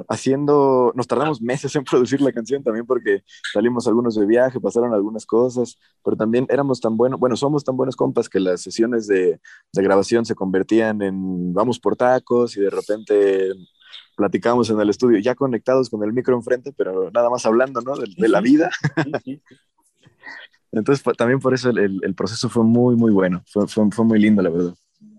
haciendo, 0.07 0.91
nos 0.95 1.07
tardamos 1.07 1.41
meses 1.41 1.75
en 1.75 1.83
producir 1.83 2.21
la 2.21 2.31
canción 2.31 2.63
también 2.63 2.85
porque 2.85 3.23
salimos 3.53 3.87
algunos 3.87 4.15
de 4.15 4.25
viaje, 4.25 4.59
pasaron 4.59 4.93
algunas 4.93 5.25
cosas, 5.25 5.77
pero 6.03 6.17
también 6.17 6.45
éramos 6.49 6.81
tan 6.81 6.97
buenos, 6.97 7.19
bueno, 7.19 7.35
somos 7.35 7.63
tan 7.63 7.77
buenos 7.77 7.95
compas 7.95 8.29
que 8.29 8.39
las 8.39 8.61
sesiones 8.61 9.07
de, 9.07 9.39
de 9.73 9.83
grabación 9.83 10.25
se 10.25 10.35
convertían 10.35 11.01
en 11.01 11.53
vamos 11.53 11.79
por 11.79 11.95
tacos 11.95 12.57
y 12.57 12.61
de 12.61 12.69
repente 12.69 13.51
platicamos 14.15 14.69
en 14.69 14.79
el 14.79 14.89
estudio, 14.89 15.19
ya 15.19 15.35
conectados 15.35 15.89
con 15.89 16.03
el 16.03 16.11
micro 16.11 16.35
enfrente, 16.35 16.73
pero 16.75 17.11
nada 17.11 17.29
más 17.29 17.45
hablando, 17.45 17.81
¿no? 17.81 17.95
De, 17.95 18.27
la 18.27 18.41
vida. 18.41 18.69
Entonces, 20.71 21.03
también 21.15 21.39
por 21.39 21.53
eso 21.53 21.69
el, 21.69 21.99
el, 22.03 22.15
proceso 22.15 22.49
fue 22.49 22.63
muy, 22.63 22.95
muy 22.95 23.11
bueno, 23.11 23.43
fue, 23.47 23.67
fue, 23.67 23.89
fue 23.91 24.05
muy 24.05 24.19
lindo, 24.19 24.41
la 24.41 24.49
verdad 24.49 24.75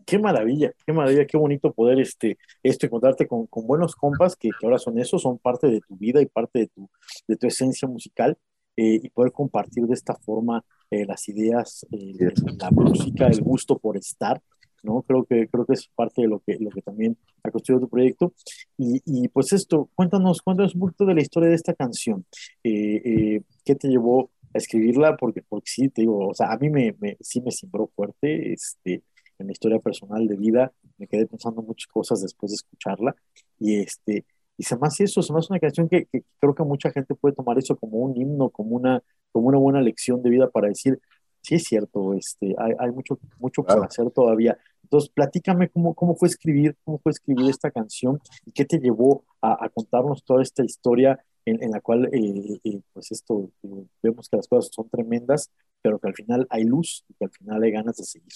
qué 0.09 0.19
maravilla, 0.19 0.73
qué 0.87 0.93
maravilla, 0.95 1.27
qué 1.27 1.37
bonito 1.37 1.71
poder 1.75 2.01
este, 2.01 2.39
esto, 2.63 2.87
encontrarte 2.87 3.27
con, 3.27 3.47
con 3.47 3.67
buenos 3.67 3.95
compas 3.95 4.37
que, 4.37 4.49
que, 4.49 4.67
ahora 4.67 4.79
son 4.79 4.99
eso, 4.99 5.19
son 5.19 5.37
parte 5.37 5.67
de 5.67 5.81
tu 5.81 5.97
vida 5.99 6.23
y 6.23 6.27
parte 6.27 6.61
de 6.61 6.67
tu, 6.69 6.89
de 7.29 7.37
tu 7.37 7.47
esencia 7.47 7.87
musical 7.87 8.39
eh, 8.75 9.01
y 9.03 9.11
poder 9.11 9.33
compartir 9.33 9.85
de 9.85 9.93
esta 9.93 10.15
forma 10.15 10.65
eh, 10.91 11.05
las 11.05 11.29
ideas, 11.29 11.87
eh, 11.93 12.31
la 12.59 12.71
música, 12.71 13.27
el 13.27 13.43
gusto 13.43 13.79
por 13.79 13.99
estar, 13.99 14.41
¿no? 14.83 15.03
Creo 15.03 15.27
que, 15.27 15.47
creo 15.47 15.67
que 15.67 15.75
es 15.75 15.89
parte 15.95 16.23
de 16.23 16.29
lo 16.29 16.41
que, 16.41 16.57
lo 16.59 16.71
que 16.71 16.81
también 16.81 17.19
ha 17.43 17.51
construido 17.51 17.83
tu 17.83 17.91
proyecto. 17.91 18.33
Y, 18.79 19.03
y 19.05 19.29
pues 19.29 19.53
esto, 19.53 19.91
cuéntanos, 19.95 20.41
cuéntanos 20.41 20.75
un 20.75 20.81
poquito 20.81 21.05
de 21.05 21.17
la 21.17 21.21
historia 21.21 21.51
de 21.51 21.57
esta 21.57 21.75
canción. 21.75 22.25
¿Qué 22.63 23.43
te 23.79 23.89
llevó 23.89 24.31
a 24.55 24.59
escribirla? 24.59 25.19
Porque, 25.19 25.43
porque 25.47 25.71
sí, 25.71 25.91
te 25.91 26.01
digo, 26.01 26.29
o 26.29 26.35
sea, 26.35 26.51
a 26.51 26.57
mí 26.57 26.71
me, 26.71 26.95
me 26.99 27.19
sí 27.21 27.43
me 27.43 27.51
simbró 27.51 27.91
fuerte, 27.95 28.55
este, 28.55 29.03
en 29.39 29.47
mi 29.47 29.53
historia 29.53 29.79
personal 29.79 30.27
de 30.27 30.37
vida, 30.37 30.73
me 30.97 31.07
quedé 31.07 31.27
pensando 31.27 31.63
muchas 31.63 31.87
cosas 31.89 32.23
después 32.23 32.51
de 32.53 32.57
escucharla 32.57 33.15
y 33.59 33.77
este 33.81 34.25
y 34.59 34.65
se 34.65 34.77
me 34.77 34.89
hace 34.89 35.05
eso, 35.05 35.23
se 35.23 35.33
me 35.33 35.39
hace 35.39 35.53
una 35.53 35.61
canción 35.61 35.89
que, 35.89 36.09
creo 36.41 36.55
que 36.55 36.65
mucha 36.65 36.91
gente 36.91 37.15
puede 37.15 37.35
tomar 37.35 37.57
eso 37.59 37.77
como 37.77 37.99
un 37.99 38.17
himno, 38.17 38.51
como 38.51 38.75
una, 38.75 39.01
como 39.31 39.47
una 39.47 39.59
buena 39.59 39.81
lección 39.81 40.21
de 40.21 40.31
vida 40.31 40.51
para 40.51 40.67
decir, 40.67 41.01
sí 41.43 41.55
es 41.55 41.65
cierto, 41.65 42.13
este, 42.15 42.57
hay, 42.59 42.73
hay 42.77 42.91
mucho, 42.91 43.21
mucho 43.39 43.63
por 43.63 43.85
hacer 43.85 44.11
todavía. 44.11 44.59
Entonces, 44.83 45.11
platícame 45.11 45.69
cómo, 45.69 45.95
cómo 45.95 46.17
fue 46.17 46.27
escribir, 46.29 46.77
cómo 46.85 46.99
fue 46.99 47.13
escribir 47.13 47.49
esta 47.49 47.71
canción 47.71 48.21
y 48.45 48.51
qué 48.51 48.65
te 48.65 48.79
llevó 48.79 49.25
a, 49.41 49.69
contarnos 49.69 50.25
toda 50.25 50.43
esta 50.43 50.65
historia 50.65 51.25
en, 51.45 51.63
en 51.63 51.71
la 51.71 51.81
cual, 51.81 52.07
eh, 52.13 52.59
eh, 52.65 52.81
pues 52.93 53.13
esto, 53.13 53.51
eh, 53.63 53.87
vemos 54.03 54.29
que 54.29 54.39
las 54.39 54.49
cosas 54.49 54.73
son 54.75 54.89
tremendas, 54.89 55.53
pero 55.81 56.01
que 56.01 56.09
al 56.09 56.15
final 56.15 56.47
hay 56.51 56.65
luz 56.65 57.05
y 57.09 57.15
que 57.15 57.27
al 57.27 57.31
final 57.31 57.63
hay 57.63 57.71
ganas 57.71 57.97
de 57.97 58.05
seguir. 58.05 58.33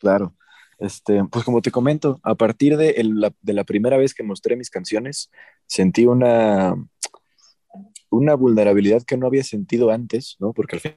Claro. 0.00 0.34
Este, 0.78 1.22
pues 1.30 1.44
como 1.44 1.60
te 1.60 1.70
comento, 1.70 2.20
a 2.22 2.34
partir 2.34 2.76
de, 2.76 2.94
la, 3.04 3.32
de 3.42 3.52
la 3.52 3.64
primera 3.64 3.98
vez 3.98 4.14
que 4.14 4.22
mostré 4.22 4.56
mis 4.56 4.70
canciones, 4.70 5.30
sentí 5.66 6.06
una, 6.06 6.74
una 8.10 8.34
vulnerabilidad 8.34 9.02
que 9.02 9.18
no 9.18 9.26
había 9.26 9.44
sentido 9.44 9.90
antes, 9.90 10.36
¿no? 10.40 10.52
Porque 10.54 10.76
al 10.76 10.80
fin 10.80 10.92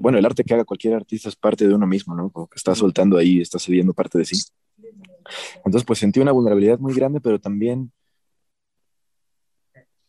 bueno, 0.00 0.18
el 0.18 0.26
arte 0.26 0.44
que 0.44 0.54
haga 0.54 0.64
cualquier 0.64 0.94
artista 0.94 1.28
es 1.28 1.36
parte 1.36 1.66
de 1.66 1.74
uno 1.74 1.86
mismo, 1.86 2.14
¿no? 2.14 2.30
Como 2.30 2.46
que 2.46 2.56
está 2.56 2.74
soltando 2.74 3.16
ahí, 3.16 3.40
está 3.40 3.58
cediendo 3.58 3.92
parte 3.92 4.18
de 4.18 4.24
sí. 4.24 4.40
Entonces, 5.56 5.84
pues 5.84 5.98
sentí 5.98 6.20
una 6.20 6.32
vulnerabilidad 6.32 6.78
muy 6.78 6.94
grande, 6.94 7.20
pero 7.20 7.40
también, 7.40 7.92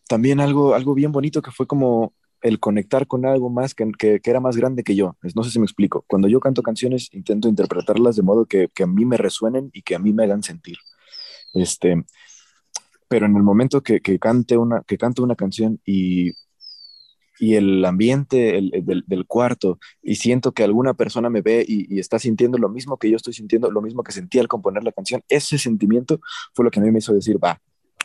también 0.07 0.39
algo, 0.39 0.75
algo 0.75 0.93
bien 0.93 1.11
bonito 1.11 1.41
que 1.41 1.51
fue 1.51 1.67
como 1.67 2.13
el 2.41 2.59
conectar 2.59 3.07
con 3.07 3.25
algo 3.25 3.49
más 3.49 3.75
que, 3.75 3.91
que, 3.97 4.19
era 4.23 4.39
más 4.39 4.57
grande 4.57 4.83
que 4.83 4.95
yo. 4.95 5.15
No 5.35 5.43
sé 5.43 5.51
si 5.51 5.59
me 5.59 5.65
explico. 5.65 6.03
Cuando 6.07 6.27
yo 6.27 6.39
canto 6.39 6.63
canciones, 6.63 7.09
intento 7.11 7.47
interpretarlas 7.47 8.15
de 8.15 8.23
modo 8.23 8.45
que, 8.45 8.69
que 8.73 8.83
a 8.83 8.87
mí 8.87 9.05
me 9.05 9.17
resuenen 9.17 9.69
y 9.73 9.83
que 9.83 9.95
a 9.95 9.99
mí 9.99 10.13
me 10.13 10.23
hagan 10.23 10.43
sentir. 10.43 10.77
Este, 11.53 12.03
pero 13.07 13.25
en 13.25 13.35
el 13.35 13.43
momento 13.43 13.81
que, 13.81 14.01
que 14.01 14.17
cante 14.19 14.57
una, 14.57 14.83
que 14.87 14.97
canto 14.97 15.23
una 15.23 15.35
canción 15.35 15.79
y, 15.85 16.31
y 17.39 17.55
el 17.55 17.83
ambiente 17.85 18.57
el, 18.57 18.71
del, 18.83 19.03
del, 19.05 19.25
cuarto 19.25 19.79
y 20.01 20.15
siento 20.15 20.53
que 20.53 20.63
alguna 20.63 20.93
persona 20.93 21.29
me 21.29 21.41
ve 21.41 21.65
y, 21.67 21.93
y, 21.93 21.99
está 21.99 22.19
sintiendo 22.19 22.57
lo 22.57 22.69
mismo 22.69 22.97
que 22.97 23.09
yo 23.09 23.17
estoy 23.17 23.33
sintiendo, 23.33 23.69
lo 23.69 23.81
mismo 23.81 24.03
que 24.03 24.13
sentí 24.13 24.39
al 24.39 24.47
componer 24.47 24.83
la 24.83 24.91
canción, 24.91 25.21
ese 25.27 25.57
sentimiento 25.57 26.21
fue 26.53 26.65
lo 26.65 26.71
que 26.71 26.79
a 26.79 26.83
mí 26.83 26.91
me 26.91 26.99
hizo 26.99 27.13
decir, 27.13 27.37
va, 27.43 27.59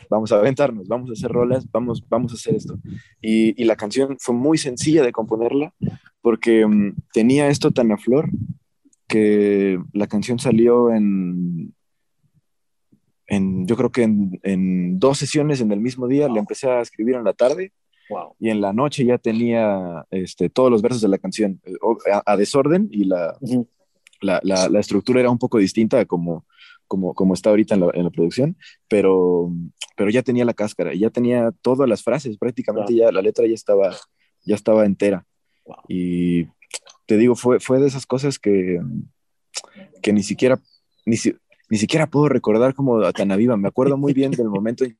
vamos 0.09 0.31
a 0.31 0.37
aventarnos, 0.37 0.87
vamos 0.87 1.09
a 1.09 1.13
hacer 1.13 1.31
rolas, 1.31 1.69
vamos, 1.71 2.03
vamos 2.07 2.31
a 2.31 2.35
hacer 2.35 2.55
esto. 2.55 2.77
Y, 3.21 3.61
y 3.61 3.65
la 3.65 3.75
canción 3.75 4.17
fue 4.19 4.35
muy 4.35 4.57
sencilla 4.57 5.03
de 5.03 5.11
componerla 5.11 5.73
porque 6.21 6.65
um, 6.65 6.93
tenía 7.13 7.47
esto 7.47 7.71
tan 7.71 7.91
a 7.91 7.97
flor 7.97 8.29
que 9.07 9.79
la 9.93 10.07
canción 10.07 10.39
salió 10.39 10.91
en, 10.91 11.73
en 13.27 13.65
yo 13.65 13.77
creo 13.77 13.91
que 13.91 14.03
en, 14.03 14.39
en, 14.43 14.99
dos 14.99 15.17
sesiones 15.17 15.61
en 15.61 15.71
el 15.71 15.79
mismo 15.79 16.07
día, 16.07 16.27
la 16.27 16.39
empecé 16.39 16.69
a 16.69 16.81
escribir 16.81 17.15
en 17.15 17.23
la 17.23 17.33
tarde 17.33 17.71
wow. 18.09 18.35
y 18.39 18.49
en 18.49 18.59
la 18.59 18.73
noche 18.73 19.05
ya 19.05 19.17
tenía 19.17 20.05
este, 20.11 20.49
todos 20.49 20.69
los 20.69 20.81
versos 20.81 21.01
de 21.01 21.07
la 21.07 21.17
canción 21.17 21.61
eh, 21.65 21.75
a, 22.11 22.33
a 22.33 22.37
desorden 22.37 22.89
y 22.91 23.05
la, 23.05 23.37
uh 23.39 23.47
-huh. 23.47 23.67
la, 24.21 24.41
la, 24.43 24.67
la, 24.67 24.79
estructura 24.79 25.21
era 25.21 25.29
un 25.29 25.39
poco 25.39 25.57
distinta 25.57 26.05
como 26.05 26.45
como, 26.87 27.13
como 27.13 27.33
está 27.33 27.49
ahorita 27.49 27.75
en 27.75 27.81
la, 27.81 27.91
en 27.93 28.03
la, 28.05 28.09
producción, 28.09 28.57
pero, 28.87 29.51
pero 29.97 30.09
ya 30.11 30.21
tenía 30.21 30.45
la 30.45 30.53
cáscara, 30.53 30.93
ya 30.93 31.09
tenía 31.09 31.51
todas 31.61 31.89
las 31.89 32.03
frases, 32.03 32.37
prácticamente 32.37 32.93
wow. 32.93 33.01
ya 33.01 33.11
la 33.11 33.21
letra 33.21 33.47
ya 33.47 33.55
estaba, 33.55 33.93
ya 34.45 34.55
estaba 34.55 34.85
entera. 34.85 35.25
Wow. 35.65 35.77
Y 35.87 36.45
te 37.07 37.17
digo, 37.17 37.35
fue, 37.35 37.59
fue 37.59 37.79
de 37.79 37.87
esas 37.87 38.05
cosas 38.05 38.37
que, 38.37 38.79
que 40.03 40.13
ni 40.13 40.21
siquiera, 40.21 40.61
ni, 41.05 41.17
ni 41.69 41.77
siquiera 41.77 42.07
puedo 42.07 42.29
recordar 42.29 42.75
como 42.75 43.11
tan 43.11 43.35
viva. 43.37 43.57
Me 43.57 43.67
acuerdo 43.67 43.97
muy 43.97 44.13
bien 44.13 44.31
del 44.31 44.49
momento. 44.49 44.85
Me 44.85 44.95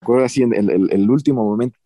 acuerdo 0.00 0.24
así 0.24 0.42
en 0.42 0.54
el, 0.54 0.70
el, 0.70 0.90
el 0.90 1.10
último 1.10 1.44
momento, 1.44 1.78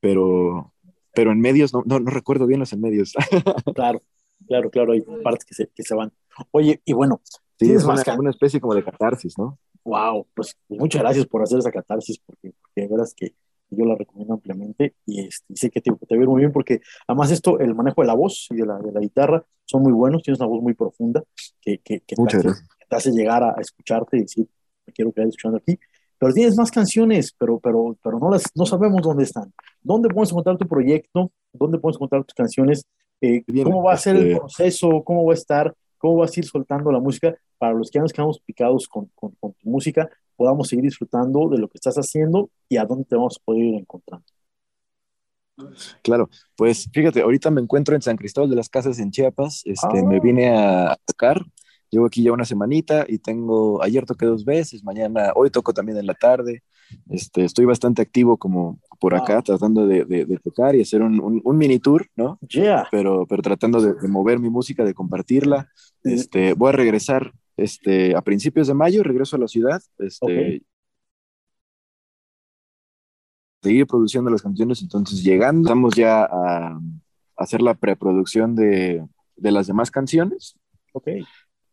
pero, 0.00 0.74
pero 1.14 1.30
en 1.30 1.40
medios 1.40 1.72
no, 1.72 1.84
no, 1.86 2.00
no 2.00 2.10
recuerdo 2.10 2.48
bien 2.48 2.58
los 2.58 2.72
en 2.72 2.80
medios. 2.80 3.14
claro 3.74 4.02
claro, 4.46 4.70
claro, 4.70 4.92
hay 4.92 5.02
partes 5.22 5.44
que 5.44 5.54
se, 5.54 5.68
que 5.68 5.82
se 5.82 5.94
van. 5.94 6.12
Oye, 6.50 6.80
y 6.84 6.92
bueno, 6.92 7.20
sí, 7.66 7.72
es 7.72 7.84
una, 7.84 8.02
una, 8.18 8.30
especie 8.30 8.60
como 8.60 8.74
de 8.74 8.84
catarsis, 8.84 9.38
¿no? 9.38 9.58
Wow, 9.84 10.26
pues 10.34 10.56
muchas 10.68 11.02
gracias 11.02 11.26
por 11.26 11.42
hacer 11.42 11.58
esa 11.58 11.70
catarsis, 11.70 12.18
porque, 12.18 12.52
porque 12.60 12.82
de 12.82 12.88
veras 12.88 13.14
que 13.14 13.34
yo 13.70 13.84
la 13.84 13.94
recomiendo 13.94 14.34
ampliamente 14.34 14.94
y, 15.06 15.20
este, 15.26 15.54
sé 15.54 15.70
que 15.70 15.80
te, 15.80 15.92
te 15.92 16.18
va 16.18 16.24
muy 16.24 16.40
bien, 16.40 16.52
porque 16.52 16.80
además 17.06 17.30
esto, 17.30 17.58
el 17.60 17.74
manejo 17.74 18.00
de 18.00 18.08
la 18.08 18.14
voz 18.14 18.48
y 18.50 18.56
de 18.56 18.66
la, 18.66 18.78
de 18.78 18.92
la 18.92 19.00
guitarra 19.00 19.44
son 19.64 19.82
muy 19.82 19.92
buenos, 19.92 20.22
tienes 20.22 20.40
una 20.40 20.48
voz 20.48 20.62
muy 20.62 20.74
profunda 20.74 21.22
que, 21.60 21.78
que, 21.78 22.00
te, 22.00 22.14
hace, 22.14 22.38
gracias. 22.38 22.68
te 22.88 22.96
hace 22.96 23.10
llegar 23.12 23.42
a, 23.42 23.50
a 23.56 23.60
escucharte 23.60 24.16
y 24.18 24.22
decir, 24.22 24.48
me 24.86 24.92
quiero 24.92 25.12
quedar 25.12 25.28
escuchando 25.28 25.58
aquí. 25.58 25.78
Pero 26.20 26.34
tienes 26.34 26.54
más 26.54 26.70
canciones, 26.70 27.34
pero, 27.38 27.58
pero, 27.60 27.96
pero 28.02 28.18
no, 28.18 28.30
las, 28.30 28.44
no 28.54 28.66
sabemos 28.66 29.00
dónde 29.00 29.24
están. 29.24 29.54
¿Dónde 29.80 30.08
podemos 30.08 30.30
encontrar 30.30 30.58
tu 30.58 30.68
proyecto? 30.68 31.32
¿Dónde 31.50 31.78
podemos 31.78 31.96
encontrar 31.96 32.24
tus 32.24 32.34
canciones? 32.34 32.84
Eh, 33.22 33.42
cómo 33.64 33.82
va 33.82 33.94
a 33.94 33.96
ser 33.96 34.16
el 34.16 34.26
este 34.26 34.38
proceso, 34.38 35.02
cómo 35.02 35.24
va 35.24 35.32
a 35.32 35.34
estar, 35.34 35.74
cómo 36.00 36.16
vas 36.16 36.36
a 36.36 36.40
ir 36.40 36.46
soltando 36.46 36.90
la 36.90 36.98
música 36.98 37.36
para 37.58 37.74
los 37.74 37.90
que 37.90 37.98
ya 37.98 38.02
nos 38.02 38.12
quedamos 38.12 38.40
picados 38.40 38.88
con, 38.88 39.06
con, 39.14 39.32
con, 39.38 39.52
tu 39.52 39.68
música, 39.68 40.08
podamos 40.34 40.68
seguir 40.68 40.84
disfrutando 40.84 41.48
de 41.50 41.58
lo 41.58 41.68
que 41.68 41.76
estás 41.76 41.96
haciendo 41.96 42.50
y 42.68 42.78
a 42.78 42.86
dónde 42.86 43.04
te 43.04 43.14
vamos 43.14 43.36
a 43.38 43.44
poder 43.44 43.62
ir 43.62 43.74
encontrando. 43.74 44.24
Claro, 46.02 46.30
pues 46.56 46.88
fíjate, 46.90 47.20
ahorita 47.20 47.50
me 47.50 47.60
encuentro 47.60 47.94
en 47.94 48.00
San 48.00 48.16
Cristóbal 48.16 48.48
de 48.48 48.56
las 48.56 48.70
Casas 48.70 48.98
en 48.98 49.10
Chiapas, 49.10 49.60
este, 49.66 49.98
ah. 49.98 50.02
me 50.02 50.18
vine 50.20 50.48
a 50.48 50.96
tocar, 51.04 51.44
llevo 51.90 52.06
aquí 52.06 52.22
ya 52.22 52.32
una 52.32 52.46
semanita 52.46 53.04
y 53.06 53.18
tengo, 53.18 53.82
ayer 53.82 54.06
toqué 54.06 54.24
dos 54.24 54.46
veces, 54.46 54.82
mañana, 54.82 55.32
hoy 55.34 55.50
toco 55.50 55.74
también 55.74 55.98
en 55.98 56.06
la 56.06 56.14
tarde, 56.14 56.62
este, 57.08 57.44
estoy 57.44 57.64
bastante 57.64 58.02
activo 58.02 58.36
como 58.36 58.80
por 58.98 59.14
acá, 59.14 59.34
wow. 59.34 59.42
tratando 59.42 59.86
de, 59.86 60.04
de, 60.04 60.26
de, 60.26 60.36
tocar 60.38 60.76
y 60.76 60.82
hacer 60.82 61.02
un, 61.02 61.20
un, 61.20 61.40
un, 61.42 61.56
mini 61.56 61.78
tour, 61.78 62.06
¿no? 62.16 62.38
Yeah. 62.48 62.86
Pero, 62.90 63.26
pero 63.26 63.40
tratando 63.42 63.80
de, 63.80 63.94
de, 63.94 64.08
mover 64.08 64.38
mi 64.38 64.50
música, 64.50 64.84
de 64.84 64.92
compartirla. 64.92 65.68
Este, 66.04 66.52
voy 66.52 66.68
a 66.68 66.72
regresar 66.72 67.32
este, 67.56 68.14
a 68.14 68.20
principios 68.20 68.66
de 68.66 68.74
mayo, 68.74 69.02
regreso 69.02 69.36
a 69.36 69.38
la 69.38 69.48
ciudad. 69.48 69.82
Este, 69.98 70.24
okay. 70.24 70.62
Seguir 73.62 73.86
produciendo 73.86 74.30
las 74.30 74.42
canciones, 74.42 74.82
entonces 74.82 75.22
llegando, 75.22 75.68
estamos 75.68 75.94
ya 75.94 76.24
a, 76.24 76.68
a 76.68 76.80
hacer 77.36 77.62
la 77.62 77.74
preproducción 77.74 78.54
de, 78.54 79.04
de 79.36 79.50
las 79.50 79.66
demás 79.66 79.90
canciones. 79.90 80.56
Okay. 80.92 81.24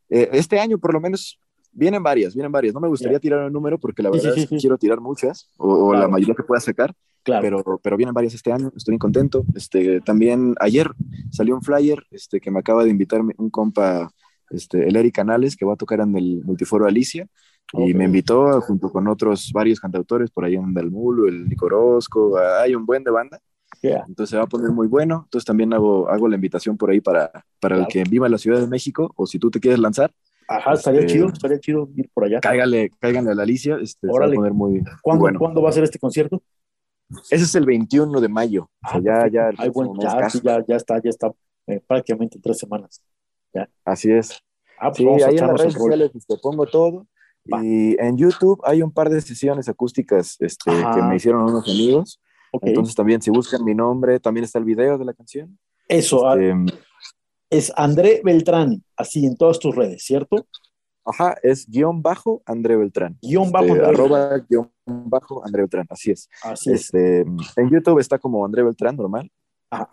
Eh, 0.10 0.30
este 0.32 0.60
año, 0.60 0.78
por 0.78 0.94
lo 0.94 1.02
menos, 1.02 1.40
Vienen 1.78 2.02
varias, 2.02 2.34
vienen 2.34 2.52
varias. 2.52 2.74
No 2.74 2.80
me 2.80 2.88
gustaría 2.88 3.14
yeah. 3.14 3.20
tirar 3.20 3.46
un 3.46 3.54
número 3.54 3.78
porque 3.78 4.02
la 4.02 4.10
verdad 4.10 4.36
es 4.36 4.48
que 4.48 4.58
quiero 4.58 4.80
tirar 4.80 5.00
muchas 5.00 5.52
o, 5.58 5.68
o 5.68 5.90
claro. 5.92 6.06
la 6.06 6.10
mayoría 6.10 6.34
que 6.34 6.42
pueda 6.42 6.60
sacar. 6.60 6.92
Claro. 7.22 7.42
Pero, 7.44 7.80
pero 7.84 7.98
vienen 7.98 8.16
varias 8.16 8.34
este 8.34 8.52
año, 8.52 8.72
estoy 8.76 8.94
bien 8.94 9.00
contento. 9.00 9.46
Este, 9.54 10.02
también 10.02 10.56
ayer 10.60 10.90
salió 11.30 11.54
un 11.54 11.62
flyer 11.62 12.02
este, 12.10 12.40
que 12.40 12.50
me 12.50 12.60
acaba 12.60 12.84
de 12.84 12.90
invitar 12.90 13.22
un 13.22 13.50
compa, 13.52 14.10
este, 14.50 14.88
el 14.88 14.96
Eric 14.96 15.14
Canales, 15.14 15.56
que 15.56 15.66
va 15.66 15.74
a 15.74 15.78
tocar 15.78 16.00
en 16.00 16.18
el 16.18 16.42
Multiforo 16.44 16.88
Alicia. 16.88 17.28
Okay. 17.72 17.92
Y 17.92 17.94
me 17.94 18.06
invitó 18.06 18.60
junto 18.62 18.90
con 18.90 19.08
otros 19.08 19.52
varios 19.54 19.80
cantautores, 19.80 20.32
por 20.32 20.46
ahí 20.46 20.56
en 20.56 20.74
Dalmulo, 20.74 21.28
el 21.28 21.48
Nicorosco, 21.48 22.40
hay 22.40 22.74
un 22.74 22.88
buen 22.88 23.04
de 23.04 23.12
banda. 23.12 23.40
Yeah. 23.84 24.04
Entonces 24.08 24.32
se 24.32 24.38
va 24.38 24.44
a 24.44 24.48
poner 24.48 24.72
muy 24.72 24.88
bueno. 24.88 25.24
Entonces 25.26 25.46
también 25.46 25.74
hago, 25.74 26.10
hago 26.10 26.28
la 26.28 26.36
invitación 26.36 26.76
por 26.76 26.90
ahí 26.90 27.02
para, 27.02 27.30
para 27.60 27.76
claro. 27.76 27.82
el 27.82 27.88
que 27.88 28.04
viva 28.10 28.26
en 28.26 28.32
la 28.32 28.40
Ciudad 28.40 28.60
de 28.60 28.68
México 28.68 29.14
o 29.16 29.28
si 29.28 29.38
tú 29.38 29.52
te 29.52 29.60
quieres 29.60 29.80
lanzar, 29.80 30.12
Ajá, 30.48 30.74
estaría 30.74 31.02
este, 31.02 31.14
chido, 31.14 31.28
estaría 31.28 31.60
chido 31.60 31.90
ir 31.96 32.10
por 32.14 32.26
allá. 32.26 32.40
Cáigale, 32.40 32.90
cáiganle 33.00 33.32
a 33.32 33.36
la 33.36 33.44
Alicia, 33.44 33.78
este, 33.82 34.08
se 34.08 34.20
va 34.20 34.26
a 34.26 34.32
poner 34.32 34.54
muy, 34.54 34.82
¿Cuándo, 35.02 35.22
bueno. 35.22 35.40
¿Cuándo 35.40 35.62
va 35.62 35.70
a 35.70 35.74
ser 35.74 35.84
este 35.84 36.00
concierto? 36.00 36.42
Ese 37.30 37.44
es 37.44 37.56
el 37.56 37.66
21 37.66 38.20
de 38.22 38.30
mayo. 38.30 38.70
Ah, 38.82 38.98
o 38.98 39.02
sea, 39.02 39.28
ya, 39.28 39.32
ya, 39.32 39.50
Ay, 39.58 39.70
bueno, 39.70 39.94
ya, 40.00 40.30
sí, 40.30 40.40
ya, 40.44 40.64
ya, 40.66 40.76
está, 40.76 41.02
ya 41.02 41.10
está 41.10 41.32
eh, 41.68 41.82
prácticamente 41.86 42.40
tres 42.42 42.58
semanas. 42.58 43.02
¿ya? 43.54 43.70
Así 43.86 44.12
es. 44.12 44.42
Ah, 44.80 44.92
pues 44.92 44.98
sí, 44.98 45.24
ahí 45.24 45.38
en 45.38 45.48
las 45.48 45.60
redes 45.60 45.74
sociales 45.74 46.12
te 46.12 46.18
este, 46.18 46.38
pongo 46.38 46.66
todo. 46.66 47.08
Va. 47.52 47.64
Y 47.64 47.96
en 48.00 48.18
YouTube 48.18 48.62
hay 48.66 48.82
un 48.82 48.92
par 48.92 49.10
de 49.10 49.22
sesiones 49.22 49.70
acústicas 49.70 50.36
este, 50.40 50.72
que 50.72 51.02
me 51.02 51.16
hicieron 51.16 51.44
unos 51.44 51.68
amigos. 51.68 52.22
Okay. 52.52 52.70
Entonces 52.70 52.96
también 52.96 53.22
si 53.22 53.32
buscan 53.32 53.64
mi 53.64 53.74
nombre, 53.74 54.20
también 54.20 54.44
está 54.44 54.60
el 54.60 54.66
video 54.66 54.98
de 54.98 55.06
la 55.06 55.14
canción. 55.14 55.58
Eso, 55.88 56.30
este, 56.34 56.54
es 57.50 57.72
André 57.76 58.22
Beltrán, 58.24 58.84
así 58.96 59.26
en 59.26 59.38
todas 59.38 59.60
tus 59.60 59.76
redes, 59.76 60.04
¿cierto? 60.04 60.48
Ajá, 61.06 61.38
es 61.42 61.70
guion 61.70 62.02
bajo 62.02 62.42
André 62.46 62.76
Beltrán. 62.76 63.18
Guión 63.22 63.50
bajo 63.52 63.68
este, 63.68 63.86
arroba 63.86 64.38
guion 64.50 64.70
bajo 64.86 65.46
André 65.46 65.62
Beltrán, 65.62 65.88
así 65.90 66.12
es. 66.12 66.30
Así 66.44 66.72
es. 66.72 66.86
Este, 66.86 67.22
en 67.22 67.70
YouTube 67.70 68.00
está 68.00 68.20
como 68.20 68.44
André 68.46 68.64
Beltrán, 68.64 68.98
normal. 68.98 69.32
Ajá. 69.70 69.90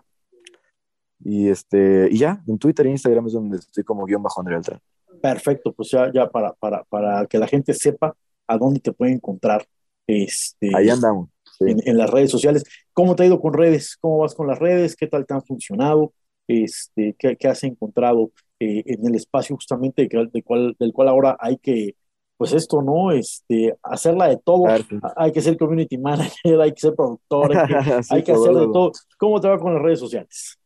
Y 1.21 1.49
este, 1.49 2.09
y 2.11 2.19
ya, 2.19 2.43
en 2.47 2.59
Twitter 2.59 2.87
e 2.87 2.91
Instagram 2.91 3.27
es 3.29 3.33
donde 3.33 3.59
estoy 3.59 3.85
como 3.85 4.05
guion 4.05 4.23
bajo 4.23 4.41
André 4.41 4.57
Beltrán. 4.57 4.81
Perfecto, 5.23 5.73
pues 5.73 5.91
ya, 5.91 6.11
ya 6.13 6.29
para, 6.29 6.53
para, 6.55 6.83
para 6.85 7.27
que 7.27 7.39
la 7.39 7.47
gente 7.47 7.73
sepa 7.73 8.17
a 8.49 8.59
dónde 8.59 8.81
te 8.81 8.93
puede 8.93 9.13
encontrar. 9.13 9.65
Este, 10.07 10.71
Ahí 10.75 10.91
andamos. 10.91 11.29
Sí. 11.59 11.67
En, 11.71 11.79
en, 11.85 11.97
las 11.97 12.11
redes 12.11 12.33
sociales. 12.33 12.65
¿Cómo 12.93 13.15
te 13.15 13.23
ha 13.23 13.27
ido 13.27 13.41
con 13.41 13.55
redes? 13.55 13.97
¿Cómo 14.01 14.19
vas 14.19 14.35
con 14.35 14.49
las 14.49 14.59
redes? 14.59 14.97
¿Qué 14.97 15.07
tal 15.07 15.25
te 15.25 15.35
han 15.35 15.43
funcionado? 15.43 16.13
Este, 16.47 17.15
¿qué, 17.19 17.37
qué 17.37 17.49
has 17.49 17.65
encontrado 17.65 18.31
eh, 18.61 18.83
en 18.87 19.07
el 19.07 19.15
espacio 19.17 19.57
justamente 19.57 20.07
de, 20.07 20.29
de 20.33 20.43
cual, 20.43 20.77
del 20.79 20.93
cual 20.93 21.09
ahora 21.09 21.37
hay 21.41 21.57
que, 21.59 21.97
pues 22.37 22.53
esto, 22.53 22.83
¿no? 22.83 23.13
Este, 23.13 23.77
hacerla 23.83 24.29
de 24.29 24.39
todo. 24.39 24.65
Hay 25.17 25.33
que 25.33 25.41
ser 25.41 25.57
community 25.57 25.99
manager, 25.99 26.61
hay 26.61 26.73
que 26.73 26.81
ser 26.81 26.95
productor, 26.95 27.57
hay 27.57 27.67
que, 27.67 27.75
sí, 28.03 28.15
hay 28.15 28.23
que 28.23 28.33
hacer 28.33 28.55
de 28.55 28.67
todo. 28.67 28.93
¿Cómo 29.19 29.41
te 29.41 29.49
va 29.49 29.59
con 29.59 29.75
las 29.75 29.83
redes 29.83 30.01
sociales? 30.01 30.59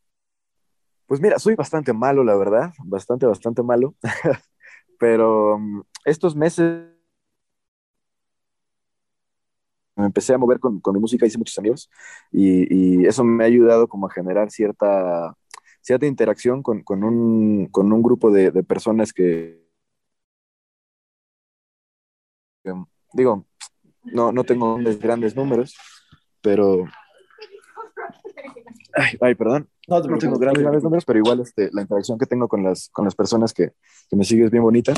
Pues 1.07 1.19
mira, 1.19 1.39
soy 1.39 1.55
bastante 1.55 1.91
malo, 1.91 2.23
la 2.23 2.35
verdad, 2.35 2.71
bastante, 2.85 3.25
bastante 3.25 3.63
malo, 3.63 3.95
pero 4.99 5.55
um, 5.55 5.83
estos 6.05 6.35
meses 6.35 6.83
me 9.95 10.05
empecé 10.05 10.35
a 10.35 10.37
mover 10.37 10.59
con, 10.59 10.79
con, 10.79 10.93
mi 10.93 10.99
música, 11.01 11.25
hice 11.25 11.39
muchos 11.39 11.57
amigos 11.57 11.89
y, 12.31 13.01
y, 13.01 13.05
eso 13.07 13.23
me 13.23 13.43
ha 13.43 13.47
ayudado 13.47 13.87
como 13.87 14.05
a 14.05 14.11
generar 14.11 14.51
cierta, 14.51 15.35
cierta 15.81 16.05
interacción 16.05 16.63
con, 16.63 16.83
con, 16.83 17.03
un, 17.03 17.67
con 17.67 17.91
un 17.91 18.01
grupo 18.01 18.31
de, 18.31 18.51
de 18.51 18.63
personas 18.63 19.13
que, 19.13 19.65
que, 22.63 22.73
digo, 23.13 23.45
no, 24.03 24.31
no 24.31 24.43
tengo 24.43 24.77
grandes 24.99 25.35
números, 25.35 25.75
pero... 26.41 26.85
Ay, 28.93 29.17
ay 29.21 29.35
perdón. 29.35 29.69
No, 29.87 29.99
no 30.01 30.17
tengo 30.17 30.37
grandes, 30.37 30.61
grandes, 30.61 30.83
números, 30.83 31.05
pero 31.05 31.19
igual 31.19 31.39
este, 31.39 31.69
la 31.73 31.81
interacción 31.81 32.17
que 32.17 32.25
tengo 32.25 32.47
con 32.47 32.63
las, 32.63 32.89
con 32.89 33.05
las 33.05 33.15
personas 33.15 33.53
que, 33.53 33.73
que 34.09 34.15
me 34.15 34.23
siguen 34.23 34.45
es 34.45 34.51
bien 34.51 34.63
bonita. 34.63 34.93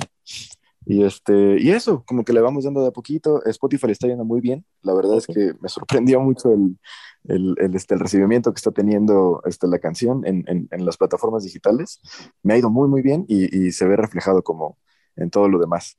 Y, 0.86 1.04
este, 1.04 1.62
y 1.62 1.72
eso, 1.72 2.04
como 2.06 2.24
que 2.24 2.34
le 2.34 2.42
vamos 2.42 2.64
dando 2.64 2.82
de 2.82 2.88
a 2.88 2.92
poquito. 2.92 3.44
Spotify 3.46 3.88
le 3.88 3.94
está 3.94 4.08
yendo 4.08 4.26
muy 4.26 4.42
bien. 4.42 4.66
La 4.82 4.94
verdad 4.94 5.18
es 5.18 5.28
que 5.28 5.54
me 5.62 5.70
sorprendió 5.70 6.20
mucho 6.22 6.52
el, 6.52 6.78
el, 7.26 7.56
el, 7.60 7.76
este, 7.76 7.94
el 7.94 8.00
recibimiento 8.00 8.52
que 8.52 8.58
está 8.58 8.72
teniendo 8.72 9.42
este, 9.46 9.68
la 9.68 9.80
canción 9.80 10.26
en, 10.26 10.44
en, 10.48 10.68
en, 10.72 10.86
las 10.86 10.98
plataformas 10.98 11.44
digitales. 11.44 12.02
Me 12.42 12.54
ha 12.54 12.58
ido 12.58 12.70
muy, 12.70 12.88
muy 12.88 13.02
bien 13.02 13.26
y, 13.28 13.68
y 13.68 13.72
se 13.72 13.86
ve 13.86 13.96
reflejado 13.96 14.42
como 14.44 14.78
en 15.16 15.30
todo 15.30 15.48
lo 15.48 15.60
demás. 15.60 15.98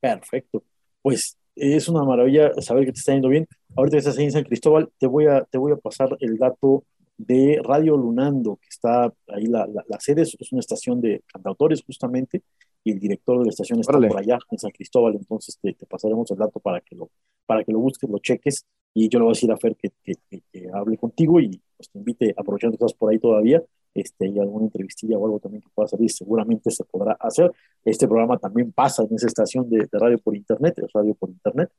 Perfecto. 0.00 0.62
Pues 1.02 1.36
es 1.56 1.88
una 1.88 2.04
maravilla 2.04 2.52
saber 2.60 2.84
que 2.84 2.92
te 2.92 2.98
está 3.00 3.12
yendo 3.12 3.28
bien. 3.28 3.48
Ahorita 3.76 3.96
estás 3.96 4.18
en 4.18 4.30
San 4.30 4.44
Cristóbal, 4.44 4.90
te 4.98 5.06
voy 5.06 5.26
a, 5.26 5.42
te 5.44 5.58
voy 5.58 5.72
a 5.72 5.76
pasar 5.76 6.16
el 6.20 6.36
dato 6.36 6.84
de 7.16 7.60
Radio 7.64 7.96
Lunando, 7.96 8.56
que 8.56 8.68
está 8.68 9.12
ahí 9.28 9.46
la, 9.46 9.66
la, 9.66 9.84
la 9.88 9.98
sede, 9.98 10.22
es 10.22 10.52
una 10.52 10.60
estación 10.60 11.00
de 11.00 11.22
cantautores 11.26 11.82
justamente, 11.82 12.42
y 12.86 12.92
el 12.92 13.00
director 13.00 13.40
de 13.40 13.46
la 13.46 13.50
estación 13.50 13.80
está 13.80 13.98
por 13.98 14.16
allá, 14.16 14.38
en 14.48 14.58
San 14.58 14.70
Cristóbal, 14.70 15.16
entonces 15.16 15.58
te, 15.60 15.72
te, 15.72 15.86
pasaremos 15.86 16.30
el 16.30 16.38
dato 16.38 16.60
para 16.60 16.80
que, 16.80 16.94
lo, 16.94 17.10
para 17.44 17.64
que 17.64 17.72
lo 17.72 17.80
busques, 17.80 18.08
lo 18.08 18.20
cheques, 18.20 18.64
y 18.94 19.08
yo 19.08 19.18
le 19.18 19.24
voy 19.24 19.32
a 19.32 19.34
decir 19.34 19.50
a 19.50 19.56
Fer 19.56 19.74
que, 19.74 19.90
que, 20.04 20.14
que 20.30 20.68
hable 20.72 20.96
contigo 20.96 21.40
y 21.40 21.60
pues, 21.76 21.90
te 21.90 21.98
invite, 21.98 22.32
aprovechando 22.36 22.78
que 22.78 22.84
estás 22.84 22.96
por 22.96 23.10
ahí 23.10 23.18
todavía, 23.18 23.60
este, 23.92 24.28
y 24.28 24.38
alguna 24.38 24.66
entrevistilla 24.66 25.18
o 25.18 25.24
algo 25.24 25.40
también 25.40 25.62
que 25.62 25.68
pueda 25.74 25.88
salir, 25.88 26.08
seguramente 26.12 26.70
se 26.70 26.84
podrá 26.84 27.16
hacer. 27.18 27.50
Este 27.84 28.06
programa 28.06 28.38
también 28.38 28.70
pasa 28.70 29.02
en 29.02 29.12
esa 29.16 29.26
estación 29.26 29.68
de, 29.68 29.88
de 29.90 29.98
radio 29.98 30.18
por 30.18 30.36
internet, 30.36 30.78
es 30.78 30.92
radio 30.92 31.12
por 31.14 31.28
internet, 31.28 31.72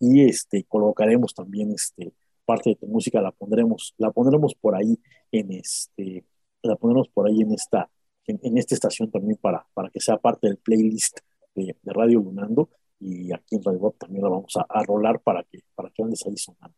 y 0.00 0.22
este, 0.22 0.64
colocaremos 0.64 1.34
también 1.34 1.72
este, 1.72 2.14
parte 2.46 2.70
de 2.70 2.76
tu 2.76 2.86
música, 2.86 3.20
la 3.20 3.32
pondremos, 3.32 3.92
la 3.98 4.10
pondremos 4.12 4.54
por 4.54 4.76
ahí 4.76 4.98
en 5.30 5.52
este, 5.52 6.24
la 6.62 6.76
pondremos 6.76 7.08
por 7.08 7.28
ahí 7.28 7.42
en 7.42 7.52
esta, 7.52 7.90
en, 8.26 8.58
esta 8.58 8.74
estación 8.74 9.10
también 9.10 9.38
para, 9.40 9.66
para 9.74 9.90
que 9.90 10.00
sea 10.00 10.16
parte 10.18 10.48
del 10.48 10.58
playlist 10.58 11.20
de, 11.54 11.76
Radio 11.84 12.20
Lunando, 12.20 12.70
y 13.00 13.32
aquí 13.32 13.56
en 13.56 13.62
Radio 13.62 13.78
Bob 13.80 13.96
también 13.98 14.22
la 14.22 14.30
vamos 14.30 14.56
a, 14.56 14.66
a, 14.68 14.82
rolar 14.82 15.20
para 15.20 15.42
que, 15.44 15.60
para 15.74 15.90
que 15.90 16.02
andes 16.02 16.24
ahí 16.26 16.36
sonando. 16.36 16.74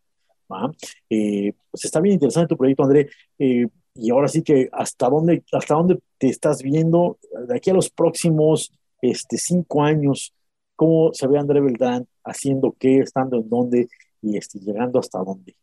Eh, 1.11 1.53
pues 1.70 1.84
está 1.84 2.01
bien 2.01 2.14
interesante 2.14 2.49
tu 2.49 2.57
proyecto, 2.57 2.84
André. 2.84 3.09
Eh, 3.38 3.66
y 3.94 4.11
ahora 4.11 4.28
sí 4.28 4.42
que 4.42 4.68
hasta 4.72 5.09
dónde, 5.09 5.44
hasta 5.53 5.74
dónde 5.74 5.99
te 6.18 6.28
estás 6.28 6.62
viendo 6.62 7.18
de 7.49 7.57
aquí 7.57 7.70
a 7.70 7.74
los 7.74 7.90
próximos 7.90 8.72
este, 9.01 9.38
cinco 9.38 9.82
años, 9.82 10.34
cómo 10.74 11.12
se 11.14 11.26
ve 11.26 11.38
André 11.38 11.61
Beltrán 11.61 12.07
haciendo 12.24 12.76
qué, 12.78 12.99
estando 12.99 13.38
en 13.38 13.49
dónde 13.49 13.88
y 14.20 14.36
este, 14.36 14.59
llegando 14.59 14.99
hasta 14.99 15.18
dónde. 15.20 15.57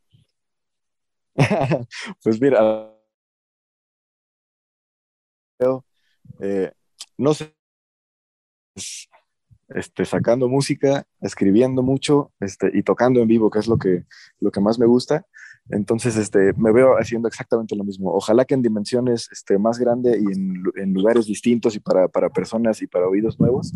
pues 2.23 2.41
mira, 2.41 2.92
eh, 6.39 6.71
no 7.17 7.33
sé, 7.33 7.53
este, 9.69 10.05
sacando 10.05 10.47
música, 10.47 11.05
escribiendo 11.21 11.81
mucho 11.81 12.31
este, 12.39 12.69
y 12.73 12.83
tocando 12.83 13.21
en 13.21 13.27
vivo, 13.27 13.49
que 13.49 13.59
es 13.59 13.67
lo 13.67 13.77
que, 13.77 14.05
lo 14.39 14.51
que 14.51 14.59
más 14.59 14.77
me 14.77 14.85
gusta. 14.85 15.25
Entonces, 15.69 16.17
este, 16.17 16.53
me 16.53 16.73
veo 16.73 16.95
haciendo 16.95 17.27
exactamente 17.27 17.75
lo 17.75 17.83
mismo. 17.83 18.13
Ojalá 18.13 18.43
que 18.43 18.53
en 18.53 18.61
dimensiones 18.61 19.29
este, 19.31 19.57
más 19.57 19.79
grande 19.79 20.19
y 20.19 20.25
en, 20.25 20.63
en 20.75 20.93
lugares 20.93 21.25
distintos 21.25 21.75
y 21.75 21.79
para, 21.79 22.07
para, 22.09 22.29
personas 22.29 22.81
y 22.81 22.87
para 22.87 23.07
oídos 23.07 23.39
nuevos, 23.39 23.71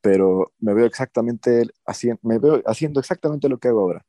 pero 0.00 0.50
me 0.58 0.72
veo 0.72 0.86
exactamente 0.86 1.68
haciendo, 1.84 2.20
me 2.22 2.38
veo 2.38 2.62
haciendo 2.64 3.00
exactamente 3.00 3.48
lo 3.48 3.58
que 3.58 3.68
hago 3.68 3.80
ahora. 3.80 4.04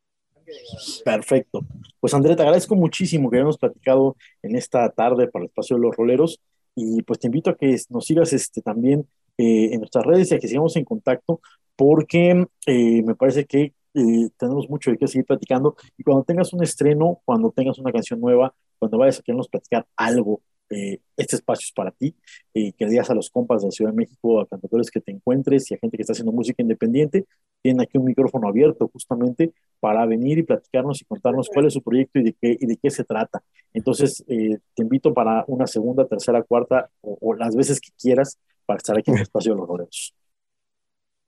Perfecto. 1.03 1.65
Pues 1.99 2.13
André, 2.13 2.35
te 2.35 2.41
agradezco 2.41 2.75
muchísimo 2.75 3.29
que 3.29 3.35
hayamos 3.35 3.57
platicado 3.57 4.15
en 4.41 4.55
esta 4.55 4.89
tarde 4.89 5.27
para 5.27 5.43
el 5.43 5.49
espacio 5.49 5.75
de 5.75 5.81
los 5.81 5.95
roleros 5.95 6.39
y 6.79 7.01
pues 7.01 7.17
te 7.19 7.27
invito 7.27 7.49
a 7.49 7.57
que 7.57 7.75
nos 7.89 8.05
sigas 8.05 8.31
este, 8.33 8.61
también 8.61 9.07
eh, 9.35 9.69
en 9.73 9.79
nuestras 9.79 10.05
redes 10.05 10.31
y 10.31 10.35
a 10.35 10.39
que 10.39 10.47
sigamos 10.47 10.75
en 10.75 10.85
contacto 10.85 11.41
porque 11.75 12.45
eh, 12.67 13.01
me 13.03 13.15
parece 13.15 13.45
que 13.45 13.73
eh, 13.95 14.29
tenemos 14.37 14.69
mucho 14.69 14.91
de 14.91 14.97
qué 14.97 15.07
seguir 15.07 15.25
platicando 15.25 15.75
y 15.97 16.03
cuando 16.03 16.23
tengas 16.23 16.53
un 16.53 16.61
estreno, 16.63 17.19
cuando 17.25 17.49
tengas 17.51 17.79
una 17.79 17.91
canción 17.91 18.21
nueva, 18.21 18.53
cuando 18.77 18.99
vayas 18.99 19.19
a 19.19 19.23
querernos 19.23 19.49
platicar 19.49 19.87
algo, 19.95 20.41
eh, 20.69 20.99
este 21.15 21.37
espacio 21.37 21.65
es 21.65 21.71
para 21.71 21.91
ti, 21.91 22.15
eh, 22.53 22.73
que 22.73 22.85
le 22.85 22.91
digas 22.91 23.09
a 23.09 23.15
los 23.15 23.29
compas 23.29 23.61
de 23.61 23.67
la 23.67 23.71
Ciudad 23.71 23.91
de 23.91 23.97
México, 23.97 24.39
a 24.41 24.47
cantadores 24.47 24.91
que 24.91 24.99
te 24.99 25.11
encuentres 25.11 25.69
y 25.71 25.75
a 25.75 25.77
gente 25.77 25.97
que 25.97 26.03
está 26.03 26.13
haciendo 26.13 26.31
música 26.31 26.61
independiente, 26.61 27.25
tienen 27.61 27.81
aquí 27.81 27.97
un 27.97 28.05
micrófono 28.05 28.47
abierto 28.47 28.89
justamente 28.91 29.53
para 29.79 30.05
venir 30.05 30.37
y 30.37 30.43
platicarnos 30.43 31.01
y 31.01 31.05
contarnos 31.05 31.49
cuál 31.49 31.67
es 31.67 31.73
su 31.73 31.81
proyecto 31.81 32.19
y 32.19 32.23
de 32.23 32.33
qué, 32.33 32.57
y 32.59 32.65
de 32.65 32.77
qué 32.77 32.89
se 32.89 33.03
trata. 33.03 33.41
Entonces, 33.73 34.23
eh, 34.27 34.57
te 34.75 34.83
invito 34.83 35.13
para 35.13 35.43
una 35.47 35.67
segunda, 35.67 36.05
tercera, 36.05 36.43
cuarta 36.43 36.89
o, 37.01 37.17
o, 37.21 37.33
las 37.33 37.55
veces 37.55 37.79
que 37.79 37.89
quieras 37.97 38.37
para 38.65 38.77
estar 38.77 38.97
aquí 38.97 39.11
en 39.11 39.17
el 39.17 39.23
espacio 39.23 39.53
de 39.53 39.59
los 39.59 39.67
rodeos. 39.67 40.13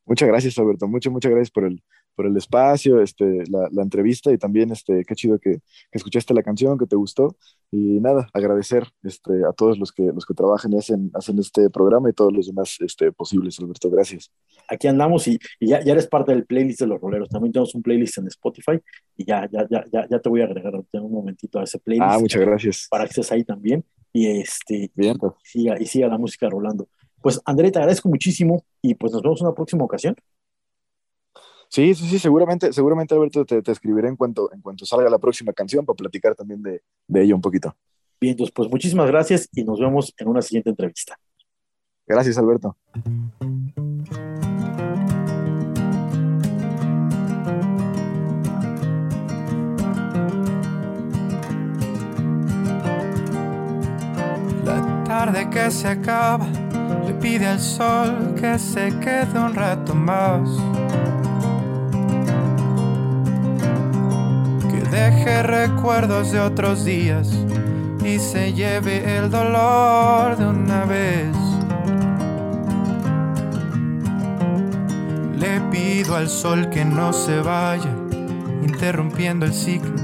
Muchas 0.06 0.28
gracias, 0.28 0.58
Alberto. 0.58 0.88
Muchas, 0.88 1.14
muchas 1.14 1.32
gracias 1.32 1.52
por 1.52 1.66
el, 1.66 1.84
por 2.20 2.28
el 2.28 2.36
espacio, 2.36 3.02
este, 3.02 3.46
la, 3.50 3.70
la, 3.72 3.82
entrevista 3.82 4.30
y 4.30 4.38
también 4.38 4.74
este, 4.74 5.06
qué 5.06 5.16
chido 5.16 5.40
que, 5.40 5.52
que, 5.54 5.62
escuchaste 5.94 6.34
la 6.34 6.44
canción, 6.44 6.78
que 6.78 6.86
te 6.86 6.98
gustó. 6.98 7.38
Y 7.72 8.02
nada, 8.02 8.28
agradecer 8.34 8.90
este, 9.04 9.46
a 9.50 9.54
todos 9.54 9.80
los 9.80 9.94
que, 9.94 10.04
los 10.04 10.26
que 10.26 10.34
trabajan 10.34 10.74
y 10.74 10.78
hacen, 10.78 11.12
hacen 11.14 11.40
este 11.40 11.70
programa 11.70 12.10
y 12.10 12.14
todos 12.14 12.34
los 12.34 12.48
demás 12.48 12.76
este, 12.82 13.14
posibles, 13.14 13.58
Alberto. 13.62 13.90
Gracias. 13.90 14.34
Aquí 14.68 14.90
andamos 14.90 15.30
y, 15.30 15.40
y 15.62 15.70
ya, 15.70 15.82
ya, 15.82 15.94
eres 15.94 16.08
parte 16.08 16.34
del 16.34 16.44
playlist 16.44 16.82
de 16.82 16.88
los 16.88 17.00
roleros. 17.00 17.30
También 17.30 17.54
tenemos 17.54 17.74
un 17.74 17.84
playlist 17.84 18.18
en 18.18 18.28
Spotify 18.28 18.82
y 19.16 19.24
ya, 19.24 19.50
ya, 19.50 19.66
ya, 19.72 19.86
ya, 19.90 20.06
ya 20.12 20.20
te 20.20 20.28
voy 20.28 20.42
a 20.42 20.44
agregar 20.44 20.74
en 20.92 21.02
un 21.02 21.14
momentito 21.14 21.58
a 21.58 21.64
ese 21.64 21.80
playlist. 21.80 22.12
Ah, 22.12 22.20
muchas 22.20 22.42
gracias. 22.42 22.88
Para 22.90 23.06
que 23.06 23.12
estés 23.12 23.32
ahí 23.32 23.46
también 23.46 23.86
y, 24.12 24.42
este, 24.42 24.92
Bien, 24.94 25.16
y, 25.16 25.48
siga, 25.48 25.82
y 25.82 25.86
siga 25.86 26.10
la 26.10 26.18
música 26.18 26.50
rolando. 26.50 26.90
Pues 27.22 27.40
André, 27.46 27.72
te 27.72 27.80
agradezco 27.80 28.10
muchísimo 28.10 28.66
y 28.82 28.96
pues 28.96 29.14
nos 29.14 29.22
vemos 29.22 29.40
en 29.40 29.48
una 29.48 29.56
próxima 29.56 29.86
ocasión. 29.86 30.18
Sí, 31.70 31.94
sí, 31.94 32.08
sí, 32.10 32.18
seguramente, 32.18 32.74
seguramente 32.74 33.14
Alberto 33.14 33.46
te, 33.46 33.62
te, 33.62 33.72
escribiré 33.72 34.08
en 34.08 34.16
cuanto, 34.16 34.52
en 34.52 34.60
cuanto 34.60 34.88
salga 34.88 35.08
la 35.08 35.20
próxima 35.20 35.54
canción 35.54 35.86
para 35.86 35.96
platicar 35.96 36.34
también 36.34 36.64
de, 36.64 36.82
de 37.08 37.22
ello 37.22 37.36
un 37.36 37.42
poquito. 37.42 37.76
Bien, 38.20 38.32
entonces 38.32 38.52
pues 38.54 38.68
muchísimas 38.70 39.08
gracias 39.08 39.48
y 39.54 39.64
nos 39.64 39.80
vemos 39.80 40.12
en 40.18 40.28
una 40.28 40.42
siguiente 40.42 40.72
entrevista. 40.72 41.20
Gracias, 42.08 42.40
Alberto. 42.40 42.76
La 54.66 55.04
tarde 55.06 55.48
que 55.52 55.70
se 55.70 55.88
acaba 55.88 56.48
le 57.06 57.14
pide 57.14 57.46
al 57.46 57.60
sol 57.60 58.34
que 58.34 58.58
se 58.58 58.90
quede 59.00 59.40
un 59.40 59.54
rato 59.54 59.94
más. 59.94 60.50
Deje 64.92 65.44
recuerdos 65.44 66.32
de 66.32 66.40
otros 66.40 66.86
días 66.86 67.30
y 68.04 68.20
se 68.20 68.54
lleve 68.54 69.18
el 69.18 69.30
dolor 69.30 70.38
de 70.38 70.48
una 70.48 70.86
vez. 70.86 71.36
Le 75.38 75.62
pido 75.72 76.16
al 76.16 76.28
sol 76.28 76.70
que 76.70 76.84
no 76.84 77.14
se 77.14 77.40
vaya, 77.42 77.94
interrumpiendo 78.64 79.46
el 79.46 79.54
ciclo, 79.54 79.96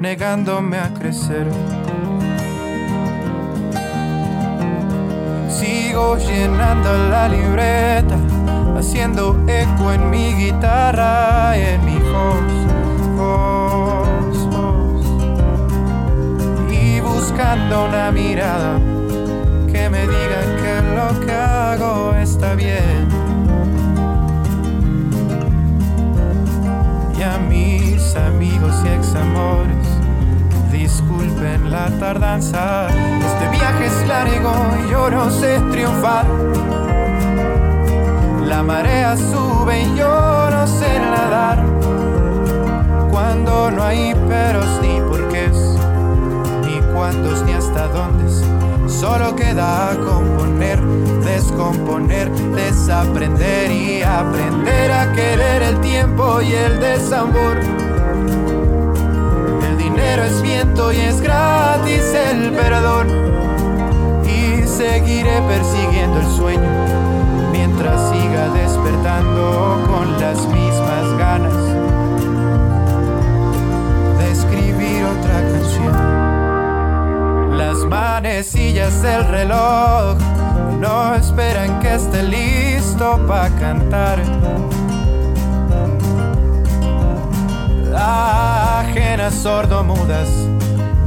negándome 0.00 0.78
a 0.78 0.92
crecer. 0.94 1.46
Sigo 5.48 6.16
llenando 6.18 6.92
la 7.08 7.28
libreta, 7.28 8.16
haciendo 8.76 9.36
eco 9.48 9.92
en 9.92 10.10
mi 10.10 10.32
guitarra, 10.34 11.56
en 11.56 11.84
mi 11.84 11.98
voz. 11.98 13.16
voz. 13.16 13.57
Buscando 17.38 17.84
una 17.84 18.10
mirada 18.10 18.80
que 19.72 19.88
me 19.88 20.00
diga 20.08 20.40
que 20.60 20.82
lo 20.96 21.20
que 21.24 21.32
hago 21.32 22.14
está 22.16 22.56
bien. 22.56 23.06
Y 27.16 27.22
a 27.22 27.38
mis 27.38 28.16
amigos 28.16 28.74
y 28.84 28.88
examores, 28.88 29.86
disculpen 30.72 31.70
la 31.70 31.86
tardanza. 32.00 32.88
Este 32.88 33.48
viaje 33.56 33.86
es 33.86 34.08
largo 34.08 34.52
y 34.84 34.90
yo 34.90 35.08
no 35.08 35.30
sé 35.30 35.60
triunfar. 35.70 36.26
La 38.46 38.64
marea 38.64 39.16
sube 39.16 39.82
y 39.82 39.96
yo 39.96 40.50
no 40.50 40.66
sé 40.66 40.98
nadar. 40.98 41.64
Cuando 43.12 43.70
no 43.70 43.84
hay 43.84 44.12
peros 44.28 44.66
ni 44.82 45.07
cuántos 46.98 47.42
ni 47.42 47.52
hasta 47.52 47.86
dónde. 47.88 48.28
Solo 48.88 49.36
queda 49.36 49.96
componer, 50.04 50.80
descomponer, 51.24 52.28
desaprender 52.56 53.70
y 53.70 54.02
aprender 54.02 54.90
a 54.90 55.12
querer 55.12 55.62
el 55.62 55.80
tiempo 55.80 56.42
y 56.42 56.52
el 56.52 56.80
desamor. 56.80 57.56
El 59.68 59.78
dinero 59.78 60.24
es 60.24 60.42
viento 60.42 60.92
y 60.92 60.96
es 60.96 61.20
gratis 61.20 62.02
el 62.30 62.52
perdón. 62.52 63.06
Y 64.24 64.66
seguiré 64.66 65.40
persiguiendo 65.42 66.18
el 66.20 66.26
sueño 66.26 66.70
mientras 67.52 68.10
siga 68.10 68.48
despertando 68.54 69.84
con 69.86 70.20
las 70.20 70.38
mismas 70.48 70.87
manecillas 77.88 79.02
del 79.02 79.26
reloj 79.26 80.18
no 80.78 81.14
esperan 81.14 81.80
que 81.80 81.94
esté 81.94 82.22
listo 82.22 83.18
para 83.26 83.48
cantar. 83.56 84.18
Ajenas 87.96 89.34
sordomudas 89.34 90.28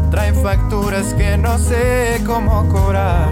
traen 0.09 0.35
facturas 0.35 1.13
que 1.13 1.37
no 1.37 1.57
sé 1.57 2.21
cómo 2.25 2.67
cobrar. 2.67 3.29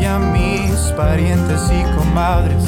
Y 0.00 0.04
a 0.04 0.18
mis 0.18 0.76
parientes 0.96 1.60
y 1.72 1.96
comadres, 1.96 2.64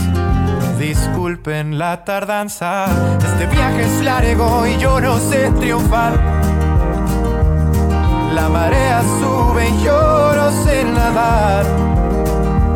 disculpen 0.79 1.79
la 1.79 2.05
tardanza. 2.05 2.87
Este 3.25 3.47
viaje 3.47 3.83
es 3.83 4.03
largo 4.03 4.67
y 4.67 4.77
yo 4.79 5.01
no 5.01 5.19
sé 5.19 5.51
triunfar. 5.53 6.40
Marea 8.53 9.03
sube 9.21 9.69
y 9.69 9.83
yo 9.85 10.33
no 10.35 10.51
sé 10.65 10.85
nadar. 10.85 11.65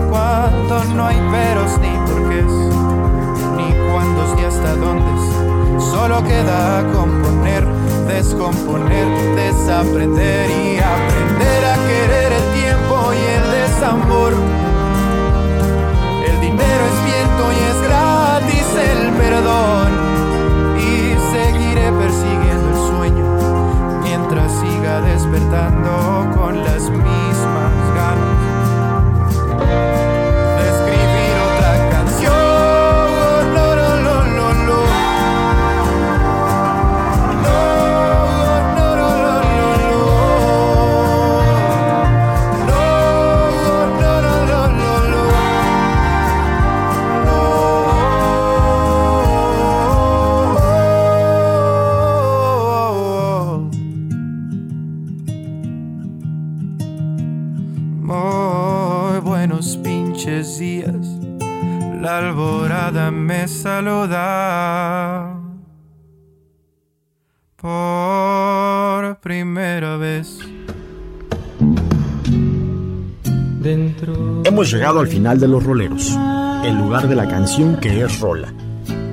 Cuando 0.08 0.84
no 0.94 1.06
hay 1.06 1.16
peros 1.16 1.78
ni 1.80 1.96
porqués, 2.06 2.52
ni 3.56 3.72
cuándos 3.90 4.36
ni 4.36 4.44
hasta 4.44 4.76
dónde. 4.76 5.04
Solo 5.80 6.22
queda 6.22 6.84
componer, 6.92 7.66
descomponer, 8.06 9.06
desaprender 9.34 10.50
y 10.50 10.78
aprender 10.78 11.64
a 11.64 11.74
querer 11.88 12.32
el 12.32 12.46
tiempo 12.60 13.12
y 13.12 13.22
el 13.36 13.50
desamor. 13.58 14.32
El 16.28 16.40
dinero 16.40 16.82
es 16.92 17.04
viento 17.04 17.52
y 17.52 17.60
es 17.70 17.88
gratis 17.88 18.66
el 18.76 19.12
perdón. 19.14 20.03
Despertando 25.00 26.30
con 26.36 26.62
las 26.64 26.90
mismas 26.90 27.94
ganas. 27.94 28.43
Me 63.24 63.48
saluda 63.48 65.40
por 67.56 69.16
primera 69.20 69.96
vez. 69.96 70.38
Dentro 73.60 74.42
Hemos 74.44 74.70
llegado 74.70 75.00
al 75.00 75.08
final 75.08 75.40
de 75.40 75.48
Los 75.48 75.64
Roleros, 75.64 76.10
el 76.64 76.76
lugar 76.76 77.08
de 77.08 77.14
la 77.16 77.26
canción 77.26 77.76
que 77.76 78.02
es 78.02 78.20
rola. 78.20 78.52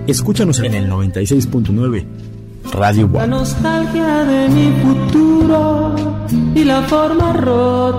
Escúchanos 0.08 0.60
en 0.60 0.74
el 0.74 0.90
96.9 0.90 2.06
Radio 2.74 3.04
la 3.04 3.12
Guam. 3.12 3.30
nostalgia 3.30 4.26
de 4.26 4.50
mi 4.50 4.72
futuro 4.82 5.96
y 6.54 6.64
la 6.66 6.82
forma 6.84 7.34
rota 7.34 7.92